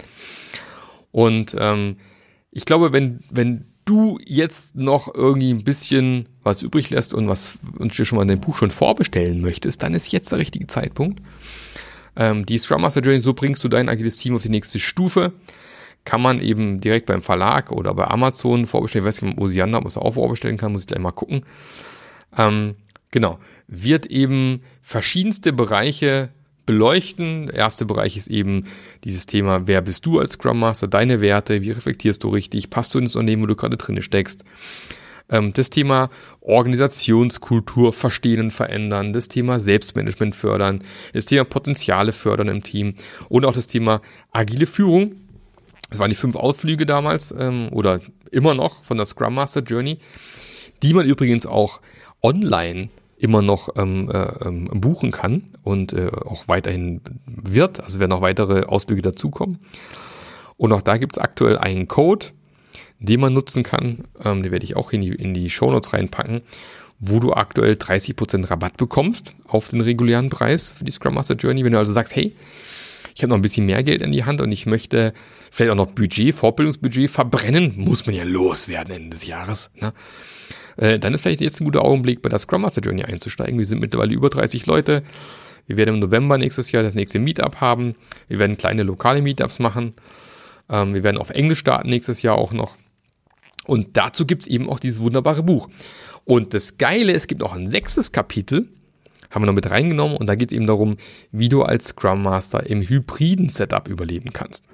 Und 1.12 1.54
ähm, 1.58 1.96
ich 2.50 2.64
glaube, 2.64 2.92
wenn, 2.92 3.20
wenn 3.30 3.66
du 3.84 4.18
jetzt 4.24 4.76
noch 4.76 5.14
irgendwie 5.14 5.52
ein 5.52 5.64
bisschen 5.64 6.28
was 6.42 6.62
übrig 6.62 6.90
lässt 6.90 7.14
und 7.14 7.28
was 7.28 7.58
uns 7.78 7.96
dir 7.96 8.04
schon 8.04 8.18
mal 8.18 8.26
dein 8.26 8.40
Buch 8.40 8.56
schon 8.56 8.70
vorbestellen 8.70 9.40
möchtest, 9.40 9.82
dann 9.82 9.94
ist 9.94 10.10
jetzt 10.12 10.32
der 10.32 10.38
richtige 10.38 10.66
Zeitpunkt. 10.66 11.20
Ähm, 12.16 12.46
die 12.46 12.58
Scrum 12.58 12.82
Master 12.82 13.00
Journey, 13.00 13.20
so 13.20 13.34
bringst 13.34 13.62
du 13.64 13.68
dein 13.68 13.88
agiles 13.88 14.16
Team 14.16 14.34
auf 14.34 14.42
die 14.42 14.48
nächste 14.48 14.78
Stufe. 14.78 15.32
Kann 16.04 16.20
man 16.20 16.40
eben 16.40 16.80
direkt 16.80 17.06
beim 17.06 17.22
Verlag 17.22 17.72
oder 17.72 17.94
bei 17.94 18.06
Amazon 18.06 18.66
vorbestellen. 18.66 19.04
Ich 19.04 19.08
weiß 19.08 19.22
nicht, 19.22 19.38
ob 19.38 19.40
Osiander 19.40 19.78
ob 19.78 19.84
man 19.84 19.88
es 19.88 19.96
auch 19.96 20.14
vorbestellen 20.14 20.56
kann, 20.56 20.72
muss 20.72 20.82
ich 20.82 20.88
gleich 20.88 21.00
mal 21.00 21.12
gucken. 21.12 21.44
Ähm, 22.36 22.76
genau. 23.10 23.38
Wird 23.66 24.06
eben 24.06 24.62
verschiedenste 24.82 25.52
Bereiche 25.52 26.30
beleuchten. 26.66 27.46
Der 27.46 27.56
erste 27.56 27.84
Bereich 27.84 28.16
ist 28.16 28.28
eben 28.28 28.64
dieses 29.04 29.26
Thema, 29.26 29.66
wer 29.66 29.80
bist 29.80 30.06
du 30.06 30.18
als 30.18 30.32
Scrum 30.32 30.58
Master, 30.58 30.88
deine 30.88 31.20
Werte, 31.20 31.62
wie 31.62 31.70
reflektierst 31.70 32.22
du 32.24 32.28
richtig, 32.28 32.70
passt 32.70 32.94
du 32.94 32.98
ins 32.98 33.16
Unternehmen, 33.16 33.42
wo 33.42 33.46
du 33.46 33.56
gerade 33.56 33.76
drin 33.76 34.00
steckst. 34.02 34.44
Ähm, 35.30 35.52
das 35.52 35.70
Thema 35.70 36.10
Organisationskultur 36.40 37.92
verstehen 37.92 38.40
und 38.40 38.50
verändern, 38.50 39.12
das 39.12 39.28
Thema 39.28 39.60
Selbstmanagement 39.60 40.34
fördern, 40.34 40.82
das 41.12 41.26
Thema 41.26 41.44
Potenziale 41.44 42.12
fördern 42.12 42.48
im 42.48 42.62
Team 42.62 42.94
und 43.28 43.44
auch 43.44 43.54
das 43.54 43.66
Thema 43.66 44.02
agile 44.32 44.66
Führung. 44.66 45.16
Das 45.90 45.98
waren 45.98 46.10
die 46.10 46.16
fünf 46.16 46.34
Ausflüge 46.36 46.86
damals 46.86 47.34
ähm, 47.38 47.68
oder 47.70 48.00
immer 48.30 48.54
noch 48.54 48.82
von 48.82 48.96
der 48.96 49.06
Scrum 49.06 49.34
Master 49.34 49.62
Journey, 49.62 49.98
die 50.82 50.92
man 50.92 51.06
übrigens 51.06 51.46
auch 51.46 51.80
online 52.24 52.88
immer 53.16 53.42
noch 53.42 53.68
ähm, 53.76 54.10
äh, 54.10 54.46
ähm, 54.46 54.68
buchen 54.74 55.12
kann 55.12 55.44
und 55.62 55.92
äh, 55.92 56.08
auch 56.08 56.48
weiterhin 56.48 57.00
wird. 57.26 57.80
Also 57.80 58.00
werden 58.00 58.10
noch 58.10 58.22
weitere 58.22 58.64
Ausflüge 58.64 59.02
dazukommen. 59.02 59.60
Und 60.56 60.72
auch 60.72 60.82
da 60.82 60.96
gibt 60.96 61.12
es 61.12 61.18
aktuell 61.18 61.58
einen 61.58 61.86
Code, 61.86 62.26
den 62.98 63.20
man 63.20 63.32
nutzen 63.32 63.62
kann. 63.62 64.04
Ähm, 64.24 64.42
den 64.42 64.52
werde 64.52 64.64
ich 64.64 64.76
auch 64.76 64.92
in 64.92 65.00
die, 65.00 65.08
in 65.08 65.34
die 65.34 65.50
Shownotes 65.50 65.92
reinpacken, 65.92 66.42
wo 66.98 67.20
du 67.20 67.32
aktuell 67.32 67.74
30% 67.74 68.50
Rabatt 68.50 68.76
bekommst 68.76 69.34
auf 69.46 69.68
den 69.68 69.80
regulären 69.80 70.30
Preis 70.30 70.72
für 70.72 70.84
die 70.84 70.92
Scrum 70.92 71.14
Master 71.14 71.34
Journey. 71.34 71.64
Wenn 71.64 71.72
du 71.72 71.78
also 71.78 71.92
sagst, 71.92 72.16
hey, 72.16 72.34
ich 73.14 73.22
habe 73.22 73.28
noch 73.30 73.36
ein 73.36 73.42
bisschen 73.42 73.66
mehr 73.66 73.82
Geld 73.82 74.02
in 74.02 74.12
die 74.12 74.24
Hand 74.24 74.40
und 74.40 74.50
ich 74.50 74.66
möchte 74.66 75.14
vielleicht 75.50 75.70
auch 75.70 75.76
noch 75.76 75.86
Budget, 75.86 76.34
Fortbildungsbudget 76.34 77.10
verbrennen, 77.10 77.74
muss 77.76 78.06
man 78.06 78.14
ja 78.14 78.24
loswerden 78.24 78.94
Ende 78.94 79.10
des 79.10 79.26
Jahres. 79.26 79.70
Ne? 79.80 79.92
Äh, 80.76 80.98
dann 80.98 81.14
ist 81.14 81.22
vielleicht 81.22 81.40
jetzt 81.40 81.60
ein 81.60 81.64
guter 81.64 81.84
Augenblick, 81.84 82.22
bei 82.22 82.28
der 82.28 82.38
Scrum 82.38 82.62
Master 82.62 82.82
Journey 82.82 83.04
einzusteigen. 83.04 83.58
Wir 83.58 83.66
sind 83.66 83.80
mittlerweile 83.80 84.12
über 84.12 84.30
30 84.30 84.66
Leute. 84.66 85.02
Wir 85.66 85.76
werden 85.76 85.94
im 85.94 86.00
November 86.00 86.38
nächstes 86.38 86.72
Jahr 86.72 86.82
das 86.82 86.94
nächste 86.94 87.18
Meetup 87.18 87.60
haben. 87.60 87.94
Wir 88.28 88.38
werden 88.38 88.56
kleine 88.56 88.82
lokale 88.82 89.22
Meetups 89.22 89.58
machen. 89.58 89.94
Ähm, 90.68 90.94
wir 90.94 91.04
werden 91.04 91.18
auf 91.18 91.30
Englisch 91.30 91.60
starten 91.60 91.88
nächstes 91.88 92.22
Jahr 92.22 92.36
auch 92.36 92.52
noch. 92.52 92.76
Und 93.66 93.96
dazu 93.96 94.26
gibt's 94.26 94.46
eben 94.46 94.68
auch 94.68 94.78
dieses 94.78 95.00
wunderbare 95.00 95.42
Buch. 95.42 95.68
Und 96.24 96.54
das 96.54 96.78
Geile, 96.78 97.12
es 97.12 97.26
gibt 97.26 97.42
auch 97.42 97.54
ein 97.54 97.66
sechstes 97.66 98.12
Kapitel, 98.12 98.68
haben 99.30 99.42
wir 99.42 99.46
noch 99.46 99.54
mit 99.54 99.70
reingenommen, 99.70 100.16
und 100.16 100.26
da 100.26 100.34
geht's 100.34 100.52
eben 100.52 100.66
darum, 100.66 100.96
wie 101.32 101.48
du 101.48 101.62
als 101.62 101.88
Scrum 101.88 102.22
Master 102.22 102.68
im 102.68 102.82
hybriden 102.82 103.48
Setup 103.48 103.88
überleben 103.88 104.32
kannst. 104.32 104.64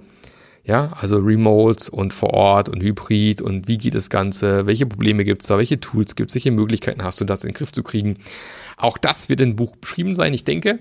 Ja, 0.70 0.92
also 1.00 1.16
Remote 1.16 1.90
und 1.90 2.14
vor 2.14 2.32
Ort 2.32 2.68
und 2.68 2.80
Hybrid 2.80 3.42
und 3.42 3.66
wie 3.66 3.76
geht 3.76 3.96
das 3.96 4.08
Ganze, 4.08 4.68
welche 4.68 4.86
Probleme 4.86 5.24
gibt 5.24 5.42
es 5.42 5.48
da, 5.48 5.58
welche 5.58 5.80
Tools 5.80 6.14
gibt 6.14 6.30
es, 6.30 6.36
welche 6.36 6.52
Möglichkeiten 6.52 7.02
hast 7.02 7.20
du, 7.20 7.24
das 7.24 7.42
in 7.42 7.48
den 7.48 7.54
Griff 7.54 7.72
zu 7.72 7.82
kriegen. 7.82 8.18
Auch 8.76 8.96
das 8.96 9.28
wird 9.28 9.40
im 9.40 9.56
Buch 9.56 9.74
beschrieben 9.74 10.14
sein, 10.14 10.32
ich 10.32 10.44
denke. 10.44 10.78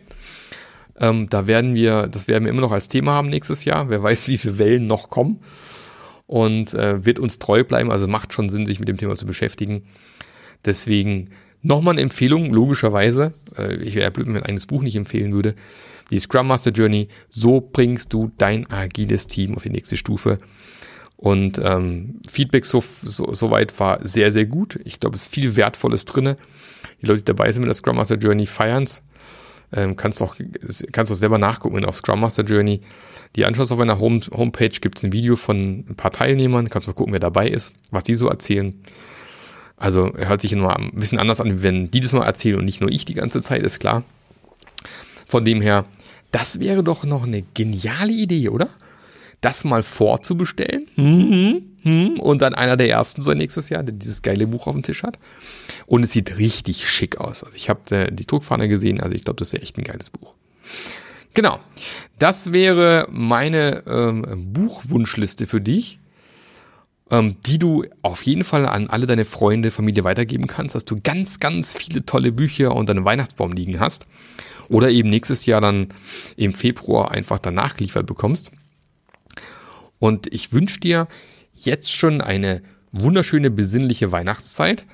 Ähm, 1.00 1.28
da 1.32 1.48
werden 1.48 1.74
wir, 1.74 2.06
das 2.06 2.28
werden 2.28 2.44
wir 2.44 2.52
immer 2.52 2.62
noch 2.62 2.72
als 2.72 2.88
Thema 2.88 3.14
haben 3.14 3.30
nächstes 3.30 3.66
Jahr. 3.66 3.90
Wer 3.90 4.04
weiß, 4.04 4.28
wie 4.28 4.38
viele 4.38 4.60
Wellen 4.60 4.86
noch 4.86 5.10
kommen. 5.10 5.40
Und 6.28 6.76
äh, 6.76 7.04
wird 7.04 7.18
uns 7.18 7.40
treu 7.40 7.64
bleiben. 7.64 7.90
Also 7.90 8.08
macht 8.08 8.32
schon 8.32 8.50
Sinn, 8.50 8.68
sich 8.68 8.80
mit 8.80 8.90
dem 8.90 8.98
Thema 8.98 9.16
zu 9.16 9.26
beschäftigen. 9.26 9.86
Deswegen 10.66 11.32
nochmal 11.64 11.96
eine 11.96 12.02
Empfehlung, 12.02 12.54
logischerweise. 12.54 13.34
Äh, 13.58 13.78
ich 13.78 13.96
wäre 13.96 14.12
blöd, 14.12 14.28
wenn 14.28 14.36
ich 14.36 14.42
mein 14.42 14.50
eigenes 14.50 14.68
Buch 14.68 14.84
nicht 14.84 14.96
empfehlen 14.96 15.34
würde 15.34 15.56
die 16.12 16.20
Scrum 16.20 16.47
Master 16.47 16.72
Journey. 16.72 17.07
So 17.30 17.62
bringst 17.62 18.14
du 18.14 18.32
dein 18.38 18.70
agiles 18.72 19.28
Team 19.28 19.55
auf 19.55 19.64
die 19.64 19.70
nächste 19.70 19.97
Stufe. 19.97 20.39
Und 21.18 21.60
ähm, 21.62 22.22
Feedback 22.30 22.66
so, 22.66 22.82
so, 23.01 23.34
so 23.34 23.51
weit 23.51 23.78
war 23.80 23.99
sehr, 24.07 24.32
sehr 24.32 24.45
gut. 24.45 24.80
Ich 24.86 24.99
glaube, 24.99 25.18
es 25.18 25.24
ist 25.24 25.34
viel 25.34 25.55
Wertvolles 25.57 26.05
drinne. 26.05 26.38
Die 27.01 27.07
Leute, 27.07 27.20
die 27.20 27.26
dabei 27.26 27.51
sind 27.51 27.64
mit 27.64 27.68
der 27.68 27.76
Scrum 27.76 27.97
Master 27.97 28.16
Journey, 28.16 28.45
feiern's. 28.45 29.01
Ähm, 29.72 29.95
kannst 29.95 30.22
auch 30.22 30.36
kannst 30.91 31.12
auch 31.12 31.16
selber 31.16 31.38
nachgucken 31.38 31.84
auf 31.86 31.97
Scrum 31.97 32.22
Master 32.22 32.43
Journey. 32.43 32.82
Die 33.36 33.45
anschaust 33.45 33.72
auf 33.72 33.78
meiner 33.78 33.99
Home, 33.99 34.22
Homepage 34.32 34.70
gibt 34.70 34.97
es 34.97 35.03
ein 35.03 35.12
Video 35.12 35.36
von 35.36 35.86
ein 35.89 35.95
paar 35.95 36.12
Teilnehmern. 36.12 36.70
Kannst 36.70 36.88
auch 36.89 36.95
gucken, 36.95 37.14
wer 37.14 37.20
dabei 37.20 37.49
ist, 37.49 37.74
was 37.91 38.05
die 38.05 38.16
so 38.16 38.30
erzählen. 38.30 38.82
Also 39.76 40.12
hört 40.16 40.41
sich 40.41 40.51
immer 40.51 40.76
ein 40.76 40.91
bisschen 40.93 41.20
anders 41.20 41.39
an, 41.39 41.64
wenn 41.64 41.91
die 41.91 41.99
das 41.99 42.14
mal 42.14 42.26
erzählen 42.26 42.57
und 42.57 42.66
nicht 42.66 42.82
nur 42.82 42.91
ich 42.91 43.05
die 43.05 43.14
ganze 43.14 43.41
Zeit, 43.41 43.62
ist 43.64 43.80
klar. 43.80 44.03
Von 45.26 45.45
dem 45.45 45.62
her, 45.62 45.86
das 46.32 46.59
wäre 46.59 46.84
doch 46.84 47.03
noch 47.03 47.23
eine 47.23 47.41
geniale 47.41 48.11
Idee, 48.11 48.49
oder? 48.49 48.69
Das 49.41 49.63
mal 49.63 49.84
vorzubestellen 49.84 50.88
mhm, 50.97 51.63
mhm, 51.84 52.19
und 52.19 52.41
dann 52.41 52.53
einer 52.53 52.75
der 52.75 52.89
ersten 52.89 53.21
sein 53.21 53.38
nächstes 53.38 53.69
Jahr, 53.69 53.84
der 53.84 53.93
dieses 53.93 54.21
geile 54.21 54.47
Buch 54.47 54.67
auf 54.67 54.73
dem 54.73 54.84
Tisch 54.84 55.03
hat. 55.03 55.17
Und 55.86 56.03
es 56.03 56.11
sieht 56.11 56.38
richtig 56.38 56.89
schick 56.89 57.19
aus. 57.19 57.43
Also 57.43 57.55
ich 57.55 57.69
habe 57.69 57.95
äh, 57.95 58.11
die 58.11 58.27
Druckfahne 58.27 58.67
gesehen, 58.67 58.99
also 58.99 59.15
ich 59.15 59.23
glaube, 59.23 59.38
das 59.38 59.53
ist 59.53 59.61
echt 59.61 59.77
ein 59.77 59.86
geiles 59.86 60.09
Buch. 60.09 60.34
Genau, 61.34 61.59
das 62.17 62.51
wäre 62.51 63.07
meine 63.09 63.84
ähm, 63.88 64.51
Buchwunschliste 64.51 65.47
für 65.47 65.61
dich, 65.61 65.99
ähm, 67.11 67.38
die 67.45 67.59
du 67.59 67.86
auf 68.01 68.23
jeden 68.23 68.43
Fall 68.43 68.65
an 68.65 68.89
alle 68.89 69.07
deine 69.07 69.23
Freunde, 69.23 69.71
Familie 69.71 70.03
weitergeben 70.03 70.47
kannst, 70.47 70.75
dass 70.75 70.84
du 70.84 70.99
ganz, 71.01 71.39
ganz 71.39 71.77
viele 71.77 72.05
tolle 72.05 72.34
Bücher 72.34 72.75
unter 72.75 72.91
einem 72.91 73.05
Weihnachtsbaum 73.05 73.53
liegen 73.53 73.80
hast 73.80 74.05
oder 74.70 74.89
eben 74.89 75.09
nächstes 75.09 75.45
Jahr 75.45 75.61
dann 75.61 75.89
im 76.38 76.53
Februar 76.53 77.11
einfach 77.11 77.39
danach 77.39 77.76
geliefert 77.76 78.05
bekommst. 78.05 78.51
Und 79.99 80.34
ich 80.34 80.53
wünsche 80.53 80.80
dir 80.80 81.07
jetzt 81.53 81.91
schon 81.91 82.22
eine 82.22 82.61
wunderschöne, 82.91 83.51
besinnliche 83.51 84.11
Weihnachtszeit. 84.11 84.86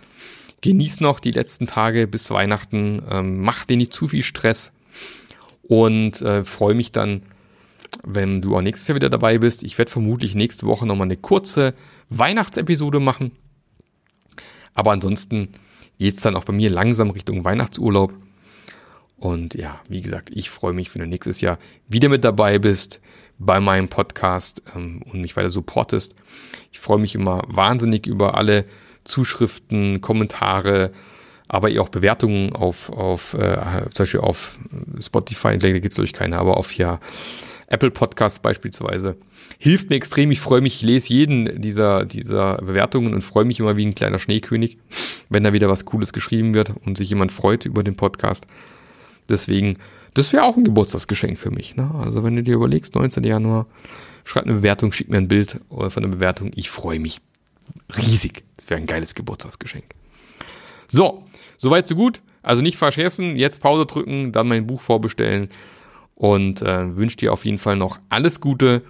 Genieß 0.61 0.99
noch 0.99 1.19
die 1.19 1.31
letzten 1.31 1.67
Tage 1.67 2.07
bis 2.07 2.31
Weihnachten, 2.31 3.03
ähm, 3.09 3.41
mach 3.41 3.65
dir 3.65 3.77
nicht 3.77 3.93
zu 3.93 4.07
viel 4.07 4.23
Stress 4.23 4.71
und 5.61 6.21
äh, 6.21 6.43
freue 6.43 6.73
mich 6.73 6.91
dann, 6.91 7.21
wenn 8.03 8.41
du 8.41 8.55
auch 8.55 8.61
nächstes 8.61 8.87
Jahr 8.87 8.95
wieder 8.95 9.09
dabei 9.09 9.37
bist. 9.37 9.63
Ich 9.63 9.77
werde 9.77 9.91
vermutlich 9.91 10.33
nächste 10.35 10.65
Woche 10.65 10.87
nochmal 10.87 11.05
eine 11.05 11.17
kurze 11.17 11.73
Weihnachtsepisode 12.09 12.99
machen. 12.99 13.31
Aber 14.73 14.91
ansonsten 14.91 15.49
geht 15.99 16.15
es 16.15 16.21
dann 16.21 16.35
auch 16.35 16.43
bei 16.43 16.53
mir 16.53 16.69
langsam 16.69 17.09
Richtung 17.11 17.43
Weihnachtsurlaub. 17.43 18.13
Und 19.17 19.53
ja, 19.53 19.79
wie 19.87 20.01
gesagt, 20.01 20.29
ich 20.33 20.49
freue 20.49 20.73
mich, 20.73 20.93
wenn 20.93 21.01
du 21.01 21.07
nächstes 21.07 21.41
Jahr 21.41 21.57
wieder 21.87 22.09
mit 22.09 22.23
dabei 22.23 22.59
bist 22.59 23.01
bei 23.37 23.59
meinem 23.59 23.87
Podcast 23.87 24.61
ähm, 24.75 25.01
und 25.11 25.21
mich 25.21 25.35
weiter 25.35 25.49
supportest. 25.49 26.15
Ich 26.71 26.79
freue 26.79 26.99
mich 26.99 27.15
immer 27.15 27.43
wahnsinnig 27.47 28.07
über 28.07 28.35
alle 28.35 28.65
Zuschriften, 29.03 30.01
Kommentare, 30.01 30.91
aber 31.47 31.69
auch 31.79 31.89
Bewertungen 31.89 32.53
auf, 32.53 32.89
auf 32.89 33.33
äh, 33.35 33.57
zum 33.93 34.03
Beispiel 34.03 34.19
auf 34.19 34.57
Spotify, 34.99 35.57
da 35.57 35.71
gibt 35.71 35.91
es 35.91 35.95
durch 35.95 36.11
keine, 36.11 36.37
aber 36.37 36.57
auf 36.57 36.75
ja 36.75 36.99
Apple 37.67 37.91
Podcasts 37.91 38.39
beispielsweise. 38.39 39.15
Hilft 39.57 39.89
mir 39.89 39.95
extrem, 39.95 40.31
ich 40.31 40.39
freue 40.39 40.61
mich, 40.61 40.75
ich 40.75 40.81
lese 40.81 41.09
jeden 41.09 41.61
dieser, 41.61 42.05
dieser 42.05 42.57
Bewertungen 42.57 43.13
und 43.13 43.21
freue 43.21 43.45
mich 43.45 43.59
immer 43.59 43.77
wie 43.77 43.85
ein 43.85 43.95
kleiner 43.95 44.19
Schneekönig, 44.19 44.77
wenn 45.29 45.43
da 45.43 45.53
wieder 45.53 45.69
was 45.69 45.85
Cooles 45.85 46.13
geschrieben 46.13 46.53
wird 46.53 46.73
und 46.85 46.97
sich 46.97 47.09
jemand 47.09 47.31
freut 47.31 47.65
über 47.65 47.83
den 47.83 47.95
Podcast. 47.95 48.45
Deswegen, 49.29 49.77
das 50.13 50.33
wäre 50.33 50.43
auch 50.43 50.57
ein 50.57 50.63
Geburtstagsgeschenk 50.63 51.37
für 51.37 51.51
mich. 51.51 51.75
Ne? 51.75 51.89
Also 52.03 52.23
wenn 52.23 52.35
du 52.35 52.43
dir 52.43 52.55
überlegst, 52.55 52.95
19. 52.95 53.23
Januar, 53.23 53.67
schreib 54.23 54.45
eine 54.45 54.55
Bewertung, 54.55 54.91
schick 54.91 55.09
mir 55.09 55.17
ein 55.17 55.27
Bild 55.27 55.59
von 55.69 56.03
der 56.03 56.09
Bewertung. 56.09 56.51
Ich 56.55 56.69
freue 56.69 56.99
mich 56.99 57.19
riesig. 57.97 58.43
Das 58.57 58.69
wäre 58.69 58.79
ein 58.79 58.87
geiles 58.87 59.15
Geburtstagsgeschenk. 59.15 59.85
So, 60.87 61.23
soweit 61.57 61.87
so 61.87 61.95
gut. 61.95 62.21
Also 62.41 62.61
nicht 62.61 62.77
vergessen, 62.77 63.37
jetzt 63.37 63.59
Pause 63.59 63.87
drücken, 63.87 64.31
dann 64.31 64.47
mein 64.47 64.67
Buch 64.67 64.79
vorbestellen 64.79 65.49
und 66.13 66.61
äh, 66.61 66.95
wünsche 66.95 67.17
dir 67.17 67.33
auf 67.33 67.43
jeden 67.43 67.57
Fall 67.57 67.75
noch 67.75 67.99
alles 68.09 68.39
Gute. 68.39 68.83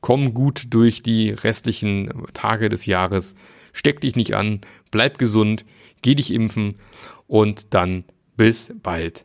Komm 0.00 0.32
gut 0.32 0.66
durch 0.70 1.02
die 1.02 1.30
restlichen 1.30 2.10
Tage 2.32 2.68
des 2.68 2.86
Jahres. 2.86 3.34
Steck 3.72 4.00
dich 4.00 4.14
nicht 4.14 4.34
an, 4.34 4.60
bleib 4.90 5.18
gesund, 5.18 5.64
geh 6.02 6.14
dich 6.14 6.32
impfen 6.32 6.76
und 7.26 7.74
dann 7.74 8.04
bis 8.36 8.72
bald 8.82 9.24